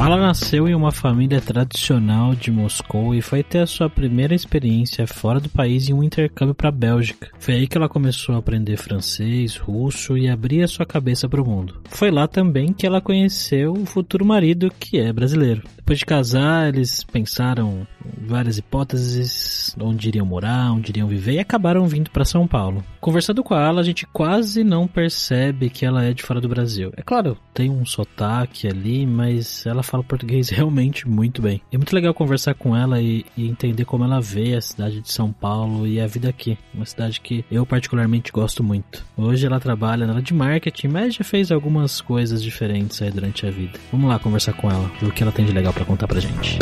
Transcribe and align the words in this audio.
Ela 0.00 0.16
nasceu 0.16 0.66
em 0.66 0.74
uma 0.74 0.90
família 0.90 1.42
tradicional 1.42 2.34
de 2.34 2.50
Moscou 2.50 3.14
e 3.14 3.20
foi 3.20 3.42
ter 3.42 3.58
a 3.58 3.66
sua 3.66 3.90
primeira 3.90 4.34
experiência 4.34 5.06
fora 5.06 5.38
do 5.38 5.50
país 5.50 5.90
em 5.90 5.92
um 5.92 6.02
intercâmbio 6.02 6.54
para 6.54 6.70
a 6.70 6.72
Bélgica. 6.72 7.30
Foi 7.38 7.54
aí 7.54 7.68
que 7.68 7.76
ela 7.76 7.86
começou 7.86 8.34
a 8.34 8.38
aprender 8.38 8.78
francês, 8.78 9.56
russo 9.56 10.16
e 10.16 10.26
abrir 10.26 10.62
a 10.62 10.68
sua 10.68 10.86
cabeça 10.86 11.28
para 11.28 11.42
o 11.42 11.46
mundo. 11.46 11.82
Foi 11.90 12.10
lá 12.10 12.26
também 12.26 12.72
que 12.72 12.86
ela 12.86 13.02
conheceu 13.02 13.74
o 13.74 13.84
futuro 13.84 14.24
marido, 14.24 14.72
que 14.80 14.98
é 14.98 15.12
brasileiro. 15.12 15.62
Depois 15.76 15.98
de 15.98 16.06
casar, 16.06 16.68
eles 16.68 17.02
pensaram 17.02 17.86
várias 18.22 18.58
hipóteses, 18.58 19.74
onde 19.80 20.08
iriam 20.08 20.24
morar, 20.24 20.72
onde 20.72 20.92
iriam 20.92 21.08
viver 21.08 21.32
e 21.32 21.38
acabaram 21.40 21.86
vindo 21.86 22.10
para 22.10 22.24
São 22.24 22.46
Paulo. 22.46 22.84
Conversando 23.00 23.42
com 23.42 23.56
ela, 23.56 23.80
a 23.80 23.84
gente 23.84 24.06
quase 24.06 24.62
não 24.62 24.86
percebe 24.86 25.68
que 25.68 25.84
ela 25.84 26.04
é 26.04 26.14
de 26.14 26.22
fora 26.22 26.40
do 26.40 26.48
Brasil. 26.48 26.92
É 26.96 27.02
claro, 27.02 27.36
tem 27.52 27.70
um 27.70 27.84
sotaque 27.84 28.68
ali, 28.68 29.04
mas 29.04 29.66
ela 29.66 29.82
fala 29.90 30.04
português 30.04 30.48
realmente 30.48 31.08
muito 31.08 31.42
bem. 31.42 31.60
É 31.72 31.76
muito 31.76 31.92
legal 31.92 32.14
conversar 32.14 32.54
com 32.54 32.76
ela 32.76 33.00
e, 33.00 33.26
e, 33.36 33.48
entender 33.48 33.84
como 33.84 34.04
ela 34.04 34.20
vê 34.20 34.54
a 34.54 34.60
cidade 34.60 35.00
de 35.00 35.10
São 35.10 35.32
Paulo 35.32 35.86
e 35.86 36.00
a 36.00 36.06
vida 36.06 36.28
aqui. 36.28 36.56
Uma 36.72 36.86
cidade 36.86 37.20
que 37.20 37.44
eu 37.50 37.66
particularmente 37.66 38.30
gosto 38.30 38.62
muito. 38.62 39.04
Hoje 39.16 39.46
ela 39.46 39.58
trabalha 39.58 40.06
na 40.06 40.12
área 40.12 40.22
de 40.22 40.32
marketing, 40.32 40.88
mas 40.88 41.14
já 41.14 41.24
fez 41.24 41.50
algumas 41.50 42.00
coisas 42.00 42.42
diferentes 42.42 43.02
aí 43.02 43.10
durante 43.10 43.44
a 43.46 43.50
vida. 43.50 43.78
Vamos 43.90 44.08
lá 44.08 44.18
conversar 44.18 44.52
com 44.52 44.70
ela, 44.70 44.90
ver 45.00 45.08
o 45.08 45.12
que 45.12 45.22
ela 45.22 45.32
tem 45.32 45.44
de 45.44 45.52
legal 45.52 45.72
para 45.72 45.84
contar 45.84 46.06
pra 46.06 46.20
gente. 46.20 46.58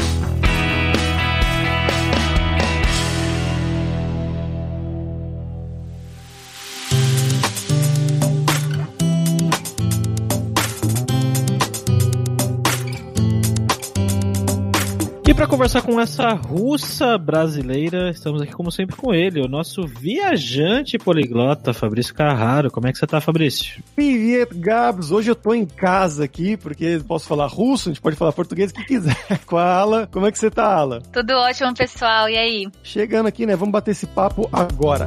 E 15.28 15.34
para 15.34 15.46
conversar 15.46 15.82
com 15.82 16.00
essa 16.00 16.30
russa 16.30 17.18
brasileira, 17.18 18.08
estamos 18.08 18.40
aqui 18.40 18.50
como 18.50 18.72
sempre 18.72 18.96
com 18.96 19.12
ele, 19.12 19.42
o 19.42 19.46
nosso 19.46 19.86
viajante 19.86 20.96
poliglota, 20.96 21.74
Fabrício 21.74 22.14
Carraro. 22.14 22.70
Como 22.70 22.86
é 22.86 22.92
que 22.92 22.96
você 22.96 23.06
tá, 23.06 23.20
Fabrício? 23.20 23.84
Privet, 23.94 24.54
Gabs. 24.54 25.10
Hoje 25.10 25.30
eu 25.30 25.34
tô 25.34 25.52
em 25.52 25.66
casa 25.66 26.24
aqui, 26.24 26.56
porque 26.56 26.98
posso 27.06 27.28
falar 27.28 27.46
russo, 27.46 27.90
a 27.90 27.92
gente 27.92 28.00
pode 28.00 28.16
falar 28.16 28.32
português, 28.32 28.70
o 28.70 28.74
que 28.74 28.86
quiser. 28.86 29.18
Com 29.44 29.58
a 29.58 29.70
Ala, 29.70 30.08
como 30.10 30.26
é 30.26 30.32
que 30.32 30.38
você 30.38 30.50
tá, 30.50 30.64
Ala? 30.64 31.02
Tudo 31.12 31.34
ótimo, 31.34 31.74
pessoal. 31.74 32.30
E 32.30 32.38
aí? 32.38 32.66
Chegando 32.82 33.26
aqui, 33.26 33.44
né? 33.44 33.54
Vamos 33.54 33.72
bater 33.72 33.90
esse 33.90 34.06
papo 34.06 34.48
agora. 34.50 35.06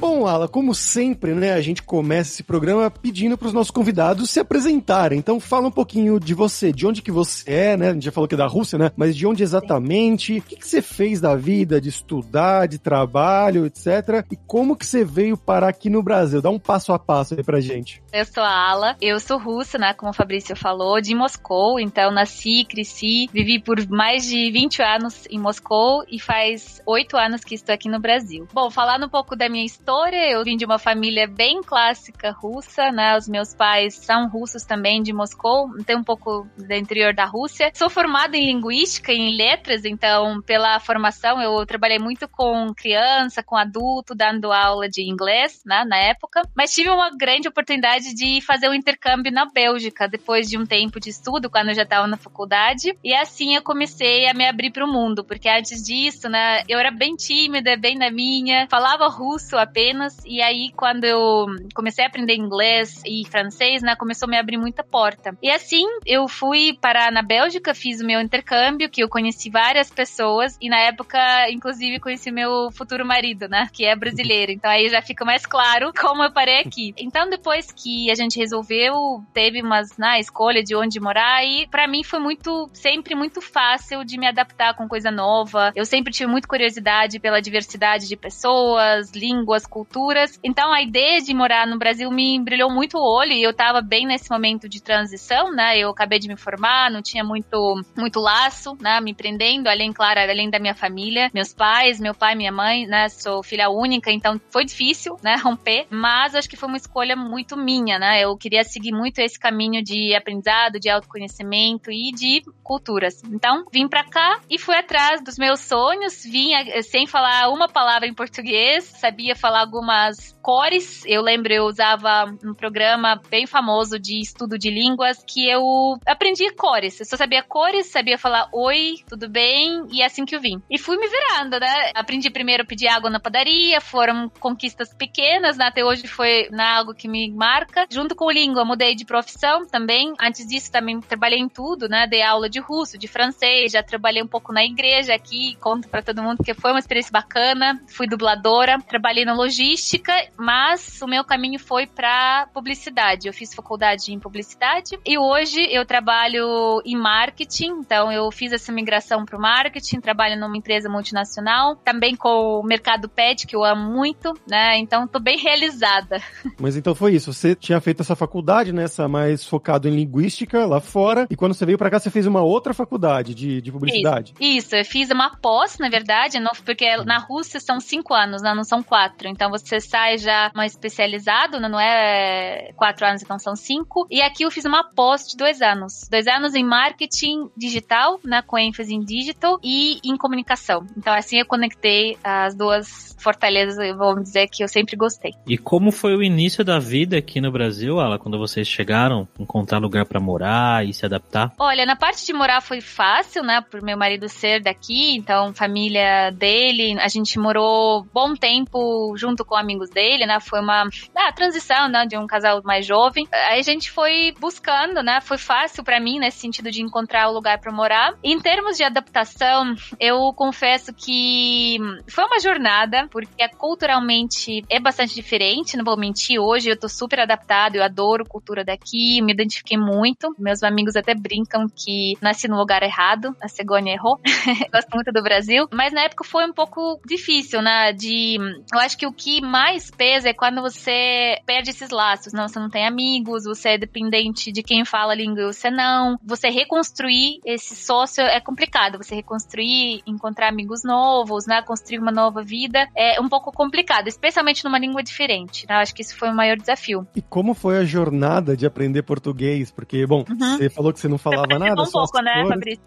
Bom, 0.00 0.26
Ala, 0.26 0.48
como 0.48 0.74
sempre, 0.74 1.34
né, 1.34 1.52
a 1.52 1.60
gente 1.60 1.82
começa 1.82 2.30
esse 2.30 2.42
programa 2.42 2.90
pedindo 2.90 3.36
para 3.36 3.48
os 3.48 3.52
nossos 3.52 3.70
convidados 3.70 4.30
se 4.30 4.40
apresentarem. 4.40 5.18
Então, 5.18 5.38
fala 5.38 5.68
um 5.68 5.70
pouquinho 5.70 6.18
de 6.18 6.32
você, 6.32 6.72
de 6.72 6.86
onde 6.86 7.02
que 7.02 7.12
você 7.12 7.52
é, 7.52 7.76
né? 7.76 7.90
A 7.90 7.92
gente 7.92 8.06
já 8.06 8.10
falou 8.10 8.26
que 8.26 8.34
é 8.34 8.38
da 8.38 8.46
Rússia, 8.46 8.78
né? 8.78 8.90
Mas 8.96 9.14
de 9.14 9.26
onde 9.26 9.42
exatamente? 9.42 10.38
O 10.38 10.42
que, 10.42 10.56
que 10.56 10.66
você 10.66 10.80
fez 10.80 11.20
da 11.20 11.36
vida, 11.36 11.78
de 11.78 11.90
estudar, 11.90 12.66
de 12.66 12.78
trabalho, 12.78 13.66
etc. 13.66 14.24
E 14.32 14.36
como 14.46 14.74
que 14.74 14.86
você 14.86 15.04
veio 15.04 15.36
parar 15.36 15.68
aqui 15.68 15.90
no 15.90 16.02
Brasil? 16.02 16.40
Dá 16.40 16.48
um 16.48 16.58
passo 16.58 16.94
a 16.94 16.98
passo 16.98 17.34
aí 17.34 17.44
pra 17.44 17.60
gente. 17.60 18.02
Eu 18.10 18.24
sou 18.24 18.42
a 18.42 18.70
Ala, 18.70 18.96
eu 19.02 19.20
sou 19.20 19.38
russa, 19.38 19.76
né? 19.76 19.92
Como 19.92 20.12
o 20.12 20.14
Fabrício 20.14 20.56
falou, 20.56 20.98
de 21.02 21.14
Moscou. 21.14 21.78
Então, 21.78 22.10
nasci, 22.10 22.64
cresci, 22.64 23.28
vivi 23.34 23.60
por 23.60 23.86
mais 23.90 24.24
de 24.24 24.50
20 24.50 24.80
anos 24.80 25.24
em 25.28 25.38
Moscou 25.38 26.06
e 26.10 26.18
faz 26.18 26.80
8 26.86 27.18
anos 27.18 27.44
que 27.44 27.54
estou 27.54 27.74
aqui 27.74 27.90
no 27.90 28.00
Brasil. 28.00 28.48
Bom, 28.50 28.70
falando 28.70 29.04
um 29.04 29.10
pouco 29.10 29.36
da 29.36 29.46
minha 29.46 29.66
história 29.66 29.89
Eu 29.92 30.44
vim 30.44 30.56
de 30.56 30.64
uma 30.64 30.78
família 30.78 31.26
bem 31.26 31.60
clássica 31.62 32.30
russa, 32.30 32.92
né? 32.92 33.16
Os 33.16 33.28
meus 33.28 33.52
pais 33.52 33.96
são 33.96 34.28
russos 34.28 34.62
também, 34.62 35.02
de 35.02 35.12
Moscou, 35.12 35.68
tem 35.84 35.96
um 35.96 36.04
pouco 36.04 36.46
do 36.56 36.72
interior 36.72 37.12
da 37.12 37.24
Rússia. 37.24 37.72
Sou 37.74 37.90
formada 37.90 38.36
em 38.36 38.46
linguística 38.46 39.12
em 39.12 39.36
letras, 39.36 39.84
então, 39.84 40.40
pela 40.42 40.78
formação, 40.78 41.42
eu 41.42 41.66
trabalhei 41.66 41.98
muito 41.98 42.28
com 42.28 42.72
criança, 42.72 43.42
com 43.42 43.56
adulto, 43.56 44.14
dando 44.14 44.52
aula 44.52 44.88
de 44.88 45.02
inglês, 45.02 45.60
né? 45.66 45.84
Na 45.84 45.96
época. 45.96 46.42
Mas 46.54 46.72
tive 46.72 46.88
uma 46.88 47.10
grande 47.10 47.48
oportunidade 47.48 48.14
de 48.14 48.40
fazer 48.42 48.68
um 48.68 48.74
intercâmbio 48.74 49.32
na 49.32 49.46
Bélgica, 49.46 50.06
depois 50.06 50.48
de 50.48 50.56
um 50.56 50.64
tempo 50.64 51.00
de 51.00 51.10
estudo, 51.10 51.50
quando 51.50 51.70
eu 51.70 51.74
já 51.74 51.82
estava 51.82 52.06
na 52.06 52.16
faculdade. 52.16 52.96
E 53.02 53.12
assim 53.12 53.56
eu 53.56 53.62
comecei 53.62 54.28
a 54.28 54.34
me 54.34 54.46
abrir 54.46 54.70
para 54.70 54.84
o 54.84 54.92
mundo, 54.92 55.24
porque 55.24 55.48
antes 55.48 55.82
disso, 55.82 56.28
né? 56.28 56.62
Eu 56.68 56.78
era 56.78 56.92
bem 56.92 57.16
tímida, 57.16 57.76
bem 57.76 57.98
na 57.98 58.08
minha, 58.08 58.68
falava 58.70 59.08
russo 59.08 59.58
apenas 59.58 59.79
apenas. 59.80 60.18
E 60.26 60.42
aí, 60.42 60.70
quando 60.76 61.04
eu 61.04 61.46
comecei 61.74 62.04
a 62.04 62.08
aprender 62.08 62.34
inglês 62.34 63.02
e 63.06 63.26
francês, 63.28 63.82
né, 63.82 63.96
começou 63.96 64.26
a 64.26 64.30
me 64.30 64.38
abrir 64.38 64.58
muita 64.58 64.84
porta. 64.84 65.36
E 65.42 65.50
assim, 65.50 65.84
eu 66.06 66.28
fui 66.28 66.76
parar 66.80 67.10
na 67.10 67.22
Bélgica, 67.22 67.74
fiz 67.74 68.00
o 68.00 68.06
meu 68.06 68.20
intercâmbio, 68.20 68.90
que 68.90 69.02
eu 69.02 69.08
conheci 69.08 69.48
várias 69.48 69.90
pessoas. 69.90 70.58
E 70.60 70.68
na 70.68 70.78
época, 70.80 71.18
inclusive, 71.50 71.98
conheci 71.98 72.30
meu 72.30 72.70
futuro 72.72 73.04
marido, 73.06 73.48
né, 73.48 73.68
que 73.72 73.84
é 73.84 73.96
brasileiro. 73.96 74.52
Então 74.52 74.70
aí 74.70 74.88
já 74.88 75.00
fica 75.00 75.24
mais 75.24 75.46
claro 75.46 75.92
como 75.98 76.22
eu 76.22 76.32
parei 76.32 76.60
aqui. 76.60 76.94
Então, 76.98 77.28
depois 77.28 77.72
que 77.72 78.10
a 78.10 78.14
gente 78.14 78.38
resolveu, 78.38 79.22
teve 79.32 79.62
umas, 79.62 79.96
na 79.96 80.12
né, 80.12 80.20
escolha 80.20 80.62
de 80.62 80.76
onde 80.76 81.00
morar. 81.00 81.44
E 81.44 81.66
para 81.68 81.88
mim 81.88 82.04
foi 82.04 82.18
muito, 82.18 82.68
sempre 82.72 83.14
muito 83.14 83.40
fácil 83.40 84.04
de 84.04 84.18
me 84.18 84.26
adaptar 84.26 84.74
com 84.74 84.88
coisa 84.88 85.10
nova. 85.10 85.72
Eu 85.74 85.84
sempre 85.84 86.12
tive 86.12 86.30
muita 86.30 86.48
curiosidade 86.48 87.18
pela 87.18 87.40
diversidade 87.40 88.08
de 88.08 88.16
pessoas, 88.16 89.12
línguas, 89.14 89.66
culturas. 89.70 90.38
Então 90.44 90.72
a 90.72 90.82
ideia 90.82 91.20
de 91.20 91.32
morar 91.32 91.66
no 91.66 91.78
Brasil 91.78 92.10
me 92.10 92.38
brilhou 92.38 92.70
muito 92.70 92.98
o 92.98 93.02
olho 93.02 93.32
e 93.32 93.42
eu 93.42 93.54
tava 93.54 93.80
bem 93.80 94.06
nesse 94.06 94.30
momento 94.30 94.68
de 94.68 94.82
transição, 94.82 95.50
né? 95.52 95.78
Eu 95.78 95.90
acabei 95.90 96.18
de 96.18 96.28
me 96.28 96.36
formar, 96.36 96.90
não 96.90 97.00
tinha 97.00 97.24
muito 97.24 97.82
muito 97.96 98.20
laço, 98.20 98.76
né, 98.80 99.00
me 99.00 99.14
prendendo, 99.14 99.68
além 99.68 99.92
claro, 99.92 100.20
além 100.20 100.50
da 100.50 100.58
minha 100.58 100.74
família, 100.74 101.30
meus 101.32 101.54
pais, 101.54 102.00
meu 102.00 102.14
pai, 102.14 102.34
minha 102.34 102.52
mãe, 102.52 102.86
né? 102.86 103.08
Sou 103.08 103.42
filha 103.42 103.70
única, 103.70 104.10
então 104.10 104.40
foi 104.50 104.64
difícil, 104.64 105.16
né, 105.22 105.36
romper, 105.42 105.86
mas 105.88 106.34
acho 106.34 106.48
que 106.48 106.56
foi 106.56 106.68
uma 106.68 106.76
escolha 106.76 107.14
muito 107.14 107.56
minha, 107.56 107.98
né? 107.98 108.24
Eu 108.24 108.36
queria 108.36 108.64
seguir 108.64 108.92
muito 108.92 109.18
esse 109.20 109.38
caminho 109.38 109.82
de 109.82 110.14
aprendizado, 110.14 110.80
de 110.80 110.90
autoconhecimento 110.90 111.90
e 111.90 112.10
de 112.10 112.42
culturas. 112.62 113.22
Então, 113.24 113.64
vim 113.72 113.88
para 113.88 114.04
cá 114.04 114.40
e 114.48 114.58
fui 114.58 114.74
atrás 114.74 115.22
dos 115.22 115.38
meus 115.38 115.60
sonhos, 115.60 116.24
vim 116.24 116.50
sem 116.82 117.06
falar 117.06 117.48
uma 117.48 117.68
palavra 117.68 118.08
em 118.08 118.14
português, 118.14 118.84
sabia 118.84 119.36
falar 119.36 119.59
algumas 119.60 120.36
cores. 120.42 121.02
Eu 121.06 121.22
lembro, 121.22 121.52
eu 121.52 121.64
usava 121.64 122.24
um 122.44 122.54
programa 122.54 123.20
bem 123.30 123.46
famoso 123.46 123.98
de 123.98 124.20
estudo 124.20 124.58
de 124.58 124.70
línguas 124.70 125.22
que 125.26 125.48
eu 125.48 125.98
aprendi 126.06 126.50
cores. 126.52 126.98
Eu 127.00 127.06
só 127.06 127.16
sabia 127.16 127.42
cores, 127.42 127.90
sabia 127.90 128.18
falar 128.18 128.48
oi, 128.52 128.96
tudo 129.08 129.28
bem, 129.28 129.86
e 129.90 130.02
é 130.02 130.06
assim 130.06 130.24
que 130.24 130.34
eu 130.34 130.40
vim. 130.40 130.62
E 130.70 130.78
fui 130.78 130.96
me 130.96 131.08
virando, 131.08 131.58
né? 131.60 131.90
Aprendi 131.94 132.30
primeiro 132.30 132.62
a 132.62 132.66
pedir 132.66 132.88
água 132.88 133.10
na 133.10 133.20
padaria, 133.20 133.80
foram 133.80 134.28
conquistas 134.40 134.92
pequenas, 134.94 135.56
né? 135.56 135.66
Até 135.66 135.84
hoje 135.84 136.06
foi 136.06 136.48
né, 136.50 136.64
algo 136.64 136.94
que 136.94 137.08
me 137.08 137.30
marca. 137.30 137.86
Junto 137.90 138.14
com 138.14 138.30
língua, 138.30 138.64
mudei 138.64 138.94
de 138.94 139.04
profissão 139.04 139.66
também. 139.66 140.14
Antes 140.20 140.46
disso, 140.46 140.70
também 140.70 141.00
trabalhei 141.00 141.38
em 141.38 141.48
tudo, 141.48 141.88
né? 141.88 142.06
Dei 142.06 142.22
aula 142.22 142.48
de 142.48 142.60
russo, 142.60 142.98
de 142.98 143.08
francês, 143.08 143.72
já 143.72 143.82
trabalhei 143.82 144.22
um 144.22 144.28
pouco 144.28 144.52
na 144.52 144.64
igreja 144.64 145.14
aqui, 145.14 145.56
conto 145.60 145.88
para 145.88 146.02
todo 146.02 146.22
mundo 146.22 146.42
que 146.42 146.54
foi 146.54 146.70
uma 146.70 146.78
experiência 146.78 147.12
bacana. 147.12 147.80
Fui 147.88 148.06
dubladora, 148.06 148.78
trabalhei 148.88 149.24
no 149.24 149.34
logística, 149.40 150.12
mas 150.36 151.00
o 151.00 151.06
meu 151.06 151.24
caminho 151.24 151.58
foi 151.58 151.86
para 151.86 152.46
publicidade. 152.52 153.26
Eu 153.26 153.32
fiz 153.32 153.54
faculdade 153.54 154.12
em 154.12 154.18
publicidade 154.18 154.98
e 155.06 155.18
hoje 155.18 155.60
eu 155.70 155.86
trabalho 155.86 156.82
em 156.84 156.96
marketing, 156.96 157.80
então 157.80 158.12
eu 158.12 158.30
fiz 158.30 158.52
essa 158.52 158.70
migração 158.70 159.24
para 159.24 159.38
o 159.38 159.40
marketing, 159.40 160.00
trabalho 160.00 160.38
numa 160.38 160.56
empresa 160.56 160.88
multinacional, 160.88 161.76
também 161.76 162.14
com 162.14 162.60
o 162.60 162.62
mercado 162.62 163.08
pet, 163.08 163.46
que 163.46 163.56
eu 163.56 163.64
amo 163.64 163.90
muito, 163.90 164.34
né? 164.46 164.78
Então 164.78 165.06
tô 165.06 165.18
bem 165.18 165.38
realizada. 165.38 166.20
Mas 166.60 166.76
então 166.76 166.94
foi 166.94 167.14
isso, 167.14 167.32
você 167.32 167.54
tinha 167.54 167.80
feito 167.80 168.02
essa 168.02 168.14
faculdade, 168.14 168.72
nessa 168.72 169.04
né, 169.04 169.08
mais 169.08 169.44
focado 169.44 169.88
em 169.88 169.94
linguística 169.94 170.66
lá 170.66 170.80
fora, 170.80 171.26
e 171.30 171.36
quando 171.36 171.54
você 171.54 171.64
veio 171.64 171.78
para 171.78 171.90
cá 171.90 171.98
você 171.98 172.10
fez 172.10 172.26
uma 172.26 172.42
outra 172.42 172.74
faculdade 172.74 173.34
de, 173.34 173.60
de 173.62 173.72
publicidade. 173.72 174.34
Isso, 174.38 174.66
isso, 174.66 174.76
eu 174.76 174.84
fiz 174.84 175.10
uma 175.10 175.30
pós, 175.36 175.78
na 175.78 175.88
verdade, 175.88 176.38
não, 176.38 176.52
porque 176.64 176.96
na 177.04 177.18
Rússia 177.18 177.58
são 177.58 177.80
cinco 177.80 178.12
anos, 178.12 178.42
né? 178.42 178.54
não 178.54 178.64
são 178.64 178.82
quatro. 178.82 179.29
Então 179.30 179.50
você 179.50 179.80
sai 179.80 180.18
já 180.18 180.50
mais 180.54 180.72
especializado, 180.72 181.58
né? 181.58 181.68
não 181.68 181.80
é 181.80 182.72
quatro 182.76 183.06
anos, 183.06 183.22
então 183.22 183.38
são 183.38 183.54
cinco. 183.54 184.06
E 184.10 184.20
aqui 184.20 184.44
eu 184.44 184.50
fiz 184.50 184.64
uma 184.64 184.84
pós 184.84 185.28
de 185.28 185.36
dois 185.36 185.62
anos. 185.62 186.08
Dois 186.10 186.26
anos 186.26 186.54
em 186.54 186.64
marketing 186.64 187.50
digital, 187.56 188.20
né? 188.24 188.42
Com 188.42 188.58
ênfase 188.58 188.94
em 188.94 189.00
digital 189.00 189.58
e 189.62 190.00
em 190.04 190.16
comunicação. 190.16 190.84
Então 190.96 191.14
assim 191.14 191.38
eu 191.38 191.46
conectei 191.46 192.18
as 192.22 192.54
duas 192.54 193.16
fortalezas, 193.20 193.76
vamos 193.96 194.24
dizer, 194.24 194.48
que 194.48 194.64
eu 194.64 194.68
sempre 194.68 194.96
gostei. 194.96 195.32
E 195.46 195.58
como 195.58 195.92
foi 195.92 196.16
o 196.16 196.22
início 196.22 196.64
da 196.64 196.78
vida 196.78 197.18
aqui 197.18 197.40
no 197.40 197.52
Brasil, 197.52 198.00
Ala, 198.00 198.18
quando 198.18 198.38
vocês 198.38 198.66
chegaram? 198.66 199.28
Encontrar 199.38 199.78
lugar 199.78 200.06
para 200.06 200.18
morar 200.18 200.86
e 200.86 200.92
se 200.92 201.04
adaptar? 201.04 201.52
Olha, 201.58 201.84
na 201.84 201.96
parte 201.96 202.24
de 202.24 202.32
morar 202.32 202.60
foi 202.60 202.80
fácil, 202.80 203.42
né? 203.42 203.60
Por 203.70 203.82
meu 203.82 203.96
marido 203.96 204.28
ser 204.28 204.62
daqui, 204.62 205.16
então 205.16 205.52
família 205.52 206.30
dele, 206.30 206.98
a 206.98 207.08
gente 207.08 207.38
morou 207.38 208.06
bom 208.12 208.34
tempo 208.34 209.14
junto 209.20 209.44
com 209.44 209.54
amigos 209.54 209.90
dele, 209.90 210.26
né? 210.26 210.40
Foi 210.40 210.60
uma 210.60 210.88
ah, 211.14 211.32
transição, 211.32 211.88
né? 211.88 212.06
De 212.06 212.16
um 212.16 212.26
casal 212.26 212.60
mais 212.64 212.86
jovem. 212.86 213.28
Aí 213.32 213.60
a 213.60 213.62
gente 213.62 213.90
foi 213.90 214.34
buscando, 214.40 215.02
né? 215.02 215.20
Foi 215.20 215.38
fácil 215.38 215.84
para 215.84 216.00
mim 216.00 216.18
nesse 216.18 216.38
sentido 216.38 216.70
de 216.70 216.82
encontrar 216.82 217.28
o 217.28 217.32
lugar 217.32 217.60
para 217.60 217.72
morar. 217.72 218.14
Em 218.24 218.40
termos 218.40 218.76
de 218.76 218.84
adaptação, 218.84 219.74
eu 219.98 220.32
confesso 220.34 220.92
que 220.94 221.78
foi 222.08 222.24
uma 222.24 222.40
jornada, 222.40 223.06
porque 223.10 223.46
culturalmente 223.58 224.64
é 224.70 224.80
bastante 224.80 225.14
diferente, 225.14 225.76
não 225.76 225.84
vou 225.84 225.96
mentir. 225.96 226.40
Hoje 226.40 226.70
eu 226.70 226.78
tô 226.78 226.88
super 226.88 227.20
adaptado, 227.20 227.76
eu 227.76 227.82
adoro 227.82 228.24
cultura 228.24 228.64
daqui, 228.64 229.20
me 229.20 229.32
identifiquei 229.32 229.76
muito. 229.76 230.34
Meus 230.38 230.62
amigos 230.62 230.96
até 230.96 231.14
brincam 231.14 231.66
que 231.68 232.14
nasci 232.20 232.48
no 232.48 232.56
lugar 232.56 232.82
errado, 232.82 233.36
a 233.42 233.48
cegonha 233.48 233.92
errou. 233.92 234.18
Gosto 234.72 234.94
muito 234.94 235.12
do 235.12 235.22
Brasil, 235.22 235.66
mas 235.72 235.92
na 235.92 236.02
época 236.02 236.24
foi 236.24 236.46
um 236.46 236.52
pouco 236.52 237.00
difícil, 237.06 237.60
né? 237.60 237.92
De, 237.92 238.36
eu 238.72 238.78
acho 238.78 238.96
que 238.96 239.06
o 239.10 239.12
que 239.12 239.40
mais 239.40 239.90
pesa 239.90 240.28
é 240.28 240.32
quando 240.32 240.62
você 240.62 241.36
perde 241.44 241.70
esses 241.70 241.90
laços, 241.90 242.32
não, 242.32 242.46
você 242.46 242.60
não 242.60 242.70
tem 242.70 242.86
amigos, 242.86 243.44
você 243.44 243.70
é 243.70 243.78
dependente 243.78 244.52
de 244.52 244.62
quem 244.62 244.84
fala 244.84 245.12
a 245.12 245.16
língua 245.16 245.42
e 245.42 245.52
você 245.52 245.68
não. 245.68 246.16
Você 246.24 246.48
reconstruir 246.48 247.40
esse 247.44 247.74
sócio 247.74 248.22
é 248.22 248.40
complicado, 248.40 248.98
você 248.98 249.16
reconstruir, 249.16 250.00
encontrar 250.06 250.48
amigos 250.48 250.84
novos, 250.84 251.46
né? 251.46 251.60
Construir 251.62 251.98
uma 251.98 252.12
nova 252.12 252.42
vida 252.42 252.88
é 252.96 253.20
um 253.20 253.28
pouco 253.28 253.50
complicado, 253.50 254.06
especialmente 254.06 254.64
numa 254.64 254.78
língua 254.78 255.02
diferente, 255.02 255.66
né? 255.68 255.74
Acho 255.76 255.94
que 255.94 256.02
isso 256.02 256.16
foi 256.16 256.30
o 256.30 256.34
maior 256.34 256.56
desafio. 256.56 257.06
E 257.16 257.20
como 257.20 257.52
foi 257.52 257.78
a 257.78 257.84
jornada 257.84 258.56
de 258.56 258.64
aprender 258.64 259.02
português? 259.02 259.72
Porque, 259.72 260.06
bom, 260.06 260.24
uhum. 260.28 260.56
você 260.56 260.70
falou 260.70 260.92
que 260.92 261.00
você 261.00 261.08
não 261.08 261.18
falava 261.18 261.58
nada. 261.58 261.82
Um 261.82 261.90
pouco, 261.90 262.22
né, 262.22 262.44
Fabrício? 262.46 262.84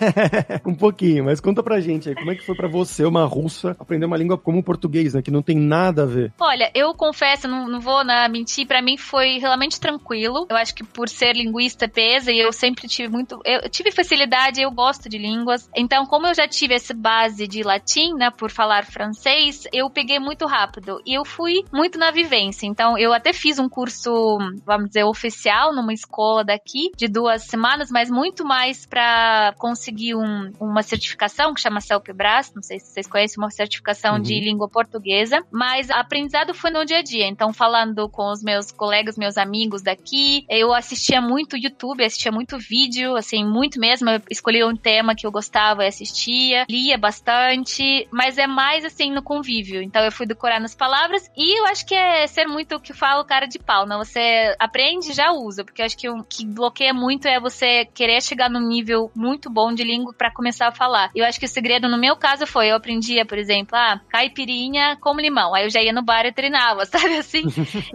um 0.66 0.74
pouquinho, 0.74 1.24
mas 1.24 1.40
conta 1.40 1.62
pra 1.62 1.80
gente 1.80 2.10
aí, 2.10 2.14
como 2.14 2.30
é 2.30 2.34
que 2.34 2.44
foi 2.44 2.54
para 2.54 2.68
você, 2.68 3.06
uma 3.06 3.24
russa, 3.24 3.74
aprender 3.78 4.04
uma 4.04 4.16
língua 4.18 4.36
como 4.36 4.58
o 4.58 4.62
português, 4.62 5.14
né? 5.14 5.22
Que 5.22 5.30
não 5.30 5.45
tem 5.46 5.56
nada 5.56 6.02
a 6.02 6.06
ver. 6.06 6.32
Olha, 6.40 6.70
eu 6.74 6.92
confesso, 6.92 7.46
não, 7.46 7.68
não 7.68 7.80
vou 7.80 8.04
né, 8.04 8.28
mentir, 8.28 8.66
para 8.66 8.82
mim 8.82 8.96
foi 8.96 9.38
realmente 9.38 9.80
tranquilo. 9.80 10.46
Eu 10.50 10.56
acho 10.56 10.74
que 10.74 10.84
por 10.84 11.08
ser 11.08 11.34
linguista 11.34 11.88
pesa 11.88 12.32
e 12.32 12.38
eu 12.38 12.52
sempre 12.52 12.88
tive 12.88 13.08
muito. 13.08 13.40
Eu 13.44 13.70
tive 13.70 13.92
facilidade, 13.92 14.60
eu 14.60 14.70
gosto 14.70 15.08
de 15.08 15.18
línguas. 15.18 15.70
Então, 15.74 16.04
como 16.06 16.26
eu 16.26 16.34
já 16.34 16.48
tive 16.48 16.74
essa 16.74 16.92
base 16.92 17.46
de 17.46 17.62
latim, 17.62 18.14
né, 18.14 18.30
por 18.30 18.50
falar 18.50 18.84
francês, 18.84 19.64
eu 19.72 19.88
peguei 19.88 20.18
muito 20.18 20.46
rápido. 20.46 21.00
E 21.06 21.14
eu 21.14 21.24
fui 21.24 21.64
muito 21.72 21.98
na 21.98 22.10
vivência. 22.10 22.66
Então, 22.66 22.98
eu 22.98 23.12
até 23.12 23.32
fiz 23.32 23.58
um 23.58 23.68
curso, 23.68 24.38
vamos 24.64 24.88
dizer, 24.88 25.04
oficial 25.04 25.74
numa 25.74 25.92
escola 25.92 26.44
daqui, 26.44 26.90
de 26.96 27.06
duas 27.06 27.44
semanas, 27.44 27.90
mas 27.90 28.10
muito 28.10 28.44
mais 28.44 28.86
para 28.86 29.54
conseguir 29.58 30.14
um, 30.14 30.50
uma 30.60 30.82
certificação 30.82 31.54
que 31.54 31.60
chama 31.60 31.80
CELPBRAS, 31.80 32.52
não 32.54 32.62
sei 32.62 32.80
se 32.80 32.86
vocês 32.86 33.06
conhecem, 33.06 33.38
uma 33.38 33.50
certificação 33.50 34.14
uhum. 34.14 34.22
de 34.22 34.40
língua 34.40 34.68
portuguesa, 34.68 35.35
mas 35.50 35.90
aprendizado 35.90 36.54
foi 36.54 36.70
no 36.70 36.84
dia 36.84 36.98
a 36.98 37.02
dia. 37.02 37.26
Então, 37.26 37.52
falando 37.52 38.08
com 38.08 38.30
os 38.30 38.42
meus 38.42 38.70
colegas, 38.70 39.16
meus 39.16 39.36
amigos 39.36 39.82
daqui, 39.82 40.44
eu 40.48 40.72
assistia 40.72 41.20
muito 41.20 41.56
YouTube, 41.56 42.04
assistia 42.04 42.32
muito 42.32 42.58
vídeo, 42.58 43.16
assim, 43.16 43.44
muito 43.44 43.78
mesmo. 43.78 44.10
Eu 44.10 44.20
escolhia 44.30 44.66
um 44.66 44.76
tema 44.76 45.14
que 45.14 45.26
eu 45.26 45.32
gostava 45.32 45.84
e 45.84 45.88
assistia, 45.88 46.66
lia 46.68 46.98
bastante, 46.98 48.08
mas 48.10 48.38
é 48.38 48.46
mais 48.46 48.84
assim 48.84 49.10
no 49.12 49.22
convívio. 49.22 49.82
Então, 49.82 50.02
eu 50.02 50.12
fui 50.12 50.26
decorando 50.26 50.64
as 50.64 50.74
palavras 50.74 51.30
e 51.36 51.60
eu 51.60 51.66
acho 51.66 51.86
que 51.86 51.94
é 51.94 52.26
ser 52.26 52.46
muito 52.46 52.76
o 52.76 52.80
que 52.80 52.92
fala 52.92 53.22
o 53.22 53.26
cara 53.26 53.46
de 53.46 53.58
pau, 53.58 53.86
não? 53.86 53.98
Você 53.98 54.54
aprende 54.58 55.12
já 55.12 55.32
usa, 55.32 55.64
porque 55.64 55.82
eu 55.82 55.86
acho 55.86 55.96
que 55.96 56.08
o 56.08 56.22
que 56.22 56.46
bloqueia 56.46 56.92
muito 56.92 57.26
é 57.26 57.40
você 57.40 57.84
querer 57.86 58.22
chegar 58.22 58.50
num 58.50 58.66
nível 58.66 59.10
muito 59.14 59.50
bom 59.50 59.72
de 59.72 59.84
língua 59.84 60.14
para 60.16 60.30
começar 60.30 60.68
a 60.68 60.72
falar. 60.72 61.10
Eu 61.14 61.24
acho 61.24 61.38
que 61.38 61.46
o 61.46 61.48
segredo 61.48 61.88
no 61.88 61.98
meu 61.98 62.16
caso 62.16 62.46
foi, 62.46 62.70
eu 62.70 62.76
aprendia, 62.76 63.24
por 63.24 63.38
exemplo, 63.38 63.76
ah, 63.76 64.00
caipirinha 64.08 64.96
com 65.00 65.14
limão. 65.26 65.54
Aí 65.54 65.64
eu 65.64 65.70
já 65.70 65.80
ia 65.80 65.92
no 65.92 66.04
bar 66.04 66.26
e 66.26 66.32
treinava, 66.32 66.84
sabe 66.86 67.16
assim? 67.16 67.42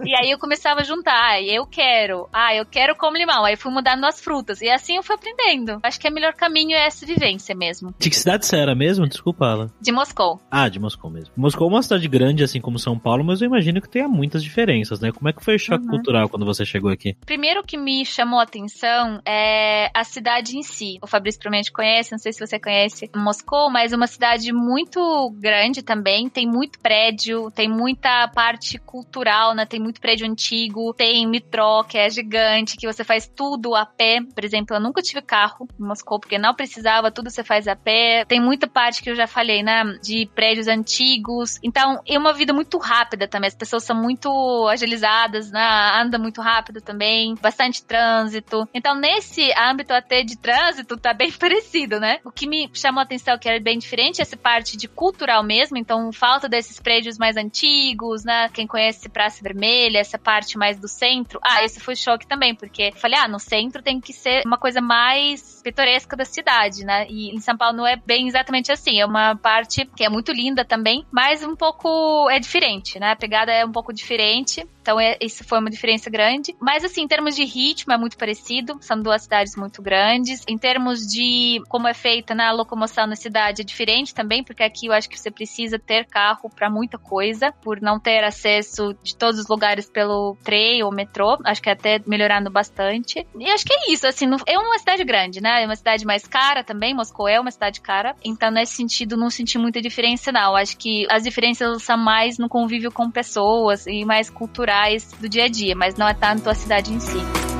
e 0.04 0.14
aí 0.14 0.30
eu 0.30 0.38
começava 0.38 0.80
a 0.80 0.84
juntar, 0.84 1.12
ah, 1.12 1.40
eu 1.40 1.66
quero, 1.66 2.28
ah, 2.32 2.54
eu 2.54 2.66
quero 2.66 2.96
com 2.96 3.12
limão. 3.12 3.44
Aí 3.44 3.56
fui 3.56 3.72
mudando 3.72 4.04
as 4.04 4.20
frutas. 4.20 4.60
E 4.60 4.68
assim 4.68 4.96
eu 4.96 5.02
fui 5.02 5.14
aprendendo. 5.14 5.78
Acho 5.82 6.00
que 6.00 6.08
o 6.08 6.12
melhor 6.12 6.34
caminho 6.34 6.74
é 6.76 6.86
essa 6.86 7.06
vivência 7.06 7.54
mesmo. 7.54 7.94
De 7.98 8.10
que 8.10 8.16
cidade 8.16 8.44
você 8.46 8.56
era 8.56 8.74
mesmo? 8.74 9.06
Desculpa, 9.06 9.46
Ala. 9.46 9.72
De 9.80 9.92
Moscou. 9.92 10.40
Ah, 10.50 10.68
de 10.68 10.78
Moscou 10.78 11.10
mesmo. 11.10 11.32
Moscou 11.36 11.68
é 11.68 11.70
uma 11.70 11.82
cidade 11.82 12.08
grande, 12.08 12.42
assim 12.42 12.60
como 12.60 12.78
São 12.78 12.98
Paulo, 12.98 13.24
mas 13.24 13.40
eu 13.40 13.46
imagino 13.46 13.80
que 13.80 13.88
tenha 13.88 14.08
muitas 14.08 14.42
diferenças, 14.42 15.00
né? 15.00 15.12
Como 15.12 15.28
é 15.28 15.32
que 15.32 15.44
foi 15.44 15.56
o 15.56 15.58
choque 15.58 15.84
uhum. 15.84 15.90
cultural 15.90 16.28
quando 16.28 16.44
você 16.44 16.64
chegou 16.64 16.90
aqui? 16.90 17.14
Primeiro 17.24 17.62
que 17.62 17.76
me 17.76 18.04
chamou 18.04 18.40
a 18.40 18.42
atenção 18.42 19.20
é 19.26 19.90
a 19.94 20.04
cidade 20.04 20.56
em 20.56 20.62
si. 20.62 20.98
O 21.02 21.06
Fabrício 21.06 21.40
provavelmente 21.40 21.70
conhece, 21.70 22.12
não 22.12 22.18
sei 22.18 22.32
se 22.32 22.44
você 22.44 22.58
conhece 22.58 23.10
Moscou, 23.14 23.70
mas 23.70 23.92
é 23.92 23.96
uma 23.96 24.06
cidade 24.06 24.52
muito 24.52 25.30
grande 25.38 25.82
também, 25.82 26.28
tem 26.28 26.46
muito 26.46 26.78
prédio, 26.80 27.21
tem 27.54 27.68
muita 27.68 28.28
parte 28.28 28.78
cultural, 28.78 29.54
né? 29.54 29.66
Tem 29.66 29.80
muito 29.80 30.00
prédio 30.00 30.26
antigo, 30.26 30.94
tem 30.94 31.26
metrô, 31.26 31.84
que 31.84 31.98
é 31.98 32.08
gigante, 32.08 32.76
que 32.76 32.86
você 32.86 33.04
faz 33.04 33.26
tudo 33.26 33.74
a 33.74 33.84
pé. 33.84 34.20
Por 34.34 34.44
exemplo, 34.44 34.76
eu 34.76 34.80
nunca 34.80 35.02
tive 35.02 35.22
carro 35.22 35.66
em 35.78 35.84
Moscou, 35.84 36.18
porque 36.18 36.38
não 36.38 36.54
precisava, 36.54 37.10
tudo 37.10 37.30
você 37.30 37.44
faz 37.44 37.68
a 37.68 37.76
pé. 37.76 38.24
Tem 38.26 38.40
muita 38.40 38.66
parte 38.66 39.02
que 39.02 39.10
eu 39.10 39.14
já 39.14 39.26
falei, 39.26 39.62
né? 39.62 39.84
De 40.02 40.26
prédios 40.34 40.68
antigos. 40.68 41.58
Então, 41.62 42.00
é 42.06 42.18
uma 42.18 42.32
vida 42.32 42.52
muito 42.52 42.78
rápida 42.78 43.28
também. 43.28 43.48
As 43.48 43.54
pessoas 43.54 43.84
são 43.84 43.96
muito 43.96 44.28
agilizadas, 44.68 45.50
né? 45.50 45.62
Anda 45.94 46.18
muito 46.18 46.40
rápido 46.40 46.80
também, 46.80 47.34
bastante 47.40 47.84
trânsito. 47.84 48.68
Então, 48.72 48.94
nesse 48.94 49.52
âmbito 49.58 49.92
até 49.92 50.22
de 50.22 50.36
trânsito, 50.36 50.96
tá 50.96 51.12
bem 51.12 51.30
parecido, 51.38 52.00
né? 52.00 52.18
O 52.24 52.30
que 52.30 52.46
me 52.46 52.70
chamou 52.74 53.00
a 53.00 53.04
atenção 53.04 53.38
que 53.38 53.48
era 53.48 53.60
bem 53.60 53.78
diferente 53.78 54.22
essa 54.22 54.36
parte 54.36 54.76
de 54.76 54.88
cultural 54.88 55.42
mesmo, 55.42 55.76
então 55.76 56.12
falta 56.12 56.48
desses 56.48 56.78
prédios 56.78 57.01
mais 57.18 57.36
antigos, 57.36 58.24
né? 58.24 58.48
Quem 58.50 58.66
conhece 58.66 59.08
Praça 59.08 59.42
Vermelha, 59.42 59.98
essa 59.98 60.18
parte 60.18 60.58
mais 60.58 60.78
do 60.78 60.88
centro. 60.88 61.38
Ah, 61.42 61.64
esse 61.64 61.80
foi 61.80 61.96
choque 61.96 62.26
também, 62.26 62.54
porque 62.54 62.92
falei, 62.96 63.18
ah, 63.18 63.28
no 63.28 63.38
centro 63.38 63.82
tem 63.82 64.00
que 64.00 64.12
ser 64.12 64.42
uma 64.46 64.58
coisa 64.58 64.80
mais 64.80 65.60
pitoresca 65.62 66.16
da 66.16 66.24
cidade, 66.24 66.84
né? 66.84 67.06
E 67.08 67.34
em 67.34 67.40
São 67.40 67.56
Paulo 67.56 67.76
não 67.76 67.86
é 67.86 67.96
bem 67.96 68.28
exatamente 68.28 68.70
assim, 68.72 69.00
é 69.00 69.06
uma 69.06 69.36
parte 69.36 69.84
que 69.96 70.04
é 70.04 70.08
muito 70.08 70.32
linda 70.32 70.64
também, 70.64 71.04
mas 71.10 71.42
um 71.42 71.56
pouco 71.56 72.28
é 72.30 72.38
diferente, 72.38 72.98
né? 72.98 73.12
A 73.12 73.16
pegada 73.16 73.52
é 73.52 73.64
um 73.64 73.72
pouco 73.72 73.92
diferente. 73.92 74.66
Então, 74.82 74.98
é, 74.98 75.16
isso 75.20 75.44
foi 75.44 75.60
uma 75.60 75.70
diferença 75.70 76.10
grande. 76.10 76.56
Mas, 76.60 76.84
assim, 76.84 77.02
em 77.02 77.08
termos 77.08 77.36
de 77.36 77.44
ritmo, 77.44 77.92
é 77.92 77.96
muito 77.96 78.18
parecido. 78.18 78.76
São 78.80 79.00
duas 79.00 79.22
cidades 79.22 79.54
muito 79.56 79.80
grandes. 79.80 80.42
Em 80.48 80.58
termos 80.58 81.06
de 81.06 81.62
como 81.68 81.86
é 81.86 81.94
feita 81.94 82.34
na 82.34 82.50
locomoção 82.50 83.06
na 83.06 83.14
cidade, 83.14 83.62
é 83.62 83.64
diferente 83.64 84.12
também, 84.12 84.42
porque 84.42 84.62
aqui 84.62 84.86
eu 84.86 84.92
acho 84.92 85.08
que 85.08 85.18
você 85.18 85.30
precisa 85.30 85.78
ter 85.78 86.04
carro 86.06 86.50
para 86.50 86.68
muita 86.68 86.98
coisa, 86.98 87.52
por 87.62 87.80
não 87.80 88.00
ter 88.00 88.24
acesso 88.24 88.92
de 89.04 89.14
todos 89.14 89.38
os 89.38 89.46
lugares 89.46 89.88
pelo 89.88 90.36
trem 90.42 90.82
ou 90.82 90.92
metrô. 90.92 91.38
Acho 91.44 91.62
que 91.62 91.68
é 91.68 91.72
até 91.72 92.00
melhorando 92.04 92.50
bastante. 92.50 93.24
E 93.38 93.50
acho 93.50 93.64
que 93.64 93.72
é 93.72 93.92
isso, 93.92 94.06
assim, 94.06 94.26
é 94.46 94.58
uma 94.58 94.78
cidade 94.80 95.04
grande, 95.04 95.40
né? 95.40 95.62
É 95.62 95.64
uma 95.64 95.76
cidade 95.76 96.04
mais 96.04 96.26
cara 96.26 96.64
também. 96.64 96.92
Moscou 96.92 97.28
é 97.28 97.38
uma 97.38 97.52
cidade 97.52 97.80
cara. 97.80 98.16
Então, 98.24 98.50
nesse 98.50 98.74
sentido, 98.74 99.16
não 99.16 99.30
senti 99.30 99.58
muita 99.58 99.80
diferença, 99.80 100.32
não. 100.32 100.56
Acho 100.56 100.76
que 100.76 101.06
as 101.08 101.22
diferenças 101.22 101.84
são 101.84 101.96
mais 101.96 102.36
no 102.36 102.48
convívio 102.48 102.90
com 102.90 103.08
pessoas 103.08 103.86
e 103.86 104.04
mais 104.04 104.28
cultural 104.28 104.71
do 105.20 105.28
dia 105.28 105.44
a 105.44 105.48
dia, 105.48 105.74
mas 105.76 105.96
não 105.96 106.08
é 106.08 106.14
tanto 106.14 106.48
a 106.48 106.54
cidade 106.54 106.92
em 106.92 106.98
si. 106.98 107.51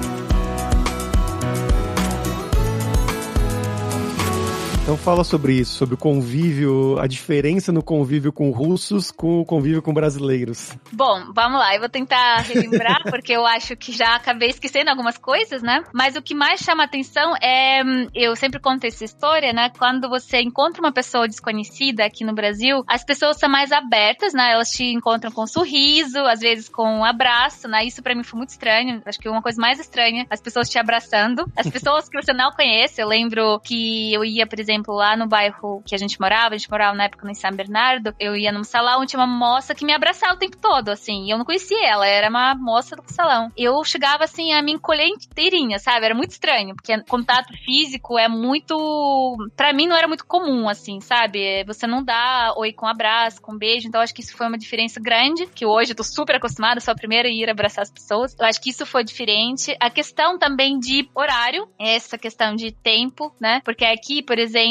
Então 4.92 5.02
fala 5.02 5.24
sobre 5.24 5.54
isso, 5.54 5.72
sobre 5.72 5.94
o 5.94 5.96
convívio, 5.96 6.98
a 6.98 7.06
diferença 7.06 7.72
no 7.72 7.82
convívio 7.82 8.30
com 8.30 8.50
russos 8.50 9.10
com 9.10 9.40
o 9.40 9.44
convívio 9.44 9.80
com 9.80 9.94
brasileiros. 9.94 10.76
Bom, 10.92 11.32
vamos 11.34 11.58
lá, 11.58 11.74
eu 11.74 11.80
vou 11.80 11.88
tentar 11.88 12.40
relembrar, 12.40 13.00
porque 13.08 13.32
eu 13.32 13.46
acho 13.46 13.74
que 13.74 13.90
já 13.90 14.14
acabei 14.14 14.50
esquecendo 14.50 14.90
algumas 14.90 15.16
coisas, 15.16 15.62
né? 15.62 15.82
Mas 15.94 16.14
o 16.14 16.20
que 16.20 16.34
mais 16.34 16.60
chama 16.60 16.84
atenção 16.84 17.34
é, 17.42 17.80
eu 18.14 18.36
sempre 18.36 18.60
conto 18.60 18.84
essa 18.84 19.02
história, 19.02 19.50
né? 19.54 19.70
Quando 19.78 20.10
você 20.10 20.42
encontra 20.42 20.82
uma 20.82 20.92
pessoa 20.92 21.26
desconhecida 21.26 22.04
aqui 22.04 22.22
no 22.22 22.34
Brasil, 22.34 22.84
as 22.86 23.02
pessoas 23.02 23.38
são 23.38 23.48
mais 23.48 23.72
abertas, 23.72 24.34
né? 24.34 24.52
Elas 24.52 24.68
te 24.68 24.84
encontram 24.84 25.32
com 25.32 25.44
um 25.44 25.46
sorriso, 25.46 26.18
às 26.18 26.40
vezes 26.40 26.68
com 26.68 26.98
um 26.98 27.04
abraço, 27.04 27.66
né? 27.66 27.82
Isso 27.82 28.02
para 28.02 28.14
mim 28.14 28.24
foi 28.24 28.36
muito 28.36 28.50
estranho. 28.50 29.00
Acho 29.06 29.18
que 29.18 29.26
uma 29.26 29.40
coisa 29.40 29.58
mais 29.58 29.80
estranha, 29.80 30.26
as 30.28 30.42
pessoas 30.42 30.68
te 30.68 30.78
abraçando. 30.78 31.50
As 31.56 31.66
pessoas 31.66 32.10
que 32.10 32.22
você 32.22 32.34
não 32.34 32.50
conhece, 32.50 33.00
eu 33.00 33.08
lembro 33.08 33.58
que 33.60 34.12
eu 34.12 34.22
ia, 34.22 34.46
por 34.46 34.60
exemplo, 34.60 34.81
lá 34.88 35.16
no 35.16 35.26
bairro 35.26 35.82
que 35.86 35.94
a 35.94 35.98
gente 35.98 36.20
morava, 36.20 36.54
a 36.54 36.58
gente 36.58 36.70
morava 36.70 36.96
na 36.96 37.04
época 37.04 37.26
no 37.26 37.34
São 37.34 37.52
Bernardo, 37.52 38.14
eu 38.18 38.34
ia 38.36 38.50
num 38.50 38.64
salão 38.64 39.06
tinha 39.06 39.20
uma 39.20 39.26
moça 39.26 39.74
que 39.74 39.84
me 39.84 39.92
abraçava 39.92 40.34
o 40.34 40.38
tempo 40.38 40.56
todo, 40.56 40.88
assim, 40.88 41.26
e 41.26 41.30
eu 41.30 41.38
não 41.38 41.44
conhecia 41.44 41.86
ela, 41.86 42.06
era 42.06 42.28
uma 42.28 42.54
moça 42.54 42.96
do 42.96 43.02
salão. 43.06 43.50
Eu 43.56 43.82
chegava, 43.84 44.24
assim, 44.24 44.52
a 44.52 44.62
me 44.62 44.72
encolher 44.72 45.06
inteirinha, 45.06 45.78
sabe? 45.78 46.06
Era 46.06 46.14
muito 46.14 46.30
estranho, 46.30 46.74
porque 46.74 46.98
contato 47.04 47.52
físico 47.64 48.18
é 48.18 48.28
muito. 48.28 49.36
para 49.56 49.72
mim 49.72 49.86
não 49.86 49.96
era 49.96 50.08
muito 50.08 50.26
comum, 50.26 50.68
assim, 50.68 51.00
sabe? 51.00 51.64
Você 51.64 51.86
não 51.86 52.02
dá 52.02 52.54
oi 52.56 52.72
com 52.72 52.86
abraço, 52.86 53.40
com 53.40 53.56
beijo, 53.56 53.88
então 53.88 54.00
acho 54.00 54.14
que 54.14 54.22
isso 54.22 54.36
foi 54.36 54.46
uma 54.46 54.58
diferença 54.58 55.00
grande, 55.00 55.46
que 55.46 55.66
hoje 55.66 55.92
eu 55.92 55.96
tô 55.96 56.04
super 56.04 56.36
acostumada, 56.36 56.80
sou 56.80 56.92
a 56.92 56.96
primeira 56.96 57.28
a 57.28 57.32
ir 57.32 57.48
abraçar 57.50 57.82
as 57.82 57.90
pessoas. 57.90 58.34
Eu 58.38 58.46
acho 58.46 58.60
que 58.60 58.70
isso 58.70 58.86
foi 58.86 59.04
diferente. 59.04 59.76
A 59.80 59.90
questão 59.90 60.38
também 60.38 60.78
de 60.78 61.08
horário, 61.14 61.68
essa 61.78 62.16
questão 62.16 62.54
de 62.54 62.72
tempo, 62.72 63.34
né? 63.40 63.60
Porque 63.64 63.84
aqui, 63.84 64.22
por 64.22 64.38
exemplo, 64.38 64.61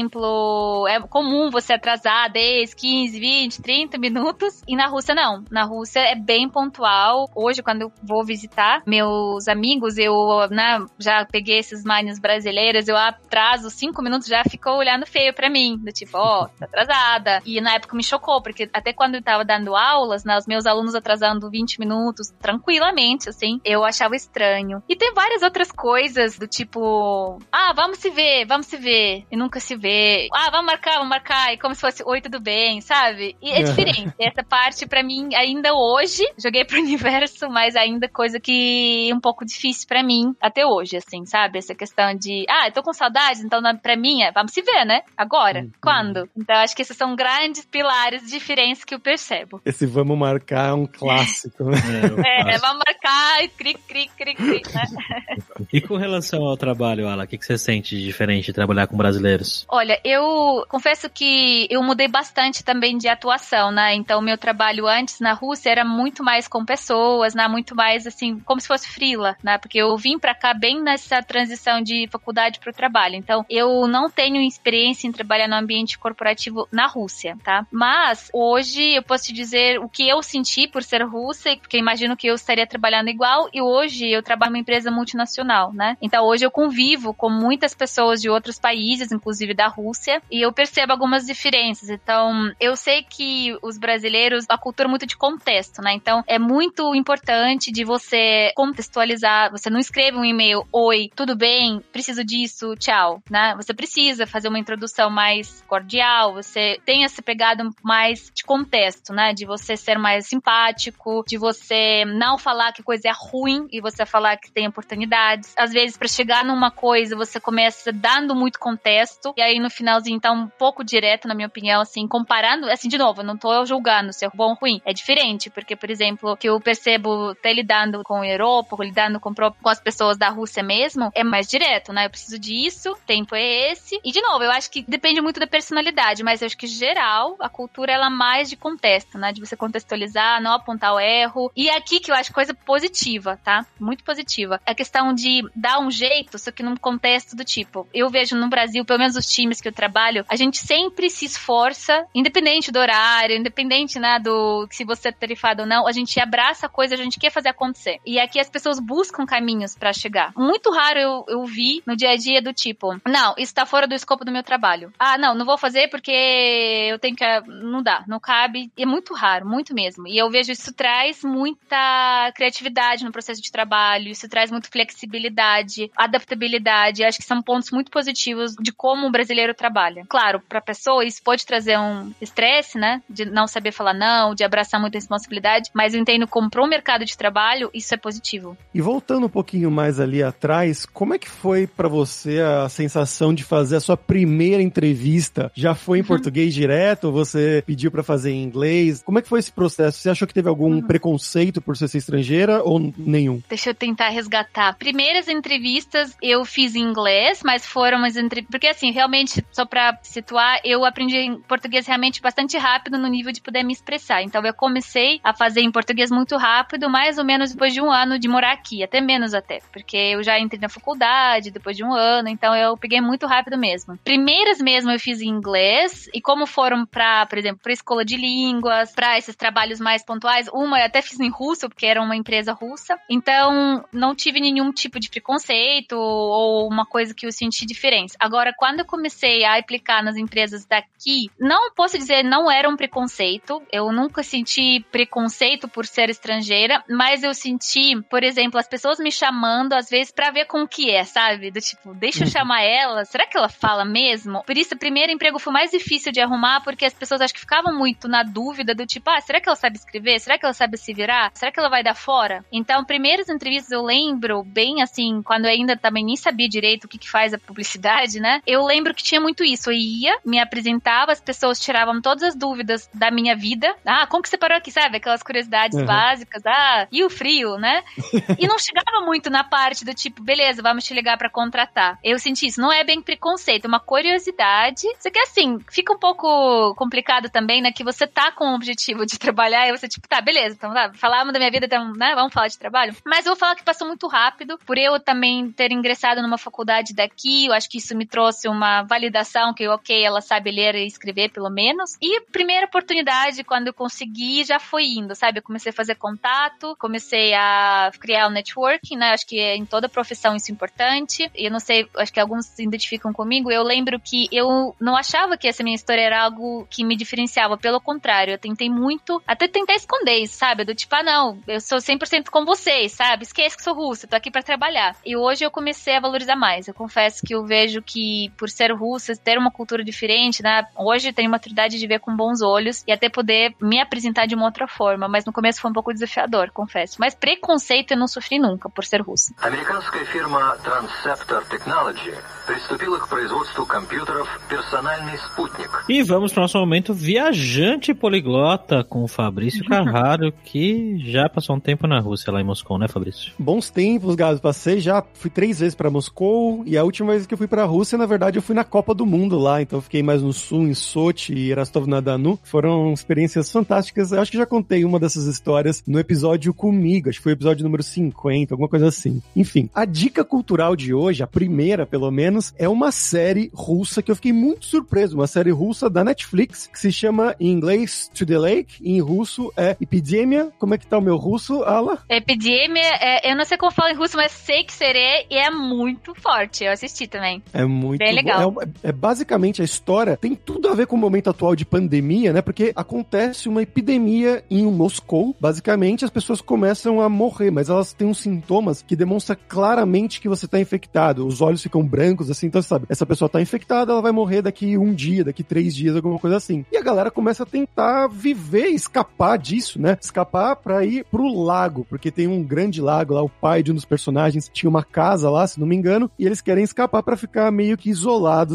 é 0.87 0.99
comum 1.07 1.49
você 1.49 1.73
atrasar 1.73 2.31
10, 2.31 2.73
15, 2.73 3.19
20, 3.19 3.61
30 3.61 3.97
minutos, 3.97 4.61
e 4.67 4.75
na 4.75 4.87
Rússia 4.87 5.15
não. 5.15 5.43
Na 5.49 5.63
Rússia 5.63 5.99
é 5.99 6.15
bem 6.15 6.49
pontual. 6.49 7.29
Hoje, 7.35 7.61
quando 7.61 7.83
eu 7.83 7.91
vou 8.01 8.23
visitar 8.23 8.81
meus 8.85 9.47
amigos, 9.47 9.97
eu 9.97 10.13
né, 10.49 10.79
já 10.99 11.25
peguei 11.25 11.59
esses 11.59 11.83
manios 11.83 12.19
brasileiras, 12.19 12.87
eu 12.87 12.97
atraso 12.97 13.69
5 13.69 14.01
minutos, 14.01 14.27
já 14.27 14.43
ficou 14.43 14.77
olhando 14.77 15.05
feio 15.05 15.33
para 15.33 15.49
mim, 15.49 15.77
do 15.77 15.91
tipo, 15.91 16.17
ó, 16.17 16.43
oh, 16.43 16.47
tá 16.57 16.65
atrasada. 16.65 17.41
E 17.45 17.59
na 17.61 17.75
época 17.75 17.95
me 17.95 18.03
chocou, 18.03 18.41
porque 18.41 18.69
até 18.73 18.93
quando 18.93 19.15
eu 19.15 19.21
tava 19.21 19.43
dando 19.43 19.75
aulas, 19.75 20.23
né, 20.23 20.37
os 20.37 20.47
meus 20.47 20.65
alunos 20.65 20.95
atrasando 20.95 21.49
20 21.49 21.79
minutos, 21.79 22.29
tranquilamente, 22.39 23.29
assim, 23.29 23.59
eu 23.63 23.83
achava 23.83 24.15
estranho. 24.15 24.81
E 24.87 24.95
tem 24.95 25.13
várias 25.13 25.41
outras 25.41 25.71
coisas 25.71 26.37
do 26.37 26.47
tipo, 26.47 27.39
ah, 27.51 27.73
vamos 27.75 27.99
se 27.99 28.09
ver, 28.09 28.45
vamos 28.45 28.67
se 28.67 28.77
ver, 28.77 29.25
e 29.31 29.35
nunca 29.35 29.59
se 29.59 29.75
vê. 29.81 30.27
Ah, 30.33 30.49
vamos 30.51 30.67
marcar, 30.67 30.93
vamos 30.95 31.09
marcar, 31.09 31.53
e 31.53 31.57
como 31.57 31.73
se 31.73 31.81
fosse 31.81 32.03
oi, 32.05 32.21
tudo 32.21 32.39
bem, 32.39 32.79
sabe? 32.81 33.35
E 33.41 33.51
é 33.51 33.63
diferente. 33.63 34.13
Essa 34.19 34.43
parte, 34.43 34.85
para 34.87 35.03
mim, 35.03 35.29
ainda 35.35 35.73
hoje, 35.73 36.23
joguei 36.37 36.63
pro 36.63 36.77
universo, 36.79 37.49
mas 37.49 37.75
ainda 37.75 38.07
coisa 38.07 38.39
que 38.39 39.09
é 39.09 39.15
um 39.15 39.19
pouco 39.19 39.45
difícil 39.45 39.87
para 39.87 40.03
mim, 40.03 40.35
até 40.39 40.65
hoje, 40.65 40.97
assim, 40.97 41.25
sabe? 41.25 41.57
Essa 41.57 41.73
questão 41.73 42.13
de, 42.15 42.45
ah, 42.49 42.67
eu 42.67 42.71
tô 42.71 42.83
com 42.83 42.93
saudades, 42.93 43.43
então 43.43 43.61
pra 43.81 43.97
mim 43.97 44.21
é, 44.21 44.31
vamos 44.31 44.53
se 44.53 44.61
ver, 44.61 44.85
né? 44.85 45.01
Agora. 45.17 45.61
Uhum. 45.61 45.71
Quando? 45.81 46.29
Então, 46.37 46.55
acho 46.57 46.75
que 46.75 46.81
esses 46.81 46.95
são 46.95 47.15
grandes 47.15 47.65
pilares 47.65 48.23
de 48.23 48.29
diferença 48.29 48.85
que 48.85 48.93
eu 48.93 48.99
percebo. 48.99 49.61
Esse 49.65 49.85
vamos 49.85 50.17
marcar 50.17 50.69
é 50.69 50.73
um 50.73 50.85
clássico, 50.85 51.63
né? 51.63 51.81
É, 52.21 52.55
é 52.55 52.57
vamos 52.59 52.83
marcar 52.85 53.43
e 53.43 53.47
cri, 53.47 53.73
cri, 53.73 54.09
cri, 54.15 54.35
cri, 54.35 54.61
né? 54.73 54.83
E 55.73 55.81
com 55.81 55.95
relação 55.95 56.43
ao 56.43 56.57
trabalho, 56.57 57.07
Ala, 57.07 57.23
o 57.23 57.27
que, 57.27 57.37
que 57.37 57.45
você 57.45 57.57
sente 57.57 57.95
de 57.95 58.03
diferente 58.03 58.45
de 58.45 58.53
trabalhar 58.53 58.87
com 58.87 58.97
brasileiros? 58.97 59.65
Olha, 59.73 59.97
eu 60.03 60.65
confesso 60.67 61.09
que 61.09 61.65
eu 61.69 61.81
mudei 61.81 62.09
bastante 62.09 62.61
também 62.61 62.97
de 62.97 63.07
atuação, 63.07 63.71
né? 63.71 63.95
Então, 63.95 64.21
meu 64.21 64.37
trabalho 64.37 64.85
antes 64.85 65.21
na 65.21 65.31
Rússia 65.31 65.69
era 65.69 65.85
muito 65.85 66.21
mais 66.21 66.45
com 66.45 66.65
pessoas, 66.65 67.33
né? 67.33 67.47
Muito 67.47 67.73
mais 67.73 68.05
assim, 68.05 68.37
como 68.39 68.59
se 68.59 68.67
fosse 68.67 68.89
frila, 68.89 69.37
né? 69.41 69.57
Porque 69.57 69.77
eu 69.77 69.95
vim 69.95 70.19
para 70.19 70.35
cá 70.35 70.53
bem 70.53 70.83
nessa 70.83 71.23
transição 71.23 71.81
de 71.81 72.05
faculdade 72.11 72.59
para 72.59 72.69
o 72.69 72.73
trabalho. 72.73 73.15
Então, 73.15 73.45
eu 73.49 73.87
não 73.87 74.09
tenho 74.09 74.41
experiência 74.41 75.07
em 75.07 75.11
trabalhar 75.13 75.47
no 75.47 75.55
ambiente 75.55 75.97
corporativo 75.97 76.67
na 76.69 76.85
Rússia, 76.85 77.37
tá? 77.41 77.65
Mas 77.71 78.29
hoje 78.33 78.95
eu 78.95 79.03
posso 79.03 79.27
te 79.27 79.33
dizer 79.33 79.79
o 79.79 79.87
que 79.87 80.05
eu 80.05 80.21
senti 80.21 80.67
por 80.67 80.83
ser 80.83 81.01
russa, 81.03 81.55
porque 81.55 81.77
imagino 81.77 82.17
que 82.17 82.27
eu 82.27 82.35
estaria 82.35 82.67
trabalhando 82.67 83.07
igual 83.07 83.47
e 83.53 83.61
hoje 83.61 84.05
eu 84.09 84.21
trabalho 84.21 84.51
numa 84.51 84.59
empresa 84.59 84.91
multinacional, 84.91 85.71
né? 85.71 85.95
Então, 86.01 86.25
hoje 86.25 86.45
eu 86.45 86.51
convivo 86.51 87.13
com 87.13 87.29
muitas 87.29 87.73
pessoas 87.73 88.19
de 88.19 88.29
outros 88.29 88.59
países, 88.59 89.13
inclusive 89.13 89.60
da 89.61 89.67
Rússia, 89.67 90.21
e 90.31 90.41
eu 90.41 90.51
percebo 90.51 90.91
algumas 90.91 91.25
diferenças. 91.25 91.89
Então, 91.89 92.51
eu 92.59 92.75
sei 92.75 93.03
que 93.03 93.55
os 93.61 93.77
brasileiros, 93.77 94.45
a 94.49 94.57
cultura 94.57 94.87
é 94.87 94.89
muito 94.89 95.05
de 95.05 95.15
contexto, 95.15 95.81
né? 95.83 95.93
Então, 95.93 96.23
é 96.27 96.39
muito 96.39 96.95
importante 96.95 97.71
de 97.71 97.83
você 97.83 98.51
contextualizar, 98.55 99.51
você 99.51 99.69
não 99.69 99.79
escreve 99.79 100.17
um 100.17 100.25
e-mail, 100.25 100.65
oi, 100.73 101.09
tudo 101.15 101.35
bem, 101.35 101.79
preciso 101.91 102.23
disso, 102.23 102.75
tchau, 102.75 103.21
né? 103.29 103.53
Você 103.55 103.71
precisa 103.71 104.25
fazer 104.25 104.47
uma 104.47 104.57
introdução 104.57 105.11
mais 105.11 105.61
cordial, 105.67 106.33
você 106.33 106.79
tem 106.83 107.03
essa 107.03 107.21
pegada 107.21 107.63
mais 107.83 108.31
de 108.33 108.43
contexto, 108.43 109.13
né? 109.13 109.33
De 109.33 109.45
você 109.45 109.77
ser 109.77 109.99
mais 109.99 110.27
simpático, 110.27 111.23
de 111.27 111.37
você 111.37 112.03
não 112.05 112.37
falar 112.37 112.73
que 112.73 112.81
coisa 112.81 113.09
é 113.09 113.13
ruim 113.15 113.67
e 113.71 113.79
você 113.79 114.05
falar 114.07 114.37
que 114.37 114.51
tem 114.51 114.67
oportunidades. 114.67 115.53
Às 115.55 115.71
vezes, 115.71 115.97
para 115.97 116.07
chegar 116.07 116.43
numa 116.43 116.71
coisa, 116.71 117.15
você 117.15 117.39
começa 117.39 117.91
dando 117.91 118.33
muito 118.33 118.57
contexto 118.57 119.33
e 119.37 119.41
aí 119.41 119.50
no 119.59 119.69
finalzinho 119.69 120.19
tá 120.19 120.31
um 120.31 120.47
pouco 120.47 120.83
direto, 120.83 121.27
na 121.27 121.33
minha 121.33 121.47
opinião, 121.47 121.81
assim, 121.81 122.07
comparando, 122.07 122.69
assim, 122.69 122.87
de 122.87 122.97
novo, 122.97 123.23
não 123.23 123.37
tô 123.37 123.65
julgando 123.65 124.13
se 124.13 124.25
é 124.25 124.29
bom 124.33 124.51
ou 124.51 124.55
ruim, 124.55 124.81
é 124.85 124.93
diferente, 124.93 125.49
porque, 125.49 125.75
por 125.75 125.89
exemplo, 125.89 126.35
que 126.37 126.47
eu 126.47 126.59
percebo 126.59 127.29
até 127.29 127.53
lidando 127.53 128.03
com 128.03 128.21
a 128.21 128.27
Europa, 128.27 128.75
lidando 128.79 129.19
com, 129.19 129.33
com 129.33 129.69
as 129.69 129.79
pessoas 129.79 130.17
da 130.17 130.29
Rússia 130.29 130.61
mesmo, 130.61 131.09
é 131.15 131.23
mais 131.23 131.47
direto, 131.47 131.93
né? 131.93 132.05
Eu 132.05 132.09
preciso 132.09 132.37
disso, 132.37 132.95
tempo 133.05 133.35
é 133.35 133.71
esse. 133.71 133.99
E, 134.03 134.11
de 134.11 134.21
novo, 134.21 134.43
eu 134.43 134.51
acho 134.51 134.69
que 134.69 134.83
depende 134.87 135.21
muito 135.21 135.39
da 135.39 135.47
personalidade, 135.47 136.23
mas 136.23 136.41
eu 136.41 136.45
acho 136.45 136.57
que, 136.57 136.67
geral, 136.67 137.35
a 137.39 137.49
cultura, 137.49 137.91
ela 137.91 138.07
é 138.07 138.09
mais 138.09 138.49
de 138.49 138.55
contexto, 138.55 139.17
né? 139.17 139.31
De 139.31 139.39
você 139.39 139.55
contextualizar, 139.55 140.41
não 140.41 140.53
apontar 140.53 140.93
o 140.93 140.99
erro. 140.99 141.51
E 141.55 141.69
aqui 141.69 141.99
que 141.99 142.11
eu 142.11 142.15
acho 142.15 142.33
coisa 142.33 142.53
positiva, 142.53 143.39
tá? 143.43 143.65
Muito 143.79 144.03
positiva. 144.03 144.59
A 144.65 144.75
questão 144.75 145.13
de 145.13 145.43
dar 145.55 145.79
um 145.79 145.89
jeito, 145.89 146.37
só 146.37 146.51
que 146.51 146.63
num 146.63 146.75
contexto 146.75 147.35
do 147.35 147.45
tipo, 147.45 147.87
eu 147.93 148.09
vejo 148.09 148.35
no 148.35 148.49
Brasil, 148.49 148.83
pelo 148.83 148.99
menos 148.99 149.15
os 149.15 149.27
times 149.41 149.59
que 149.59 149.67
eu 149.67 149.73
trabalho, 149.73 150.25
a 150.29 150.35
gente 150.35 150.57
sempre 150.57 151.09
se 151.09 151.25
esforça, 151.25 152.05
independente 152.13 152.71
do 152.71 152.79
horário, 152.79 153.35
independente, 153.35 153.99
né, 153.99 154.19
do 154.19 154.67
se 154.69 154.83
você 154.83 155.09
é 155.09 155.11
tarifado 155.11 155.63
ou 155.63 155.67
não, 155.67 155.87
a 155.87 155.91
gente 155.91 156.19
abraça 156.19 156.67
a 156.67 156.69
coisa, 156.69 156.93
a 156.93 156.97
gente 156.97 157.19
quer 157.19 157.31
fazer 157.31 157.49
acontecer. 157.49 157.99
E 158.05 158.19
aqui 158.19 158.39
as 158.39 158.49
pessoas 158.49 158.79
buscam 158.79 159.25
caminhos 159.25 159.75
para 159.75 159.93
chegar. 159.93 160.31
Muito 160.35 160.71
raro 160.71 160.99
eu, 160.99 161.25
eu 161.27 161.45
vi 161.45 161.81
no 161.85 161.95
dia 161.95 162.11
a 162.11 162.15
dia 162.15 162.41
do 162.41 162.53
tipo, 162.53 162.99
não, 163.07 163.33
isso 163.37 163.53
tá 163.53 163.65
fora 163.65 163.87
do 163.87 163.95
escopo 163.95 164.23
do 164.23 164.31
meu 164.31 164.43
trabalho. 164.43 164.93
Ah, 164.99 165.17
não, 165.17 165.33
não 165.33 165.45
vou 165.45 165.57
fazer 165.57 165.89
porque 165.89 166.11
eu 166.11 166.99
tenho 166.99 167.15
que. 167.15 167.25
Não 167.47 167.81
dá, 167.81 168.03
não 168.07 168.19
cabe. 168.19 168.71
É 168.77 168.85
muito 168.85 169.13
raro, 169.13 169.47
muito 169.47 169.73
mesmo. 169.73 170.07
E 170.07 170.17
eu 170.17 170.29
vejo 170.29 170.51
isso 170.51 170.73
traz 170.73 171.23
muita 171.23 172.31
criatividade 172.35 173.03
no 173.03 173.11
processo 173.11 173.41
de 173.41 173.51
trabalho, 173.51 174.09
isso 174.09 174.27
traz 174.29 174.51
muita 174.51 174.69
flexibilidade, 174.69 175.91
adaptabilidade. 175.95 177.03
Acho 177.03 177.17
que 177.17 177.23
são 177.23 177.41
pontos 177.41 177.71
muito 177.71 177.91
positivos 177.91 178.55
de 178.59 178.71
como 178.71 179.07
o 179.07 179.11
brasileiro 179.11 179.30
trabalha. 179.55 180.05
Claro, 180.07 180.41
pra 180.47 180.61
pessoa 180.61 181.05
isso 181.05 181.21
pode 181.23 181.45
trazer 181.45 181.77
um 181.77 182.11
estresse, 182.21 182.77
né? 182.77 183.01
De 183.09 183.25
não 183.25 183.47
saber 183.47 183.71
falar 183.71 183.93
não, 183.93 184.33
de 184.33 184.43
abraçar 184.43 184.79
muita 184.79 184.97
responsabilidade, 184.97 185.69
mas 185.73 185.93
eu 185.93 185.99
entendo 185.99 186.27
como 186.27 186.49
pro 186.49 186.67
mercado 186.67 187.05
de 187.05 187.17
trabalho, 187.17 187.69
isso 187.73 187.93
é 187.93 187.97
positivo. 187.97 188.57
E 188.73 188.81
voltando 188.81 189.25
um 189.25 189.29
pouquinho 189.29 189.69
mais 189.69 189.99
ali 189.99 190.23
atrás, 190.23 190.85
como 190.85 191.13
é 191.13 191.19
que 191.19 191.29
foi 191.29 191.67
para 191.67 191.87
você 191.87 192.39
a 192.39 192.69
sensação 192.69 193.33
de 193.33 193.43
fazer 193.43 193.77
a 193.77 193.79
sua 193.79 193.97
primeira 193.97 194.61
entrevista? 194.61 195.51
Já 195.53 195.75
foi 195.75 195.99
em 195.99 196.01
uhum. 196.01 196.07
português 196.07 196.53
direto 196.53 197.05
ou 197.05 197.13
você 197.13 197.63
pediu 197.65 197.91
para 197.91 198.03
fazer 198.03 198.31
em 198.31 198.43
inglês? 198.43 199.01
Como 199.03 199.19
é 199.19 199.21
que 199.21 199.29
foi 199.29 199.39
esse 199.39 199.51
processo? 199.51 199.99
Você 199.99 200.09
achou 200.09 200.27
que 200.27 200.33
teve 200.33 200.49
algum 200.49 200.75
uhum. 200.75 200.81
preconceito 200.81 201.61
por 201.61 201.77
ser 201.77 201.95
estrangeira 201.97 202.63
ou 202.63 202.79
nenhum? 202.97 203.41
Deixa 203.47 203.69
eu 203.69 203.75
tentar 203.75 204.09
resgatar. 204.09 204.77
Primeiras 204.77 205.27
entrevistas 205.27 206.15
eu 206.21 206.43
fiz 206.45 206.75
em 206.75 206.81
inglês, 206.81 207.41
mas 207.43 207.65
foram 207.65 207.97
umas 207.97 208.15
entrevistas. 208.15 208.51
Porque, 208.51 208.67
assim, 208.67 208.91
realmente, 208.91 209.20
só 209.51 209.65
pra 209.65 209.97
situar, 210.03 210.59
eu 210.63 210.85
aprendi 210.85 211.37
português 211.47 211.87
realmente 211.87 212.21
bastante 212.21 212.57
rápido 212.57 212.97
no 212.97 213.07
nível 213.07 213.31
de 213.31 213.41
poder 213.41 213.63
me 213.63 213.73
expressar. 213.73 214.21
Então, 214.23 214.43
eu 214.45 214.53
comecei 214.53 215.19
a 215.23 215.33
fazer 215.33 215.61
em 215.61 215.71
português 215.71 216.11
muito 216.11 216.37
rápido, 216.37 216.89
mais 216.89 217.17
ou 217.17 217.25
menos 217.25 217.51
depois 217.51 217.73
de 217.73 217.81
um 217.81 217.91
ano 217.91 218.17
de 218.17 218.27
morar 218.27 218.51
aqui, 218.51 218.83
até 218.83 219.01
menos 219.01 219.33
até, 219.33 219.59
porque 219.71 219.97
eu 219.97 220.23
já 220.23 220.39
entrei 220.39 220.59
na 220.59 220.69
faculdade 220.69 221.51
depois 221.51 221.75
de 221.75 221.83
um 221.83 221.93
ano, 221.93 222.29
então 222.29 222.55
eu 222.55 222.77
peguei 222.77 223.01
muito 223.01 223.25
rápido 223.27 223.57
mesmo. 223.57 223.97
Primeiras 224.03 224.59
mesmo 224.59 224.91
eu 224.91 224.99
fiz 224.99 225.21
em 225.21 225.29
inglês, 225.29 226.09
e 226.13 226.21
como 226.21 226.45
foram 226.45 226.85
pra, 226.85 227.25
por 227.25 227.37
exemplo, 227.37 227.59
pra 227.61 227.73
escola 227.73 228.05
de 228.05 228.17
línguas, 228.17 228.93
pra 228.93 229.17
esses 229.17 229.35
trabalhos 229.35 229.79
mais 229.79 230.03
pontuais, 230.03 230.47
uma 230.53 230.79
eu 230.79 230.85
até 230.85 231.01
fiz 231.01 231.19
em 231.19 231.29
russo, 231.29 231.69
porque 231.69 231.85
era 231.85 232.01
uma 232.01 232.15
empresa 232.15 232.53
russa, 232.53 232.95
então 233.09 233.83
não 233.91 234.15
tive 234.15 234.39
nenhum 234.39 234.71
tipo 234.71 234.99
de 234.99 235.09
preconceito 235.09 235.93
ou 235.93 236.67
uma 236.67 236.85
coisa 236.85 237.13
que 237.13 237.25
eu 237.25 237.31
senti 237.31 237.65
diferença. 237.65 238.15
Agora, 238.19 238.53
quando 238.57 238.79
eu 238.79 238.85
comecei 239.01 239.43
a 239.43 239.57
aplicar 239.57 240.03
nas 240.03 240.15
empresas 240.15 240.63
daqui, 240.63 241.31
não 241.39 241.73
posso 241.73 241.97
dizer 241.97 242.23
não 242.23 242.51
era 242.51 242.69
um 242.69 242.75
preconceito. 242.75 243.61
Eu 243.71 243.91
nunca 243.91 244.21
senti 244.21 244.85
preconceito 244.91 245.67
por 245.67 245.87
ser 245.87 246.11
estrangeira, 246.11 246.83
mas 246.87 247.23
eu 247.23 247.33
senti, 247.33 247.99
por 248.03 248.23
exemplo, 248.23 248.59
as 248.59 248.67
pessoas 248.67 248.99
me 248.99 249.11
chamando 249.11 249.73
às 249.73 249.89
vezes 249.89 250.11
para 250.11 250.29
ver 250.29 250.45
com 250.45 250.61
o 250.61 250.67
que 250.67 250.91
é, 250.91 251.03
sabe? 251.03 251.49
Do 251.49 251.59
tipo, 251.59 251.95
deixa 251.95 252.19
eu 252.19 252.27
uhum. 252.27 252.31
chamar 252.31 252.61
ela, 252.61 253.05
será 253.05 253.25
que 253.25 253.35
ela 253.35 253.49
fala 253.49 253.83
mesmo? 253.83 254.43
Por 254.43 254.55
isso, 254.55 254.75
o 254.75 254.79
primeiro 254.79 255.11
emprego 255.11 255.39
foi 255.39 255.51
mais 255.51 255.71
difícil 255.71 256.11
de 256.11 256.21
arrumar, 256.21 256.61
porque 256.61 256.85
as 256.85 256.93
pessoas 256.93 257.21
acho 257.21 257.33
que 257.33 257.39
ficavam 257.39 257.75
muito 257.75 258.07
na 258.07 258.21
dúvida 258.21 258.75
do 258.75 258.85
tipo, 258.85 259.09
ah, 259.09 259.19
será 259.19 259.41
que 259.41 259.49
ela 259.49 259.55
sabe 259.55 259.77
escrever? 259.77 260.19
Será 260.19 260.37
que 260.37 260.45
ela 260.45 260.53
sabe 260.53 260.77
se 260.77 260.93
virar? 260.93 261.31
Será 261.33 261.51
que 261.51 261.59
ela 261.59 261.69
vai 261.69 261.83
dar 261.83 261.95
fora? 261.95 262.45
Então, 262.51 262.85
primeiras 262.85 263.29
entrevistas 263.29 263.71
eu 263.71 263.81
lembro 263.81 264.43
bem 264.43 264.83
assim, 264.83 265.23
quando 265.23 265.45
eu 265.45 265.51
ainda 265.51 265.75
também 265.75 266.05
nem 266.05 266.15
sabia 266.15 266.47
direito 266.47 266.85
o 266.85 266.87
que, 266.87 266.99
que 266.99 267.09
faz 267.09 267.33
a 267.33 267.39
publicidade, 267.39 268.19
né? 268.19 268.41
Eu 268.45 268.63
lembro 268.63 268.90
que 268.93 269.03
tinha 269.03 269.21
muito 269.21 269.43
isso. 269.43 269.69
Eu 269.69 269.75
ia, 269.75 270.17
me 270.25 270.39
apresentava, 270.39 271.11
as 271.11 271.21
pessoas 271.21 271.59
tiravam 271.59 272.01
todas 272.01 272.23
as 272.23 272.35
dúvidas 272.35 272.89
da 272.93 273.11
minha 273.11 273.35
vida. 273.35 273.73
Ah, 273.85 274.07
como 274.07 274.23
que 274.23 274.29
você 274.29 274.37
parou 274.37 274.57
aqui, 274.57 274.71
sabe? 274.71 274.97
Aquelas 274.97 275.23
curiosidades 275.23 275.79
uhum. 275.79 275.85
básicas. 275.85 276.43
Ah, 276.45 276.87
e 276.91 277.03
o 277.03 277.09
frio, 277.09 277.57
né? 277.57 277.83
e 278.39 278.47
não 278.47 278.57
chegava 278.57 279.05
muito 279.05 279.29
na 279.29 279.43
parte 279.43 279.85
do 279.85 279.93
tipo, 279.93 280.23
beleza, 280.23 280.61
vamos 280.61 280.83
te 280.83 280.93
ligar 280.93 281.17
para 281.17 281.29
contratar. 281.29 281.99
Eu 282.03 282.19
senti 282.19 282.47
isso. 282.47 282.61
Não 282.61 282.71
é 282.71 282.83
bem 282.83 283.01
preconceito, 283.01 283.65
é 283.65 283.67
uma 283.67 283.79
curiosidade. 283.79 284.87
Você 284.97 285.11
quer 285.11 285.23
assim, 285.23 285.59
fica 285.69 285.93
um 285.93 285.99
pouco 285.99 286.73
complicado 286.75 287.29
também, 287.29 287.61
né? 287.61 287.71
Que 287.71 287.83
você 287.83 288.07
tá 288.07 288.31
com 288.31 288.51
o 288.51 288.55
objetivo 288.55 289.05
de 289.05 289.17
trabalhar 289.19 289.67
e 289.67 289.77
você, 289.77 289.87
tipo, 289.87 290.07
tá, 290.07 290.21
beleza, 290.21 290.55
então 290.55 290.73
tá, 290.73 290.91
falamos 290.93 291.33
da 291.33 291.39
minha 291.39 291.51
vida, 291.51 291.65
então, 291.65 291.93
né? 291.93 292.13
Vamos 292.15 292.33
falar 292.33 292.47
de 292.47 292.57
trabalho. 292.57 292.95
Mas 293.05 293.25
eu 293.25 293.31
vou 293.31 293.39
falar 293.39 293.55
que 293.55 293.63
passou 293.63 293.87
muito 293.87 294.07
rápido, 294.07 294.57
por 294.65 294.77
eu 294.77 294.99
também 294.99 295.51
ter 295.51 295.71
ingressado 295.71 296.21
numa 296.21 296.37
faculdade 296.37 296.93
daqui, 296.93 297.45
eu 297.45 297.53
acho 297.53 297.69
que 297.69 297.77
isso 297.77 297.95
me 297.95 298.05
trouxe 298.05 298.47
uma 298.47 298.80
validação 298.81 299.53
que, 299.53 299.67
ok, 299.67 300.03
ela 300.03 300.21
sabe 300.21 300.51
ler 300.51 300.75
e 300.75 300.85
escrever, 300.85 301.29
pelo 301.29 301.49
menos. 301.49 301.97
E 302.01 302.21
primeira 302.31 302.65
oportunidade, 302.65 303.43
quando 303.43 303.67
eu 303.67 303.73
consegui, 303.73 304.43
já 304.43 304.59
foi 304.59 304.85
indo, 304.85 305.15
sabe? 305.15 305.39
Eu 305.39 305.43
comecei 305.43 305.71
a 305.71 305.73
fazer 305.73 305.95
contato, 305.95 306.75
comecei 306.77 307.33
a 307.33 307.91
criar 307.99 308.27
um 308.27 308.31
networking, 308.31 308.95
né? 308.95 309.11
Acho 309.11 309.27
que 309.27 309.39
em 309.39 309.65
toda 309.65 309.89
profissão 309.89 310.35
isso 310.35 310.51
é 310.51 310.53
importante. 310.53 311.29
Eu 311.35 311.51
não 311.51 311.59
sei, 311.59 311.87
acho 311.97 312.11
que 312.11 312.19
alguns 312.19 312.45
se 312.45 312.63
identificam 312.63 313.13
comigo. 313.13 313.51
Eu 313.51 313.63
lembro 313.63 313.99
que 313.99 314.27
eu 314.31 314.75
não 314.79 314.95
achava 314.95 315.37
que 315.37 315.47
essa 315.47 315.63
minha 315.63 315.75
história 315.75 316.01
era 316.01 316.23
algo 316.23 316.67
que 316.69 316.83
me 316.83 316.95
diferenciava. 316.95 317.57
Pelo 317.57 317.81
contrário, 317.81 318.33
eu 318.33 318.37
tentei 318.37 318.69
muito, 318.69 319.21
até 319.27 319.47
tentar 319.47 319.75
esconder 319.75 320.19
isso, 320.19 320.37
sabe? 320.37 320.63
Do 320.63 320.75
tipo, 320.75 320.93
ah, 320.95 321.03
não, 321.03 321.39
eu 321.47 321.59
sou 321.59 321.77
100% 321.77 322.29
com 322.29 322.45
vocês, 322.45 322.93
sabe? 322.93 323.23
Esquece 323.23 323.57
que 323.57 323.63
sou 323.63 323.73
russa, 323.73 324.07
tô 324.07 324.15
aqui 324.15 324.31
para 324.31 324.43
trabalhar. 324.43 324.95
E 325.05 325.15
hoje 325.15 325.43
eu 325.43 325.51
comecei 325.51 325.95
a 325.95 325.99
valorizar 325.99 326.35
mais. 326.35 326.67
Eu 326.67 326.73
confesso 326.73 327.25
que 327.25 327.35
eu 327.35 327.45
vejo 327.45 327.81
que, 327.81 328.31
por 328.37 328.49
ser 328.49 328.70
russa, 328.76 329.14
ter 329.16 329.38
uma 329.38 329.50
cultura 329.50 329.84
diferente, 329.84 330.42
né? 330.42 330.66
Hoje 330.76 331.12
tenho 331.12 331.28
uma 331.28 331.36
maturidade 331.36 331.78
de 331.78 331.86
ver 331.86 332.00
com 332.00 332.16
bons 332.16 332.42
olhos 332.42 332.82
e 332.86 332.92
até 332.92 333.08
poder 333.08 333.54
me 333.60 333.80
apresentar 333.80 334.26
de 334.26 334.34
uma 334.34 334.44
outra 334.44 334.66
forma. 334.66 335.08
Mas 335.08 335.24
no 335.24 335.32
começo 335.32 335.60
foi 335.60 335.70
um 335.70 335.74
pouco 335.74 335.92
desafiador, 335.92 336.50
confesso. 336.52 336.96
Mas 336.98 337.14
preconceito 337.14 337.92
eu 337.92 337.98
não 337.98 338.08
sofri 338.08 338.38
nunca 338.38 338.68
por 338.68 338.84
ser 338.84 339.02
russa. 339.02 339.34
Американская 339.42 340.04
фирма 340.06 340.56
Transceptor 340.62 341.44
Technology 341.46 342.12
приступила 342.46 342.98
к 342.98 343.08
производству 343.08 343.66
компьютеров 343.66 344.28
«Персональный 344.48 345.18
спутник». 345.18 345.70
E 345.88 346.02
vamos 346.02 346.32
para 346.32 346.40
o 346.40 346.44
nosso 346.44 346.58
momento 346.58 346.94
viajante 346.94 347.92
poliglota 347.94 348.84
com 348.84 349.02
o 349.02 349.08
Fabrício 349.08 349.64
Carraro, 349.64 350.32
que 350.44 350.98
já 350.98 351.28
passou 351.28 351.56
um 351.56 351.60
tempo 351.60 351.86
na 351.86 352.00
Rússia, 352.00 352.32
lá 352.32 352.40
em 352.40 352.44
Moscou, 352.44 352.78
né, 352.78 352.88
Fabrício? 352.88 353.32
Bons 353.38 353.70
tempos, 353.70 354.14
Gado. 354.14 354.40
Passei 354.40 354.80
já, 354.80 355.02
fui 355.14 355.30
três 355.30 355.60
vezes 355.60 355.74
para 355.74 355.90
Moscou 355.90 356.62
e 356.66 356.76
a 356.76 356.84
última 356.84 357.12
vez 357.12 357.26
que 357.26 357.34
eu 357.34 357.38
fui 357.38 357.46
para 357.46 357.62
a 357.62 357.66
Rússia, 357.66 357.98
na 357.98 358.06
verdade, 358.06 358.38
eu 358.38 358.42
fui 358.42 358.54
na 358.54 358.59
Copa 358.63 358.93
do 358.93 359.05
Mundo 359.05 359.37
lá, 359.37 359.61
então 359.61 359.79
eu 359.79 359.83
fiquei 359.83 360.03
mais 360.03 360.21
no 360.21 360.33
sul, 360.33 360.67
em 360.67 360.73
Sochi 360.73 361.33
e 361.33 361.53
Rostov-na-Danu. 361.53 362.39
Foram 362.43 362.93
experiências 362.93 363.51
fantásticas. 363.51 364.11
Eu 364.11 364.21
acho 364.21 364.31
que 364.31 364.37
já 364.37 364.45
contei 364.45 364.85
uma 364.85 364.99
dessas 364.99 365.25
histórias 365.25 365.83
no 365.87 365.99
episódio 365.99 366.53
comigo, 366.53 367.09
acho 367.09 367.19
que 367.19 367.23
foi 367.23 367.33
o 367.33 367.35
episódio 367.35 367.63
número 367.63 367.83
50, 367.83 368.53
alguma 368.53 368.69
coisa 368.69 368.87
assim. 368.87 369.21
Enfim, 369.35 369.69
a 369.73 369.85
dica 369.85 370.23
cultural 370.23 370.75
de 370.75 370.93
hoje, 370.93 371.23
a 371.23 371.27
primeira 371.27 371.85
pelo 371.85 372.09
menos, 372.11 372.53
é 372.57 372.67
uma 372.67 372.91
série 372.91 373.51
russa 373.53 374.01
que 374.01 374.11
eu 374.11 374.15
fiquei 374.15 374.33
muito 374.33 374.65
surpreso, 374.65 375.15
uma 375.15 375.27
série 375.27 375.51
russa 375.51 375.89
da 375.89 376.03
Netflix 376.03 376.67
que 376.67 376.79
se 376.79 376.91
chama 376.91 377.35
em 377.39 377.51
inglês 377.51 378.09
To 378.13 378.25
the 378.25 378.37
Lake, 378.37 378.75
e 378.81 378.93
em 378.93 379.01
russo 379.01 379.51
é 379.57 379.75
Epidemia. 379.79 380.51
Como 380.57 380.73
é 380.73 380.77
que 380.77 380.87
tá 380.87 380.97
o 380.97 381.01
meu 381.01 381.17
russo, 381.17 381.63
Ala? 381.63 381.99
Epidemia, 382.09 382.89
é, 382.99 383.31
eu 383.31 383.35
não 383.35 383.45
sei 383.45 383.57
como 383.57 383.71
fala 383.71 383.91
em 383.91 383.95
russo, 383.95 384.17
mas 384.17 384.31
sei 384.31 384.63
que 384.63 384.73
serei 384.73 385.25
e 385.29 385.37
é 385.37 385.49
muito 385.49 386.13
forte. 386.15 386.63
Eu 386.63 386.71
assisti 386.71 387.07
também. 387.07 387.41
É 387.53 387.65
muito 387.65 387.99
Bem 387.99 388.13
legal. 388.13 388.41
É, 388.41 388.45
é, 388.83 388.91
basicamente 388.91 389.61
a 389.61 389.65
história 389.65 390.17
tem 390.17 390.35
tudo 390.35 390.67
a 390.67 390.73
ver 390.73 390.87
com 390.87 390.95
o 390.95 390.99
momento 390.99 391.29
atual 391.29 391.55
de 391.55 391.65
pandemia, 391.65 392.33
né? 392.33 392.41
Porque 392.41 392.71
acontece 392.75 393.49
uma 393.49 393.61
epidemia 393.61 394.43
em 394.49 394.65
Moscou. 394.65 395.35
Basicamente, 395.39 396.05
as 396.05 396.11
pessoas 396.11 396.41
começam 396.41 397.01
a 397.01 397.09
morrer, 397.09 397.51
mas 397.51 397.69
elas 397.69 397.93
têm 397.93 398.07
uns 398.07 398.19
sintomas 398.19 398.81
que 398.81 398.95
demonstram 398.95 399.37
claramente 399.47 400.19
que 400.19 400.29
você 400.29 400.47
tá 400.47 400.59
infectado. 400.59 401.25
Os 401.25 401.41
olhos 401.41 401.61
ficam 401.61 401.83
brancos, 401.83 402.29
assim, 402.29 402.47
então 402.47 402.61
sabe, 402.61 402.85
essa 402.89 403.05
pessoa 403.05 403.29
tá 403.29 403.41
infectada, 403.41 403.91
ela 403.91 404.01
vai 404.01 404.11
morrer 404.11 404.41
daqui 404.41 404.77
um 404.77 404.93
dia, 404.93 405.23
daqui 405.23 405.43
três 405.43 405.75
dias, 405.75 405.95
alguma 405.95 406.19
coisa 406.19 406.37
assim. 406.37 406.65
E 406.71 406.77
a 406.77 406.81
galera 406.81 407.11
começa 407.11 407.43
a 407.43 407.45
tentar 407.45 408.07
viver, 408.07 408.67
escapar 408.67 409.37
disso, 409.37 409.79
né? 409.81 409.97
Escapar 410.01 410.55
pra 410.55 410.83
ir 410.85 411.05
pro 411.09 411.27
lago, 411.27 411.85
porque 411.89 412.11
tem 412.11 412.27
um 412.27 412.43
grande 412.43 412.81
lago 412.81 413.13
lá, 413.13 413.21
o 413.21 413.29
pai 413.29 413.63
de 413.63 413.71
um 413.71 413.75
dos 413.75 413.85
personagens 413.85 414.49
tinha 414.51 414.69
uma 414.69 414.83
casa 414.83 415.29
lá, 415.29 415.45
se 415.47 415.59
não 415.59 415.67
me 415.67 415.75
engano, 415.75 416.09
e 416.17 416.25
eles 416.25 416.41
querem 416.41 416.63
escapar 416.63 417.03
para 417.03 417.17
ficar 417.17 417.51
meio 417.51 417.77
que 417.77 417.89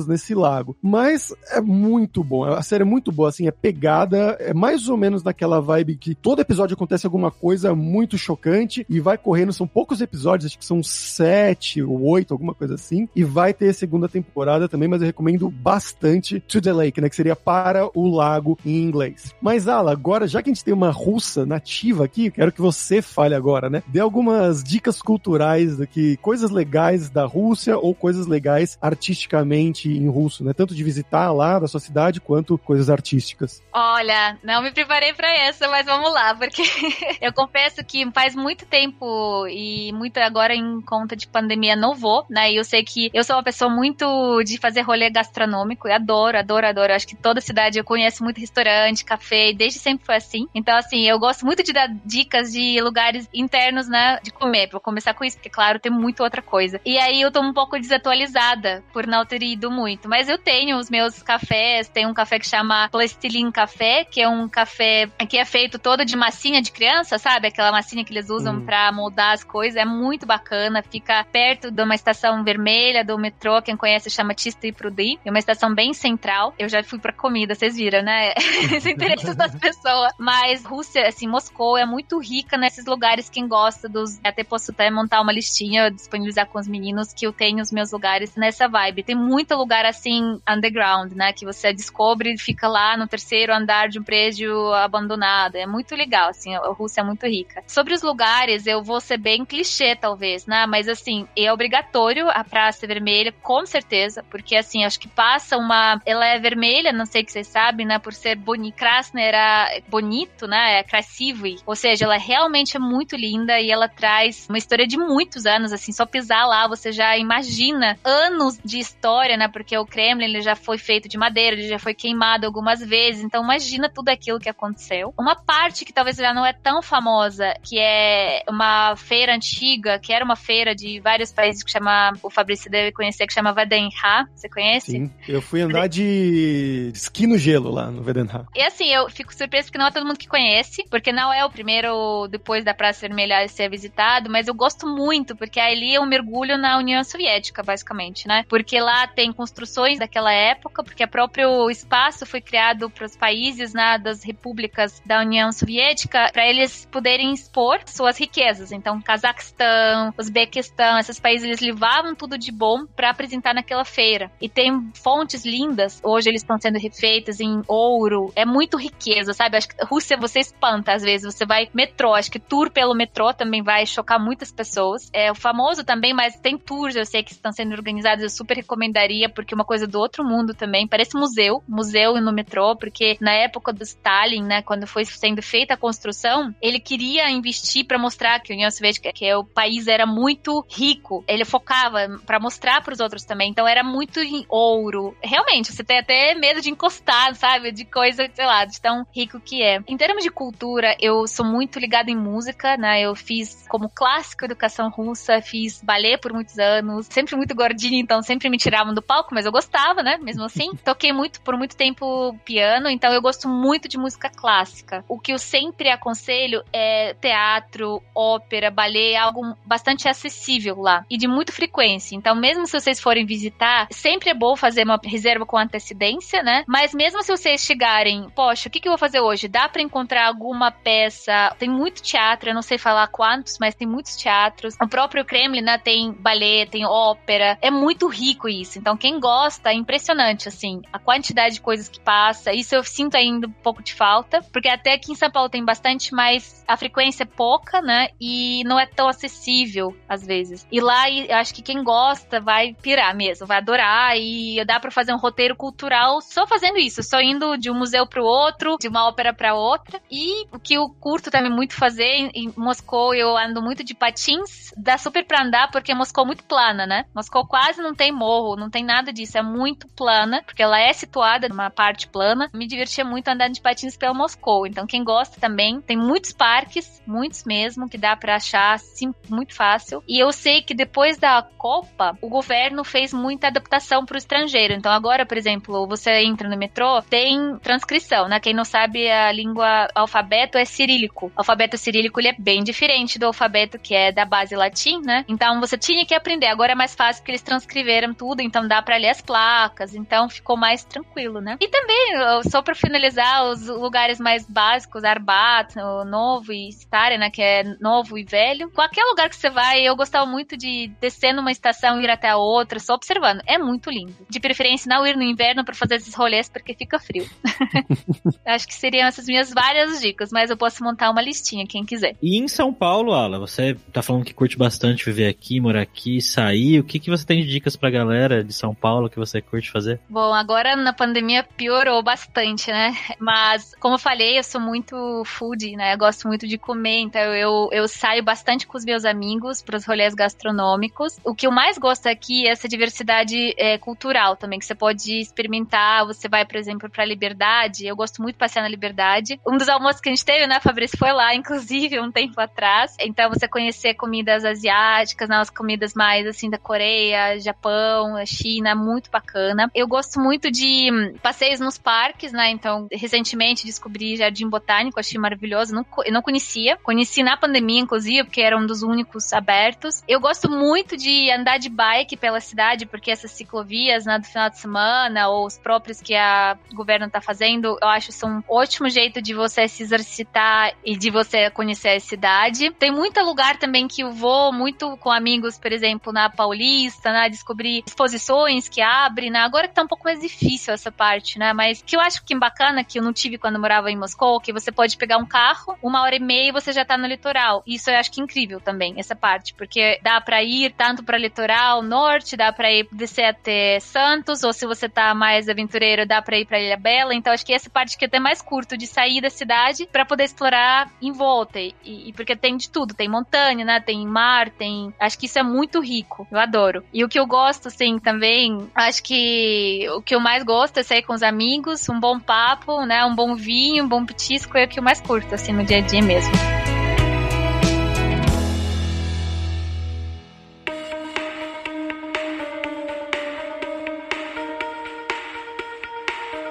nesse 0.06 0.34
lago. 0.34 0.76
Mas 0.82 1.34
é 1.50 1.60
muito 1.60 2.22
bom, 2.22 2.44
a 2.44 2.62
série 2.62 2.82
é 2.82 2.86
muito 2.86 3.12
boa, 3.12 3.28
assim, 3.28 3.46
é 3.46 3.50
pegada, 3.50 4.36
é 4.40 4.54
mais 4.54 4.88
ou 4.88 4.96
menos 4.96 5.22
naquela 5.22 5.60
vibe 5.60 5.96
que 5.96 6.14
todo 6.14 6.40
episódio 6.40 6.74
acontece 6.74 7.06
alguma 7.06 7.30
coisa 7.30 7.74
muito 7.74 8.18
chocante 8.18 8.86
e 8.88 9.00
vai 9.00 9.18
correndo, 9.18 9.52
são 9.52 9.66
poucos 9.66 10.00
episódios, 10.00 10.46
acho 10.46 10.58
que 10.58 10.64
são 10.64 10.82
sete 10.82 11.82
ou 11.82 12.02
oito, 12.02 12.32
alguma 12.32 12.54
coisa 12.54 12.74
assim, 12.74 13.08
e 13.14 13.24
vai 13.24 13.52
ter 13.52 13.72
segunda 13.72 14.08
temporada 14.08 14.68
também, 14.68 14.88
mas 14.88 15.00
eu 15.00 15.06
recomendo 15.06 15.50
bastante 15.50 16.40
To 16.40 16.60
the 16.60 16.72
Lake, 16.72 17.00
né, 17.00 17.08
que 17.08 17.16
seria 17.16 17.36
para 17.36 17.88
o 17.94 18.08
lago 18.08 18.58
em 18.64 18.82
inglês. 18.82 19.34
Mas, 19.40 19.68
Ala, 19.68 19.92
agora, 19.92 20.26
já 20.26 20.42
que 20.42 20.50
a 20.50 20.52
gente 20.52 20.64
tem 20.64 20.74
uma 20.74 20.90
russa 20.90 21.44
nativa 21.44 22.04
aqui, 22.04 22.30
quero 22.30 22.52
que 22.52 22.60
você 22.60 23.00
fale 23.02 23.34
agora, 23.34 23.68
né, 23.68 23.82
dê 23.86 24.00
algumas 24.00 24.62
dicas 24.62 25.00
culturais 25.00 25.76
daqui, 25.76 26.16
coisas 26.18 26.50
legais 26.50 27.10
da 27.10 27.24
Rússia 27.24 27.78
ou 27.78 27.94
coisas 27.94 28.26
legais 28.26 28.78
artisticamente 28.80 29.75
em 29.84 30.08
russo, 30.08 30.44
né, 30.44 30.52
tanto 30.52 30.74
de 30.74 30.82
visitar 30.82 31.32
lá 31.32 31.58
da 31.58 31.68
sua 31.68 31.80
cidade 31.80 32.20
quanto 32.20 32.58
coisas 32.58 32.88
artísticas. 32.90 33.62
Olha, 33.72 34.38
não 34.42 34.62
me 34.62 34.70
preparei 34.70 35.12
para 35.12 35.28
essa, 35.28 35.68
mas 35.68 35.86
vamos 35.86 36.12
lá, 36.12 36.34
porque 36.34 36.62
eu 37.20 37.32
confesso 37.32 37.84
que 37.84 38.10
faz 38.12 38.34
muito 38.34 38.66
tempo 38.66 39.46
e 39.48 39.92
muito 39.92 40.18
agora 40.18 40.54
em 40.54 40.80
conta 40.80 41.16
de 41.16 41.26
pandemia 41.26 41.76
não 41.76 41.94
vou, 41.94 42.24
né? 42.30 42.52
E 42.52 42.56
eu 42.56 42.64
sei 42.64 42.82
que 42.82 43.10
eu 43.12 43.24
sou 43.24 43.36
uma 43.36 43.42
pessoa 43.42 43.70
muito 43.70 44.42
de 44.42 44.58
fazer 44.58 44.82
rolê 44.82 45.10
gastronômico, 45.10 45.88
e 45.88 45.92
adoro, 45.92 46.38
adoro, 46.38 46.66
adoro. 46.66 46.92
Eu 46.92 46.96
acho 46.96 47.06
que 47.06 47.16
toda 47.16 47.40
cidade 47.40 47.78
eu 47.78 47.84
conheço 47.84 48.22
muito 48.22 48.40
restaurante, 48.40 49.04
café, 49.04 49.52
desde 49.52 49.78
sempre 49.78 50.06
foi 50.06 50.16
assim. 50.16 50.48
Então, 50.54 50.76
assim, 50.76 51.02
eu 51.08 51.18
gosto 51.18 51.44
muito 51.44 51.62
de 51.62 51.72
dar 51.72 51.88
dicas 52.04 52.52
de 52.52 52.80
lugares 52.80 53.28
internos, 53.32 53.88
né, 53.88 54.18
de 54.22 54.30
comer. 54.30 54.68
Vou 54.70 54.80
começar 54.80 55.14
com 55.14 55.24
isso, 55.24 55.36
porque, 55.36 55.50
claro, 55.50 55.78
tem 55.78 55.92
muita 55.92 56.22
outra 56.22 56.42
coisa. 56.42 56.80
E 56.84 56.98
aí 56.98 57.20
eu 57.20 57.30
tô 57.30 57.40
um 57.40 57.52
pouco 57.52 57.78
desatualizada 57.78 58.82
por 58.92 59.06
não 59.06 59.24
ter 59.24 59.42
ido 59.42 59.65
muito. 59.70 60.08
Mas 60.08 60.28
eu 60.28 60.38
tenho 60.38 60.76
os 60.76 60.90
meus 60.90 61.22
cafés, 61.22 61.88
tem 61.88 62.06
um 62.06 62.14
café 62.14 62.38
que 62.38 62.46
chama 62.46 62.88
Plastilin 62.88 63.50
Café, 63.50 64.04
que 64.04 64.20
é 64.20 64.28
um 64.28 64.48
café 64.48 65.08
que 65.28 65.38
é 65.38 65.44
feito 65.44 65.78
todo 65.78 66.04
de 66.04 66.16
massinha 66.16 66.62
de 66.62 66.70
criança, 66.70 67.18
sabe? 67.18 67.48
Aquela 67.48 67.72
massinha 67.72 68.04
que 68.04 68.12
eles 68.12 68.30
usam 68.30 68.56
hum. 68.56 68.64
pra 68.64 68.90
moldar 68.92 69.32
as 69.32 69.44
coisas. 69.44 69.76
É 69.76 69.84
muito 69.84 70.26
bacana. 70.26 70.82
Fica 70.82 71.24
perto 71.24 71.70
de 71.70 71.82
uma 71.82 71.94
estação 71.94 72.42
vermelha 72.44 73.04
do 73.04 73.18
metrô. 73.18 73.60
Quem 73.62 73.76
conhece 73.76 74.10
chama 74.10 74.34
Tista 74.34 74.66
e 74.66 74.72
Prudi. 74.72 75.18
É 75.24 75.30
uma 75.30 75.38
estação 75.38 75.74
bem 75.74 75.92
central. 75.92 76.54
Eu 76.58 76.68
já 76.68 76.82
fui 76.82 76.98
pra 76.98 77.12
comida, 77.12 77.54
vocês 77.54 77.76
viram, 77.76 78.02
né? 78.02 78.32
Os 78.76 78.86
interesses 78.86 79.36
das 79.36 79.54
pessoas. 79.54 80.12
Mas 80.18 80.64
Rússia, 80.64 81.06
assim, 81.08 81.26
Moscou 81.26 81.76
é 81.76 81.86
muito 81.86 82.18
rica 82.18 82.56
nesses 82.56 82.86
lugares. 82.86 83.28
Quem 83.28 83.46
gosta 83.46 83.88
dos. 83.88 84.18
Até 84.24 84.44
posso 84.44 84.70
até 84.70 84.90
montar 84.90 85.20
uma 85.20 85.32
listinha, 85.32 85.90
disponibilizar 85.90 86.46
com 86.46 86.58
os 86.58 86.68
meninos, 86.68 87.12
que 87.12 87.26
eu 87.26 87.32
tenho 87.32 87.60
os 87.60 87.72
meus 87.72 87.92
lugares 87.92 88.34
nessa 88.36 88.68
vibe. 88.68 89.02
Tem 89.02 89.14
muito 89.14 89.45
muito 89.46 89.54
lugar 89.54 89.86
assim 89.86 90.40
underground, 90.48 91.12
né? 91.12 91.32
Que 91.32 91.44
você 91.44 91.72
descobre 91.72 92.34
e 92.34 92.38
fica 92.38 92.66
lá 92.66 92.96
no 92.96 93.06
terceiro 93.06 93.54
andar 93.54 93.88
de 93.88 94.00
um 94.00 94.02
prédio 94.02 94.72
abandonado. 94.74 95.54
É 95.54 95.66
muito 95.66 95.94
legal, 95.94 96.30
assim. 96.30 96.54
A 96.54 96.68
Rússia 96.70 97.00
é 97.00 97.04
muito 97.04 97.24
rica. 97.26 97.62
Sobre 97.66 97.94
os 97.94 98.02
lugares, 98.02 98.66
eu 98.66 98.82
vou 98.82 99.00
ser 99.00 99.18
bem 99.18 99.44
clichê, 99.44 99.94
talvez, 99.94 100.46
né? 100.46 100.66
Mas 100.66 100.88
assim, 100.88 101.28
é 101.36 101.52
obrigatório 101.52 102.28
a 102.28 102.42
Praça 102.42 102.86
Vermelha, 102.86 103.32
com 103.40 103.64
certeza, 103.64 104.24
porque 104.28 104.56
assim, 104.56 104.84
acho 104.84 104.98
que 104.98 105.08
passa 105.08 105.56
uma. 105.56 106.00
Ela 106.04 106.26
é 106.26 106.38
vermelha, 106.40 106.92
não 106.92 107.06
sei 107.06 107.22
que 107.22 107.30
vocês 107.30 107.46
sabem, 107.46 107.86
né? 107.86 107.98
Por 108.00 108.12
ser 108.12 108.36
boni... 108.36 108.72
Krasner 108.72 109.28
era 109.28 109.80
bonito, 109.88 110.48
né? 110.48 110.80
É 110.80 110.82
Krasivy. 110.82 111.60
Ou 111.64 111.76
seja, 111.76 112.04
ela 112.04 112.18
realmente 112.18 112.76
é 112.76 112.80
muito 112.80 113.14
linda 113.14 113.60
e 113.60 113.70
ela 113.70 113.88
traz 113.88 114.46
uma 114.48 114.58
história 114.58 114.86
de 114.86 114.98
muitos 114.98 115.46
anos, 115.46 115.72
assim. 115.72 115.92
Só 115.92 116.04
pisar 116.04 116.46
lá, 116.46 116.66
você 116.66 116.90
já 116.90 117.16
imagina 117.16 117.96
anos 118.04 118.58
de 118.64 118.78
história 118.78 119.35
né? 119.36 119.48
Porque 119.48 119.76
o 119.76 119.86
Kremlin 119.86 120.24
ele 120.24 120.42
já 120.42 120.54
foi 120.56 120.78
feito 120.78 121.08
de 121.08 121.18
madeira, 121.18 121.56
ele 121.56 121.68
já 121.68 121.78
foi 121.78 121.94
queimado 121.94 122.46
algumas 122.46 122.80
vezes, 122.80 123.22
então 123.22 123.42
imagina 123.44 123.88
tudo 123.88 124.08
aquilo 124.08 124.40
que 124.40 124.48
aconteceu. 124.48 125.12
Uma 125.18 125.34
parte 125.34 125.84
que 125.84 125.92
talvez 125.92 126.16
já 126.16 126.32
não 126.32 126.44
é 126.44 126.52
tão 126.52 126.82
famosa, 126.82 127.54
que 127.62 127.78
é 127.78 128.42
uma 128.48 128.96
feira 128.96 129.34
antiga, 129.34 129.98
que 129.98 130.12
era 130.12 130.24
uma 130.24 130.36
feira 130.36 130.74
de 130.74 131.00
vários 131.00 131.32
países 131.32 131.62
que 131.62 131.70
chama, 131.70 132.12
o 132.22 132.30
Fabrício 132.30 132.70
deve 132.70 132.92
conhecer, 132.92 133.26
que 133.26 133.32
chama 133.32 133.52
Vedenha, 133.52 133.90
você 134.34 134.48
conhece? 134.48 134.92
Sim, 134.92 135.10
eu 135.28 135.40
fui 135.40 135.60
andar 135.60 135.88
de 135.88 136.90
esqui 136.94 137.26
no 137.26 137.38
gelo 137.38 137.70
lá 137.70 137.90
no 137.90 138.02
Vedenha. 138.02 138.46
E 138.54 138.62
assim, 138.62 138.88
eu 138.88 139.08
fico 139.10 139.34
surpresa 139.34 139.66
porque 139.66 139.78
não 139.78 139.86
é 139.86 139.90
todo 139.90 140.06
mundo 140.06 140.18
que 140.18 140.28
conhece, 140.28 140.84
porque 140.90 141.12
não 141.12 141.32
é 141.32 141.44
o 141.44 141.50
primeiro 141.50 142.26
depois 142.28 142.64
da 142.64 142.74
Praça 142.74 143.00
Vermelha 143.00 143.38
a 143.38 143.48
ser 143.48 143.70
visitado, 143.70 144.30
mas 144.30 144.48
eu 144.48 144.54
gosto 144.54 144.86
muito, 144.86 145.36
porque 145.36 145.60
ali 145.60 145.94
é 145.94 146.00
um 146.00 146.06
mergulho 146.06 146.58
na 146.58 146.78
União 146.78 147.02
Soviética, 147.04 147.62
basicamente, 147.62 148.26
né? 148.26 148.44
Porque 148.48 148.80
lá 148.80 149.06
tem 149.06 149.25
construções 149.32 149.98
daquela 149.98 150.32
época, 150.32 150.82
porque 150.82 151.04
o 151.04 151.08
próprio 151.08 151.70
espaço 151.70 152.26
foi 152.26 152.40
criado 152.40 152.90
para 152.90 153.06
os 153.06 153.16
países 153.16 153.72
né, 153.72 153.98
das 153.98 154.22
repúblicas 154.22 155.00
da 155.04 155.20
União 155.20 155.50
Soviética 155.52 156.30
para 156.32 156.46
eles 156.46 156.86
poderem 156.90 157.32
expor 157.32 157.80
suas 157.86 158.18
riquezas. 158.18 158.72
Então, 158.72 159.00
Cazaquistão, 159.00 160.12
Uzbequistão, 160.18 160.98
esses 160.98 161.18
países 161.18 161.46
eles 161.46 161.60
levavam 161.60 162.14
tudo 162.14 162.38
de 162.38 162.52
bom 162.52 162.86
para 162.86 163.10
apresentar 163.10 163.54
naquela 163.54 163.84
feira. 163.84 164.30
E 164.40 164.48
tem 164.48 164.90
fontes 164.94 165.44
lindas. 165.44 166.00
Hoje 166.02 166.28
eles 166.28 166.42
estão 166.42 166.58
sendo 166.58 166.78
refeitas 166.78 167.40
em 167.40 167.62
ouro. 167.66 168.32
É 168.34 168.44
muito 168.44 168.76
riqueza, 168.76 169.32
sabe? 169.32 169.56
Acho 169.56 169.68
que 169.68 169.84
Rússia 169.84 170.16
você 170.16 170.40
espanta 170.40 170.92
às 170.92 171.02
vezes. 171.02 171.34
Você 171.34 171.46
vai 171.46 171.68
metrô, 171.72 172.14
acho 172.14 172.30
que 172.30 172.38
tour 172.38 172.70
pelo 172.70 172.94
metrô 172.94 173.32
também 173.32 173.62
vai 173.62 173.86
chocar 173.86 174.18
muitas 174.18 174.52
pessoas. 174.52 175.10
É 175.12 175.30
o 175.30 175.34
famoso 175.34 175.84
também, 175.84 176.12
mas 176.12 176.38
tem 176.38 176.58
tours, 176.58 176.96
eu 176.96 177.04
sei 177.04 177.22
que 177.22 177.32
estão 177.32 177.52
sendo 177.52 177.72
organizados, 177.72 178.22
eu 178.22 178.30
super 178.30 178.56
recomendaria 178.56 179.15
porque 179.28 179.54
é 179.54 179.56
uma 179.56 179.64
coisa 179.64 179.86
do 179.86 179.98
outro 179.98 180.24
mundo 180.24 180.54
também. 180.54 180.86
Parece 180.86 181.16
museu, 181.16 181.62
museu 181.68 182.20
no 182.20 182.32
metrô, 182.32 182.76
porque 182.76 183.16
na 183.20 183.32
época 183.32 183.72
do 183.72 183.82
Stalin, 183.82 184.42
né, 184.42 184.62
quando 184.62 184.86
foi 184.86 185.04
sendo 185.04 185.42
feita 185.42 185.74
a 185.74 185.76
construção, 185.76 186.54
ele 186.60 186.80
queria 186.80 187.30
investir 187.30 187.86
para 187.86 187.98
mostrar 187.98 188.40
que 188.40 188.52
a 188.52 188.54
União 188.54 188.70
Soviética, 188.70 189.12
que 189.12 189.32
o 189.34 189.44
país 189.44 189.86
era 189.86 190.06
muito 190.06 190.64
rico. 190.70 191.24
Ele 191.28 191.44
focava 191.44 192.20
para 192.26 192.38
mostrar 192.40 192.82
para 192.82 192.92
os 192.92 193.00
outros 193.00 193.24
também. 193.24 193.50
Então 193.50 193.66
era 193.66 193.82
muito 193.82 194.20
em 194.20 194.44
ouro. 194.48 195.16
Realmente, 195.22 195.72
você 195.72 195.84
tem 195.84 195.98
até 195.98 196.34
medo 196.34 196.60
de 196.60 196.70
encostar, 196.70 197.34
sabe? 197.34 197.72
De 197.72 197.84
coisa, 197.84 198.28
sei 198.32 198.46
lá, 198.46 198.64
de 198.64 198.80
tão 198.80 199.06
rico 199.14 199.40
que 199.40 199.62
é. 199.62 199.80
Em 199.86 199.96
termos 199.96 200.22
de 200.22 200.30
cultura, 200.30 200.96
eu 201.00 201.26
sou 201.26 201.44
muito 201.44 201.78
ligada 201.78 202.10
em 202.10 202.16
música, 202.16 202.76
né? 202.76 203.00
Eu 203.00 203.14
fiz 203.14 203.66
como 203.68 203.88
clássico 203.88 204.44
educação 204.44 204.90
russa, 204.90 205.40
fiz 205.40 205.82
balé 205.82 206.16
por 206.16 206.32
muitos 206.32 206.58
anos, 206.58 207.06
sempre 207.10 207.36
muito 207.36 207.54
gordinha, 207.54 208.00
então 208.00 208.22
sempre 208.22 208.48
me 208.48 208.56
tiravam 208.56 208.94
do 208.94 209.02
palco, 209.06 209.34
mas 209.34 209.46
eu 209.46 209.52
gostava, 209.52 210.02
né? 210.02 210.18
Mesmo 210.18 210.44
assim. 210.44 210.74
Toquei 210.84 211.12
muito 211.12 211.40
por 211.40 211.56
muito 211.56 211.76
tempo 211.76 212.36
piano, 212.44 212.88
então 212.88 213.12
eu 213.12 213.22
gosto 213.22 213.48
muito 213.48 213.88
de 213.88 213.98
música 213.98 214.28
clássica. 214.28 215.04
O 215.08 215.18
que 215.18 215.32
eu 215.32 215.38
sempre 215.38 215.88
aconselho 215.88 216.62
é 216.72 217.14
teatro, 217.14 218.02
ópera, 218.14 218.70
balé, 218.70 219.16
algo 219.16 219.56
bastante 219.64 220.08
acessível 220.08 220.80
lá 220.80 221.04
e 221.10 221.16
de 221.16 221.28
muita 221.28 221.52
frequência. 221.52 222.14
Então, 222.14 222.34
mesmo 222.34 222.66
se 222.66 222.78
vocês 222.78 223.00
forem 223.00 223.24
visitar, 223.24 223.88
sempre 223.90 224.30
é 224.30 224.34
bom 224.34 224.56
fazer 224.56 224.84
uma 224.84 224.98
reserva 225.02 225.46
com 225.46 225.56
antecedência, 225.56 226.42
né? 226.42 226.64
Mas 226.66 226.94
mesmo 226.94 227.22
se 227.22 227.34
vocês 227.34 227.60
chegarem, 227.62 228.28
poxa, 228.34 228.68
o 228.68 228.72
que, 228.72 228.80
que 228.80 228.88
eu 228.88 228.92
vou 228.92 228.98
fazer 228.98 229.20
hoje? 229.20 229.48
Dá 229.48 229.68
para 229.68 229.82
encontrar 229.82 230.26
alguma 230.26 230.70
peça? 230.70 231.54
Tem 231.58 231.68
muito 231.68 232.02
teatro, 232.02 232.50
eu 232.50 232.54
não 232.54 232.62
sei 232.62 232.78
falar 232.78 233.06
quantos, 233.08 233.58
mas 233.60 233.74
tem 233.74 233.86
muitos 233.86 234.16
teatros. 234.16 234.74
O 234.82 234.88
próprio 234.88 235.24
Kremlin, 235.24 235.62
né, 235.62 235.78
tem 235.78 236.12
balé, 236.12 236.66
tem 236.66 236.84
ópera. 236.84 237.58
É 237.60 237.70
muito 237.70 238.08
rico 238.08 238.48
isso. 238.48 238.78
Então, 238.78 238.95
quem 238.96 239.20
gosta, 239.20 239.70
é 239.70 239.74
impressionante, 239.74 240.48
assim, 240.48 240.82
a 240.92 240.98
quantidade 240.98 241.54
de 241.54 241.60
coisas 241.60 241.88
que 241.88 242.00
passa. 242.00 242.52
Isso 242.52 242.74
eu 242.74 242.84
sinto 242.84 243.16
ainda 243.16 243.46
um 243.46 243.52
pouco 243.52 243.82
de 243.82 243.94
falta, 243.94 244.42
porque 244.52 244.68
até 244.68 244.94
aqui 244.94 245.12
em 245.12 245.16
São 245.16 245.30
Paulo 245.30 245.48
tem 245.48 245.64
bastante, 245.64 246.14
mas 246.14 246.64
a 246.66 246.76
frequência 246.76 247.22
é 247.24 247.26
pouca, 247.26 247.80
né? 247.80 248.08
E 248.20 248.62
não 248.64 248.78
é 248.78 248.86
tão 248.86 249.08
acessível 249.08 249.96
às 250.08 250.24
vezes. 250.24 250.66
E 250.70 250.80
lá, 250.80 251.10
eu 251.10 251.36
acho 251.36 251.54
que 251.54 251.62
quem 251.62 251.82
gosta 251.82 252.40
vai 252.40 252.74
pirar 252.74 253.14
mesmo, 253.14 253.46
vai 253.46 253.58
adorar 253.58 254.16
e 254.16 254.64
dá 254.64 254.78
para 254.80 254.90
fazer 254.90 255.12
um 255.12 255.18
roteiro 255.18 255.56
cultural 255.56 256.20
só 256.20 256.46
fazendo 256.46 256.78
isso, 256.78 257.02
só 257.02 257.20
indo 257.20 257.56
de 257.56 257.70
um 257.70 257.74
museu 257.74 258.06
para 258.06 258.22
o 258.22 258.26
outro, 258.26 258.76
de 258.78 258.88
uma 258.88 259.06
ópera 259.08 259.32
para 259.32 259.54
outra. 259.54 260.00
E 260.10 260.46
o 260.52 260.58
que 260.58 260.74
eu 260.74 260.88
curto 261.00 261.30
também 261.30 261.50
muito 261.50 261.74
fazer 261.74 262.30
em 262.34 262.52
Moscou, 262.56 263.14
eu 263.14 263.36
ando 263.36 263.62
muito 263.62 263.84
de 263.84 263.94
patins, 263.94 264.72
dá 264.76 264.98
super 264.98 265.24
para 265.24 265.42
andar 265.42 265.70
porque 265.70 265.94
Moscou 265.94 266.24
é 266.24 266.26
muito 266.26 266.44
plana, 266.44 266.86
né? 266.86 267.04
Moscou 267.14 267.46
quase 267.46 267.82
não 267.82 267.94
tem 267.94 268.12
morro, 268.12 268.56
não 268.56 268.70
tem 268.70 268.84
nada 268.86 269.12
disso, 269.12 269.36
é 269.36 269.42
muito 269.42 269.88
plana, 269.88 270.42
porque 270.44 270.62
ela 270.62 270.80
é 270.80 270.92
situada 270.92 271.48
numa 271.48 271.70
parte 271.70 272.08
plana. 272.08 272.48
Me 272.54 272.66
divertia 272.66 273.04
muito 273.04 273.28
andando 273.28 273.52
de 273.52 273.60
patins 273.60 273.96
pelo 273.96 274.14
Moscou. 274.14 274.66
Então 274.66 274.86
quem 274.86 275.04
gosta 275.04 275.40
também, 275.40 275.80
tem 275.80 275.96
muitos 275.96 276.32
parques, 276.32 277.02
muitos 277.06 277.44
mesmo, 277.44 277.88
que 277.88 277.98
dá 277.98 278.16
para 278.16 278.36
achar 278.36 278.74
assim, 278.74 279.12
muito 279.28 279.54
fácil. 279.54 280.02
E 280.08 280.18
eu 280.18 280.32
sei 280.32 280.62
que 280.62 280.74
depois 280.74 281.18
da 281.18 281.42
Copa, 281.42 282.16
o 282.22 282.28
governo 282.28 282.84
fez 282.84 283.12
muita 283.12 283.48
adaptação 283.48 284.04
para 284.06 284.14
o 284.14 284.18
estrangeiro. 284.18 284.74
Então 284.74 284.92
agora, 284.92 285.26
por 285.26 285.36
exemplo, 285.36 285.86
você 285.86 286.22
entra 286.22 286.48
no 286.48 286.56
metrô, 286.56 287.02
tem 287.02 287.58
transcrição, 287.58 288.28
né? 288.28 288.38
Quem 288.40 288.54
não 288.54 288.64
sabe 288.64 289.10
a 289.10 289.32
língua 289.32 289.88
alfabeto 289.94 290.56
é 290.58 290.64
cirílico. 290.64 291.26
O 291.26 291.32
alfabeto 291.40 291.76
cirílico 291.76 292.20
ele 292.20 292.28
é 292.28 292.34
bem 292.38 292.62
diferente 292.62 293.18
do 293.18 293.26
alfabeto 293.26 293.78
que 293.78 293.94
é 293.94 294.12
da 294.12 294.24
base 294.24 294.54
latim, 294.54 295.00
né? 295.02 295.24
Então 295.28 295.60
você 295.60 295.76
tinha 295.76 296.04
que 296.06 296.14
aprender. 296.14 296.46
Agora 296.46 296.72
é 296.72 296.74
mais 296.74 296.94
fácil 296.94 297.22
porque 297.22 297.32
eles 297.32 297.42
transcreveram 297.42 298.14
tudo, 298.14 298.40
então 298.40 298.66
dá 298.66 298.75
para 298.82 298.96
ler 298.96 299.10
as 299.10 299.20
placas, 299.20 299.94
então 299.94 300.28
ficou 300.28 300.56
mais 300.56 300.84
tranquilo, 300.84 301.40
né? 301.40 301.56
E 301.60 301.68
também, 301.68 302.14
só 302.50 302.62
para 302.62 302.74
finalizar, 302.74 303.44
os 303.44 303.66
lugares 303.66 304.18
mais 304.18 304.48
básicos, 304.48 305.04
Arbat, 305.04 305.74
Novo 306.06 306.52
e 306.52 306.68
Stare, 306.70 307.18
né, 307.18 307.30
que 307.30 307.42
é 307.42 307.64
novo 307.80 308.18
e 308.18 308.24
velho. 308.24 308.70
Qualquer 308.70 309.04
lugar 309.04 309.28
que 309.28 309.36
você 309.36 309.50
vai, 309.50 309.82
eu 309.82 309.96
gostava 309.96 310.26
muito 310.26 310.56
de 310.56 310.90
descer 311.00 311.32
numa 311.32 311.50
estação 311.50 312.00
e 312.00 312.04
ir 312.04 312.10
até 312.10 312.28
a 312.28 312.36
outra, 312.36 312.78
só 312.78 312.94
observando. 312.94 313.40
É 313.46 313.58
muito 313.58 313.90
lindo. 313.90 314.14
De 314.28 314.40
preferência 314.40 314.88
não 314.88 315.06
ir 315.06 315.16
no 315.16 315.22
inverno 315.22 315.64
para 315.64 315.74
fazer 315.74 315.96
esses 315.96 316.14
rolês 316.14 316.48
porque 316.48 316.74
fica 316.74 316.98
frio. 316.98 317.28
Acho 318.44 318.66
que 318.66 318.74
seriam 318.74 319.06
essas 319.06 319.26
minhas 319.26 319.52
várias 319.52 320.00
dicas, 320.00 320.30
mas 320.32 320.50
eu 320.50 320.56
posso 320.56 320.82
montar 320.82 321.10
uma 321.10 321.22
listinha, 321.22 321.66
quem 321.66 321.84
quiser. 321.84 322.16
E 322.22 322.38
em 322.38 322.48
São 322.48 322.72
Paulo, 322.72 323.12
Ala, 323.12 323.38
você 323.38 323.76
tá 323.92 324.02
falando 324.02 324.24
que 324.24 324.34
curte 324.34 324.56
bastante 324.56 325.04
viver 325.04 325.28
aqui, 325.28 325.60
morar 325.60 325.82
aqui, 325.82 326.20
sair. 326.20 326.78
O 326.78 326.84
que, 326.84 326.98
que 326.98 327.10
você 327.10 327.24
tem 327.24 327.42
de 327.42 327.48
dicas 327.48 327.76
pra 327.76 327.90
galera 327.90 328.42
de 328.42 328.52
São 328.56 328.74
Paulo 328.74 329.10
que 329.10 329.18
você 329.18 329.40
curte 329.40 329.70
fazer? 329.70 330.00
Bom, 330.08 330.32
agora 330.32 330.76
na 330.76 330.92
pandemia 330.92 331.44
piorou 331.56 332.02
bastante, 332.02 332.70
né? 332.70 332.96
Mas, 333.18 333.74
como 333.80 333.94
eu 333.94 333.98
falei, 333.98 334.38
eu 334.38 334.44
sou 334.44 334.60
muito 334.60 335.22
foodie, 335.24 335.76
né? 335.76 335.94
Eu 335.94 335.98
gosto 335.98 336.26
muito 336.26 336.46
de 336.46 336.58
comer, 336.58 337.00
então 337.00 337.22
eu, 337.34 337.68
eu 337.72 337.88
saio 337.88 338.22
bastante 338.22 338.66
com 338.66 338.76
os 338.76 338.84
meus 338.84 339.04
amigos 339.04 339.62
para 339.62 339.76
os 339.76 339.84
rolês 339.84 340.14
gastronômicos. 340.14 341.18
O 341.24 341.34
que 341.34 341.46
eu 341.46 341.50
mais 341.50 341.78
gosto 341.78 342.06
aqui 342.06 342.46
é 342.46 342.50
essa 342.50 342.68
diversidade 342.68 343.54
é, 343.56 343.78
cultural 343.78 344.36
também, 344.36 344.58
que 344.58 344.64
você 344.64 344.74
pode 344.74 345.20
experimentar. 345.20 346.06
Você 346.06 346.28
vai, 346.28 346.44
por 346.44 346.56
exemplo, 346.56 346.88
para 346.88 347.04
Liberdade. 347.04 347.86
Eu 347.86 347.96
gosto 347.96 348.22
muito 348.22 348.34
de 348.34 348.38
passear 348.38 348.62
na 348.62 348.68
Liberdade. 348.68 349.40
Um 349.46 349.56
dos 349.56 349.68
almoços 349.68 350.00
que 350.00 350.08
a 350.08 350.12
gente 350.12 350.24
teve, 350.24 350.46
né, 350.46 350.60
Fabrício, 350.60 350.98
foi 350.98 351.12
lá, 351.12 351.34
inclusive, 351.36 352.00
um 352.00 352.10
tempo 352.10 352.40
atrás. 352.40 352.96
Então, 353.00 353.28
você 353.28 353.46
conhecer 353.46 353.94
comidas 353.94 354.44
asiáticas, 354.44 355.28
né, 355.28 355.36
as 355.36 355.50
comidas 355.50 355.94
mais, 355.94 356.26
assim, 356.26 356.48
da 356.48 356.58
Coreia, 356.58 357.38
Japão, 357.38 358.14
China, 358.24 358.45
muito 358.76 359.10
bacana. 359.10 359.70
Eu 359.74 359.86
gosto 359.86 360.20
muito 360.20 360.50
de 360.50 360.88
passeios 361.22 361.60
nos 361.60 361.78
parques, 361.78 362.32
né, 362.32 362.50
então, 362.50 362.86
recentemente 362.92 363.66
descobri 363.66 364.16
Jardim 364.16 364.48
Botânico, 364.48 365.00
achei 365.00 365.18
maravilhoso. 365.18 365.74
Não, 365.74 365.84
eu 366.04 366.12
não 366.12 366.22
conhecia. 366.22 366.76
Conheci 366.82 367.22
na 367.22 367.36
pandemia, 367.36 367.80
inclusive, 367.80 368.24
porque 368.24 368.40
era 368.40 368.56
um 368.56 368.66
dos 368.66 368.82
únicos 368.82 369.32
abertos. 369.32 370.02
Eu 370.06 370.20
gosto 370.20 370.50
muito 370.50 370.96
de 370.96 371.30
andar 371.30 371.58
de 371.58 371.68
bike 371.68 372.16
pela 372.16 372.40
cidade, 372.40 372.86
porque 372.86 373.10
essas 373.10 373.30
ciclovias, 373.30 374.04
né, 374.04 374.18
do 374.18 374.26
final 374.26 374.50
de 374.50 374.58
semana, 374.58 375.28
ou 375.28 375.46
os 375.46 375.58
próprios 375.58 376.00
que 376.00 376.14
a 376.14 376.56
governo 376.74 377.10
tá 377.10 377.20
fazendo, 377.20 377.76
eu 377.80 377.88
acho 377.88 378.08
que 378.08 378.14
são 378.14 378.38
um 378.38 378.42
ótimo 378.48 378.88
jeito 378.88 379.20
de 379.20 379.34
você 379.34 379.66
se 379.68 379.82
exercitar 379.82 380.72
e 380.84 380.96
de 380.96 381.10
você 381.10 381.50
conhecer 381.50 381.90
a 381.90 382.00
cidade. 382.00 382.70
Tem 382.72 382.90
muito 382.90 383.20
lugar 383.20 383.58
também 383.58 383.88
que 383.88 384.02
eu 384.02 384.12
vou 384.12 384.52
muito 384.52 384.96
com 384.98 385.10
amigos, 385.10 385.58
por 385.58 385.72
exemplo, 385.72 386.12
na 386.12 386.28
Paulista, 386.30 387.12
né, 387.12 387.28
descobrir 387.28 387.82
exposições 387.86 388.35
que 388.70 388.80
abrem, 388.80 389.30
né, 389.30 389.40
agora 389.40 389.68
que 389.68 389.74
tá 389.74 389.82
um 389.82 389.86
pouco 389.88 390.04
mais 390.04 390.20
difícil 390.20 390.72
essa 390.72 390.92
parte, 390.92 391.38
né, 391.38 391.52
mas 391.52 391.82
que 391.82 391.96
eu 391.96 392.00
acho 392.00 392.24
que 392.24 392.36
bacana, 392.36 392.84
que 392.84 392.98
eu 392.98 393.02
não 393.02 393.12
tive 393.12 393.38
quando 393.38 393.58
morava 393.58 393.90
em 393.90 393.96
Moscou, 393.96 394.40
que 394.40 394.52
você 394.52 394.70
pode 394.70 394.96
pegar 394.96 395.16
um 395.16 395.26
carro, 395.26 395.76
uma 395.82 396.02
hora 396.02 396.16
e 396.16 396.20
meia 396.20 396.52
você 396.52 396.72
já 396.72 396.84
tá 396.84 396.96
no 396.98 397.06
litoral. 397.06 397.62
Isso 397.66 397.90
eu 397.90 397.96
acho 397.96 398.10
que 398.12 398.20
é 398.20 398.24
incrível 398.24 398.60
também, 398.60 398.94
essa 398.98 399.16
parte, 399.16 399.54
porque 399.54 399.98
dá 400.02 400.20
para 400.20 400.42
ir 400.42 400.74
tanto 400.76 401.02
para 401.02 401.18
litoral 401.18 401.82
norte 401.82 402.36
dá 402.36 402.52
pra 402.52 402.70
ir 402.70 402.88
descer 402.92 403.24
até 403.24 403.80
Santos, 403.80 404.42
ou 404.42 404.52
se 404.52 404.66
você 404.66 404.88
tá 404.88 405.14
mais 405.14 405.48
aventureiro, 405.48 406.06
dá 406.06 406.20
pra 406.20 406.38
ir 406.38 406.46
pra 406.46 406.60
Ilha 406.60 406.76
Bela. 406.76 407.14
Então 407.14 407.32
acho 407.32 407.44
que 407.44 407.52
essa 407.52 407.70
parte 407.70 407.96
que 407.96 408.04
é 408.04 408.08
até 408.08 408.18
mais 408.18 408.42
curto 408.42 408.76
de 408.76 408.86
sair 408.86 409.20
da 409.20 409.30
cidade 409.30 409.88
para 409.90 410.04
poder 410.04 410.24
explorar 410.24 410.90
em 411.00 411.12
volta. 411.12 411.58
E, 411.58 411.74
e, 411.84 412.12
porque 412.12 412.36
tem 412.36 412.56
de 412.56 412.70
tudo, 412.70 412.94
tem 412.94 413.08
montanha, 413.08 413.64
né? 413.64 413.80
Tem 413.80 414.06
mar, 414.06 414.50
tem. 414.50 414.92
Acho 414.98 415.18
que 415.18 415.26
isso 415.26 415.38
é 415.38 415.42
muito 415.42 415.80
rico. 415.80 416.26
Eu 416.30 416.38
adoro. 416.38 416.84
E 416.92 417.04
o 417.04 417.08
que 417.08 417.18
eu 417.18 417.26
gosto, 417.26 417.68
assim, 417.68 417.98
também, 417.98 418.25
acho 418.74 419.02
que 419.02 419.86
o 419.90 420.02
que 420.02 420.14
eu 420.14 420.20
mais 420.20 420.42
gosto 420.42 420.78
é 420.78 420.82
sair 420.82 421.02
com 421.02 421.12
os 421.12 421.22
amigos, 421.22 421.88
um 421.88 422.00
bom 422.00 422.18
papo, 422.18 422.84
né? 422.84 423.04
Um 423.04 423.14
bom 423.14 423.34
vinho, 423.34 423.84
um 423.84 423.88
bom 423.88 424.04
petisco 424.04 424.56
é 424.56 424.64
o 424.64 424.68
que 424.68 424.78
eu 424.78 424.82
mais 424.82 425.00
curto, 425.00 425.34
assim, 425.34 425.52
no 425.52 425.64
dia 425.64 425.78
a 425.78 425.80
dia 425.80 426.02
mesmo. 426.02 426.32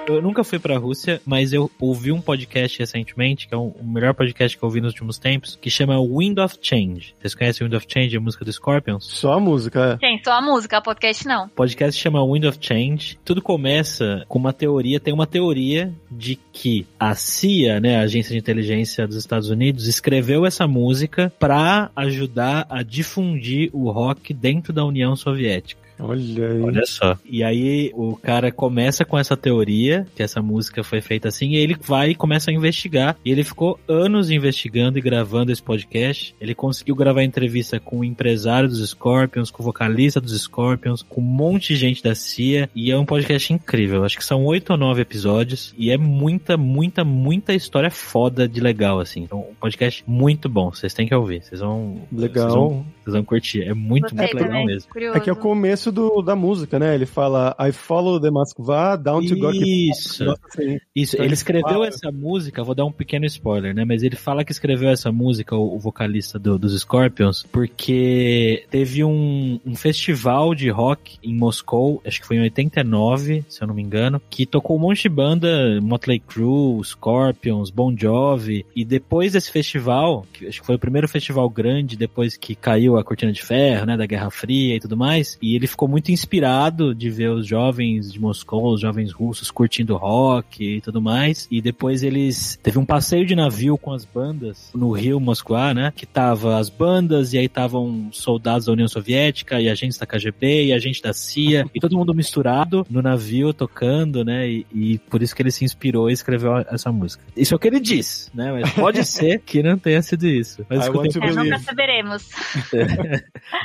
Eu 0.08 0.22
nunca 0.22 0.44
fui 0.44 0.58
pra 0.60 0.78
Rússia, 0.78 1.20
mas 1.26 1.52
eu 1.52 1.68
ouvi 1.80 2.12
um 2.12 2.20
podcast 2.20 2.78
recentemente, 2.78 3.48
que 3.48 3.54
é 3.54 3.56
o 3.56 3.74
melhor 3.82 4.14
podcast 4.14 4.56
que 4.56 4.62
eu 4.62 4.68
ouvi 4.68 4.80
nos 4.80 4.92
últimos 4.92 5.18
tempos, 5.18 5.58
que 5.60 5.68
chama 5.68 6.00
Wind 6.00 6.38
of 6.38 6.56
Change. 6.62 7.14
Vocês 7.20 7.34
conhecem 7.34 7.66
Wind 7.66 7.76
of 7.76 7.86
Change, 7.88 8.16
a 8.16 8.20
música 8.20 8.44
do 8.44 8.52
Scorpions? 8.52 9.04
Só 9.04 9.32
a 9.32 9.40
música, 9.40 9.98
é. 10.00 10.06
Sim, 10.06 10.20
só 10.24 10.34
a 10.34 10.40
música, 10.40 10.78
o 10.78 10.82
podcast 10.82 11.26
não. 11.26 11.46
O 11.46 11.48
podcast 11.48 12.00
chama 12.00 12.24
Wind 12.24 12.44
of 12.44 12.58
Change. 12.60 13.18
Tudo 13.24 13.42
começa 13.42 14.24
com 14.28 14.38
uma 14.38 14.52
teoria, 14.52 15.00
tem 15.00 15.12
uma 15.12 15.26
teoria 15.26 15.92
de 16.08 16.36
que 16.52 16.86
a 17.00 17.14
CIA, 17.16 17.80
né, 17.80 17.96
a 17.96 18.02
Agência 18.02 18.32
de 18.32 18.38
Inteligência 18.38 19.08
dos 19.08 19.16
Estados 19.16 19.50
Unidos, 19.50 19.88
escreveu 19.88 20.46
essa 20.46 20.68
música 20.68 21.32
para 21.36 21.90
ajudar 21.96 22.64
a 22.70 22.84
difundir 22.84 23.70
o 23.72 23.90
rock 23.90 24.32
dentro 24.32 24.72
da 24.72 24.84
União 24.84 25.16
Soviética. 25.16 25.85
Olha 25.98 26.48
aí. 26.50 26.62
Olha 26.62 26.86
só. 26.86 27.16
E 27.24 27.42
aí 27.42 27.90
o 27.94 28.16
cara 28.16 28.52
começa 28.52 29.04
com 29.04 29.18
essa 29.18 29.36
teoria, 29.36 30.06
que 30.14 30.22
essa 30.22 30.42
música 30.42 30.84
foi 30.84 31.00
feita 31.00 31.28
assim, 31.28 31.50
e 31.50 31.56
ele 31.56 31.76
vai 31.80 32.10
e 32.10 32.14
começa 32.14 32.50
a 32.50 32.54
investigar. 32.54 33.16
E 33.24 33.30
ele 33.30 33.44
ficou 33.44 33.78
anos 33.88 34.30
investigando 34.30 34.98
e 34.98 35.02
gravando 35.02 35.52
esse 35.52 35.62
podcast. 35.62 36.34
Ele 36.40 36.54
conseguiu 36.54 36.94
gravar 36.94 37.22
entrevista 37.22 37.80
com 37.80 38.00
o 38.00 38.04
empresário 38.04 38.68
dos 38.68 38.86
Scorpions, 38.88 39.50
com 39.50 39.62
o 39.62 39.66
vocalista 39.66 40.20
dos 40.20 40.40
Scorpions, 40.40 41.02
com 41.02 41.20
um 41.20 41.24
monte 41.24 41.68
de 41.68 41.76
gente 41.76 42.02
da 42.02 42.14
CIA. 42.14 42.68
E 42.74 42.90
é 42.90 42.98
um 42.98 43.06
podcast 43.06 43.52
incrível. 43.52 44.04
Acho 44.04 44.18
que 44.18 44.24
são 44.24 44.44
oito 44.44 44.70
ou 44.70 44.78
nove 44.78 45.02
episódios. 45.02 45.74
E 45.76 45.90
é 45.90 45.96
muita, 45.96 46.56
muita, 46.56 47.04
muita 47.04 47.54
história 47.54 47.90
foda 47.90 48.48
de 48.48 48.60
legal, 48.60 49.00
assim. 49.00 49.22
Então, 49.22 49.40
um 49.40 49.54
podcast 49.54 50.04
muito 50.06 50.48
bom. 50.48 50.70
Vocês 50.70 50.94
têm 50.94 51.06
que 51.06 51.14
ouvir. 51.14 51.42
Vocês 51.42 51.60
vão. 51.60 52.02
Legal. 52.12 52.48
Vocês 52.48 52.54
vão, 52.54 52.86
vocês 53.06 53.14
vão 53.14 53.24
curtir. 53.24 53.62
É 53.62 53.72
muito, 53.74 54.02
Gostei 54.02 54.18
muito 54.18 54.34
legal 54.34 54.48
também. 54.50 54.66
mesmo. 54.66 54.90
Curioso. 54.92 55.16
É 55.16 55.20
que 55.20 55.30
é 55.30 55.32
o 55.32 55.36
começo 55.36 55.90
do, 55.92 56.20
da 56.22 56.36
música, 56.36 56.78
né? 56.78 56.94
Ele 56.94 57.06
fala 57.06 57.54
I 57.60 57.72
follow 57.72 58.20
the 58.20 58.30
Moskva 58.30 58.96
down 58.96 59.24
to 59.26 59.36
Gorky. 59.38 59.90
Isso. 59.90 60.24
Nossa, 60.24 60.40
assim, 60.48 60.78
Isso, 60.94 61.14
Então 61.16 61.24
ele 61.24 61.28
ele 61.28 61.34
escreveu 61.34 61.68
fala- 61.68 61.86
essa 61.88 62.10
música, 62.12 62.62
vou 62.64 62.74
dar 62.74 62.84
um 62.84 62.92
pequeno 62.92 63.24
spoiler, 63.26 63.74
né? 63.74 63.84
Mas 63.84 64.02
ele 64.02 64.16
fala 64.16 64.44
que 64.44 64.52
escreveu 64.52 64.88
essa 64.90 65.10
música, 65.12 65.54
o, 65.56 65.76
o 65.76 65.78
vocalista 65.78 66.38
do- 66.38 66.58
dos 66.58 66.78
Scorpions, 66.80 67.44
porque 67.50 68.64
teve 68.70 69.04
um, 69.04 69.60
um 69.64 69.74
festival 69.74 70.54
de 70.54 70.68
rock 70.70 71.18
em 71.22 71.34
Moscou, 71.34 72.00
acho 72.06 72.20
que 72.20 72.26
foi 72.26 72.36
em 72.36 72.40
89, 72.42 73.44
se 73.48 73.62
eu 73.62 73.68
não 73.68 73.74
me 73.74 73.82
engano, 73.82 74.20
que 74.30 74.46
tocou 74.46 74.76
um 74.76 74.80
monte 74.80 75.02
de 75.02 75.08
banda, 75.08 75.80
Motley 75.80 76.18
Crue, 76.20 76.82
Scorpions, 76.84 77.70
Bon 77.70 77.94
Jovi, 77.96 78.64
e 78.74 78.84
depois 78.84 79.32
desse 79.32 79.50
festival, 79.50 80.26
que 80.32 80.46
acho 80.46 80.60
que 80.60 80.66
foi 80.66 80.76
o 80.76 80.78
primeiro 80.78 81.08
festival 81.08 81.48
grande 81.48 81.96
depois 81.96 82.36
que 82.36 82.54
caiu 82.54 82.95
a 82.98 83.04
cortina 83.04 83.32
de 83.32 83.42
ferro, 83.42 83.86
né, 83.86 83.96
da 83.96 84.06
Guerra 84.06 84.30
Fria 84.30 84.76
e 84.76 84.80
tudo 84.80 84.96
mais, 84.96 85.38
e 85.42 85.54
ele 85.54 85.66
ficou 85.66 85.88
muito 85.88 86.10
inspirado 86.10 86.94
de 86.94 87.10
ver 87.10 87.30
os 87.30 87.46
jovens 87.46 88.12
de 88.12 88.20
Moscou, 88.20 88.72
os 88.72 88.80
jovens 88.80 89.12
russos 89.12 89.50
curtindo 89.50 89.96
rock 89.96 90.64
e 90.64 90.80
tudo 90.80 91.00
mais, 91.00 91.46
e 91.50 91.60
depois 91.60 92.02
eles 92.02 92.58
teve 92.62 92.78
um 92.78 92.84
passeio 92.84 93.24
de 93.26 93.34
navio 93.34 93.76
com 93.78 93.92
as 93.92 94.04
bandas 94.04 94.70
no 94.74 94.90
Rio 94.92 95.18
Moscou, 95.20 95.56
né, 95.74 95.92
que 95.94 96.04
tava 96.06 96.58
as 96.58 96.68
bandas 96.68 97.32
e 97.32 97.38
aí 97.38 97.46
estavam 97.46 98.08
soldados 98.12 98.66
da 98.66 98.72
União 98.72 98.88
Soviética 98.88 99.60
e 99.60 99.68
agentes 99.68 99.96
da 99.98 100.06
KGB 100.06 100.66
e 100.66 100.72
agentes 100.72 101.00
da 101.00 101.12
CIA 101.12 101.66
e 101.74 101.80
todo 101.80 101.96
mundo 101.96 102.12
misturado 102.14 102.86
no 102.90 103.00
navio 103.00 103.52
tocando, 103.54 104.24
né, 104.24 104.48
e, 104.48 104.66
e 104.74 104.98
por 104.98 105.22
isso 105.22 105.34
que 105.34 105.42
ele 105.42 105.50
se 105.50 105.64
inspirou 105.64 106.10
e 106.10 106.12
escreveu 106.12 106.56
essa 106.70 106.90
música. 106.92 107.22
Isso 107.36 107.54
é 107.54 107.56
o 107.56 107.58
que 107.58 107.68
ele 107.68 107.80
diz, 107.80 108.30
né, 108.34 108.52
mas 108.52 108.70
pode 108.72 109.02
ser 109.06 109.40
que 109.40 109.62
não 109.62 109.78
tenha 109.78 110.02
sido 110.02 110.26
isso. 110.26 110.64
Mas 110.68 110.86
I 110.86 110.90
want 110.90 111.12
to 111.12 111.18
É, 111.18 111.20
believe. 111.20 111.44
nunca 111.44 111.58
saberemos. 111.60 112.28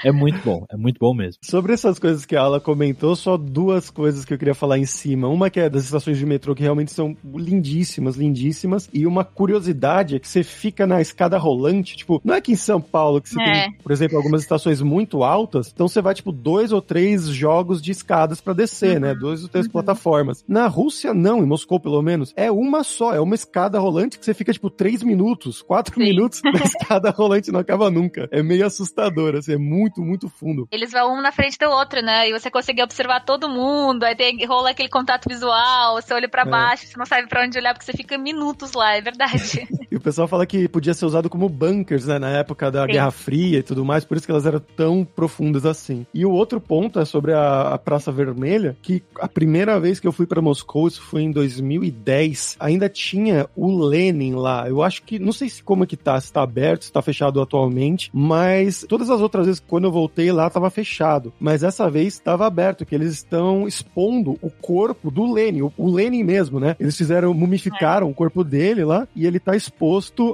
é 0.03 0.11
muito 0.11 0.39
bom, 0.43 0.65
é 0.71 0.77
muito 0.77 0.97
bom 0.99 1.13
mesmo. 1.13 1.39
Sobre 1.41 1.73
essas 1.73 1.99
coisas 1.99 2.25
que 2.25 2.35
a 2.35 2.41
Ala 2.41 2.59
comentou, 2.59 3.15
só 3.15 3.37
duas 3.37 3.89
coisas 3.89 4.25
que 4.25 4.33
eu 4.33 4.37
queria 4.37 4.53
falar 4.55 4.77
em 4.77 4.85
cima. 4.85 5.27
Uma 5.27 5.49
que 5.49 5.59
é 5.59 5.69
das 5.69 5.83
estações 5.85 6.17
de 6.17 6.25
metrô 6.25 6.55
que 6.55 6.61
realmente 6.63 6.91
são 6.91 7.15
lindíssimas, 7.51 8.15
lindíssimas. 8.15 8.89
E 8.93 9.05
uma 9.05 9.23
curiosidade 9.23 10.15
é 10.15 10.19
que 10.19 10.27
você 10.27 10.43
fica 10.43 10.87
na 10.87 11.01
escada 11.01 11.37
rolante. 11.37 11.95
Tipo, 11.97 12.21
não 12.23 12.33
é 12.35 12.41
que 12.41 12.51
em 12.51 12.55
São 12.55 12.79
Paulo 12.81 13.21
que 13.21 13.29
você 13.29 13.41
É. 13.41 13.51
tem, 13.63 13.73
por 13.83 13.91
exemplo, 13.91 14.17
algumas 14.17 14.41
estações 14.41 14.81
muito 14.81 15.23
altas. 15.23 15.71
Então 15.73 15.87
você 15.87 16.01
vai, 16.01 16.13
tipo, 16.13 16.31
dois 16.31 16.71
ou 16.71 16.81
três 16.81 17.25
jogos 17.27 17.81
de 17.81 17.91
escadas 17.91 18.41
pra 18.41 18.53
descer, 18.53 18.99
né? 18.99 19.13
Dois 19.13 19.43
ou 19.43 19.49
três 19.49 19.67
plataformas. 19.67 20.43
Na 20.47 20.67
Rússia, 20.67 21.13
não, 21.13 21.39
em 21.43 21.45
Moscou 21.45 21.79
pelo 21.79 22.01
menos, 22.01 22.33
é 22.35 22.51
uma 22.51 22.83
só. 22.83 23.13
É 23.13 23.19
uma 23.19 23.35
escada 23.35 23.79
rolante 23.79 24.17
que 24.17 24.25
você 24.25 24.33
fica, 24.33 24.53
tipo, 24.53 24.69
três 24.69 25.03
minutos, 25.03 25.61
quatro 25.61 25.93
Sim. 25.95 26.01
minutos 26.01 26.41
na 26.43 26.51
escada 26.63 27.09
rolante 27.11 27.51
não 27.51 27.59
acaba 27.59 27.89
nunca. 27.89 28.27
É 28.31 28.41
meio 28.41 28.65
assustador, 28.65 29.10
assim, 29.37 29.53
é 29.53 29.57
muito, 29.57 30.01
muito 30.01 30.29
fundo. 30.29 30.67
Eles 30.71 30.91
vão 30.91 31.13
um 31.15 31.21
na 31.21 31.31
frente 31.31 31.57
do 31.57 31.69
outro, 31.69 32.01
né? 32.01 32.29
E 32.29 32.31
você 32.33 32.49
consegue 32.49 32.81
observar 32.83 33.21
todo 33.21 33.49
mundo, 33.49 34.03
aí 34.03 34.15
tem, 34.15 34.45
rola 34.45 34.71
aquele 34.71 34.89
contato 34.89 35.27
visual, 35.27 35.95
você 36.01 36.13
olha 36.13 36.29
pra 36.29 36.43
É. 36.43 36.45
baixo, 36.45 36.87
você 36.87 36.97
não 36.97 37.05
sabe 37.05 37.27
pra 37.27 37.43
onde 37.43 37.57
olhar, 37.57 37.73
porque 37.73 37.85
você 37.85 37.93
fica 37.97 38.17
minutos 38.17 38.73
lá, 38.73 38.95
é 38.95 39.01
verdade. 39.01 39.67
E 39.91 39.97
o 39.97 39.99
pessoal 39.99 40.25
fala 40.25 40.45
que 40.45 40.69
podia 40.69 40.93
ser 40.93 41.05
usado 41.05 41.29
como 41.29 41.49
bunkers, 41.49 42.05
né, 42.05 42.17
na 42.17 42.29
época 42.29 42.71
da 42.71 42.85
Sim. 42.85 42.93
Guerra 42.93 43.11
Fria 43.11 43.59
e 43.59 43.63
tudo 43.63 43.83
mais, 43.83 44.05
por 44.05 44.15
isso 44.15 44.25
que 44.25 44.31
elas 44.31 44.45
eram 44.45 44.61
tão 44.77 45.03
profundas 45.03 45.65
assim. 45.65 46.05
E 46.13 46.25
o 46.25 46.31
outro 46.31 46.61
ponto 46.61 46.97
é 46.97 47.03
sobre 47.03 47.33
a, 47.33 47.73
a 47.73 47.77
Praça 47.77 48.09
Vermelha, 48.09 48.77
que 48.81 49.03
a 49.19 49.27
primeira 49.27 49.77
vez 49.81 49.99
que 49.99 50.07
eu 50.07 50.13
fui 50.13 50.25
pra 50.25 50.41
Moscou, 50.41 50.87
isso 50.87 51.01
foi 51.01 51.23
em 51.23 51.31
2010, 51.31 52.55
ainda 52.57 52.87
tinha 52.87 53.49
o 53.53 53.85
Lenin 53.85 54.35
lá. 54.35 54.69
Eu 54.69 54.81
acho 54.81 55.03
que, 55.03 55.19
não 55.19 55.33
sei 55.33 55.49
se 55.49 55.61
como 55.61 55.83
é 55.83 55.87
que 55.87 55.97
tá, 55.97 56.19
se 56.21 56.31
tá 56.31 56.41
aberto, 56.41 56.85
se 56.85 56.93
tá 56.93 57.01
fechado 57.01 57.41
atualmente, 57.41 58.09
mas 58.13 58.85
todas 58.87 59.09
as 59.09 59.19
outras 59.19 59.45
vezes 59.45 59.61
quando 59.67 59.85
eu 59.85 59.91
voltei 59.91 60.31
lá 60.31 60.49
tava 60.49 60.69
fechado. 60.69 61.33
Mas 61.37 61.63
essa 61.63 61.89
vez 61.89 62.13
estava 62.13 62.47
aberto, 62.47 62.85
que 62.85 62.95
eles 62.95 63.11
estão 63.11 63.67
expondo 63.67 64.37
o 64.41 64.49
corpo 64.49 65.11
do 65.11 65.33
Lenin, 65.33 65.63
o, 65.63 65.73
o 65.77 65.91
Lenin 65.91 66.23
mesmo, 66.23 66.61
né? 66.61 66.77
Eles 66.79 66.95
fizeram, 66.95 67.33
mumificaram 67.33 68.09
o 68.09 68.13
corpo 68.13 68.41
dele 68.41 68.85
lá 68.85 69.05
e 69.13 69.27
ele 69.27 69.37
tá 69.37 69.53
exposto 69.53 69.80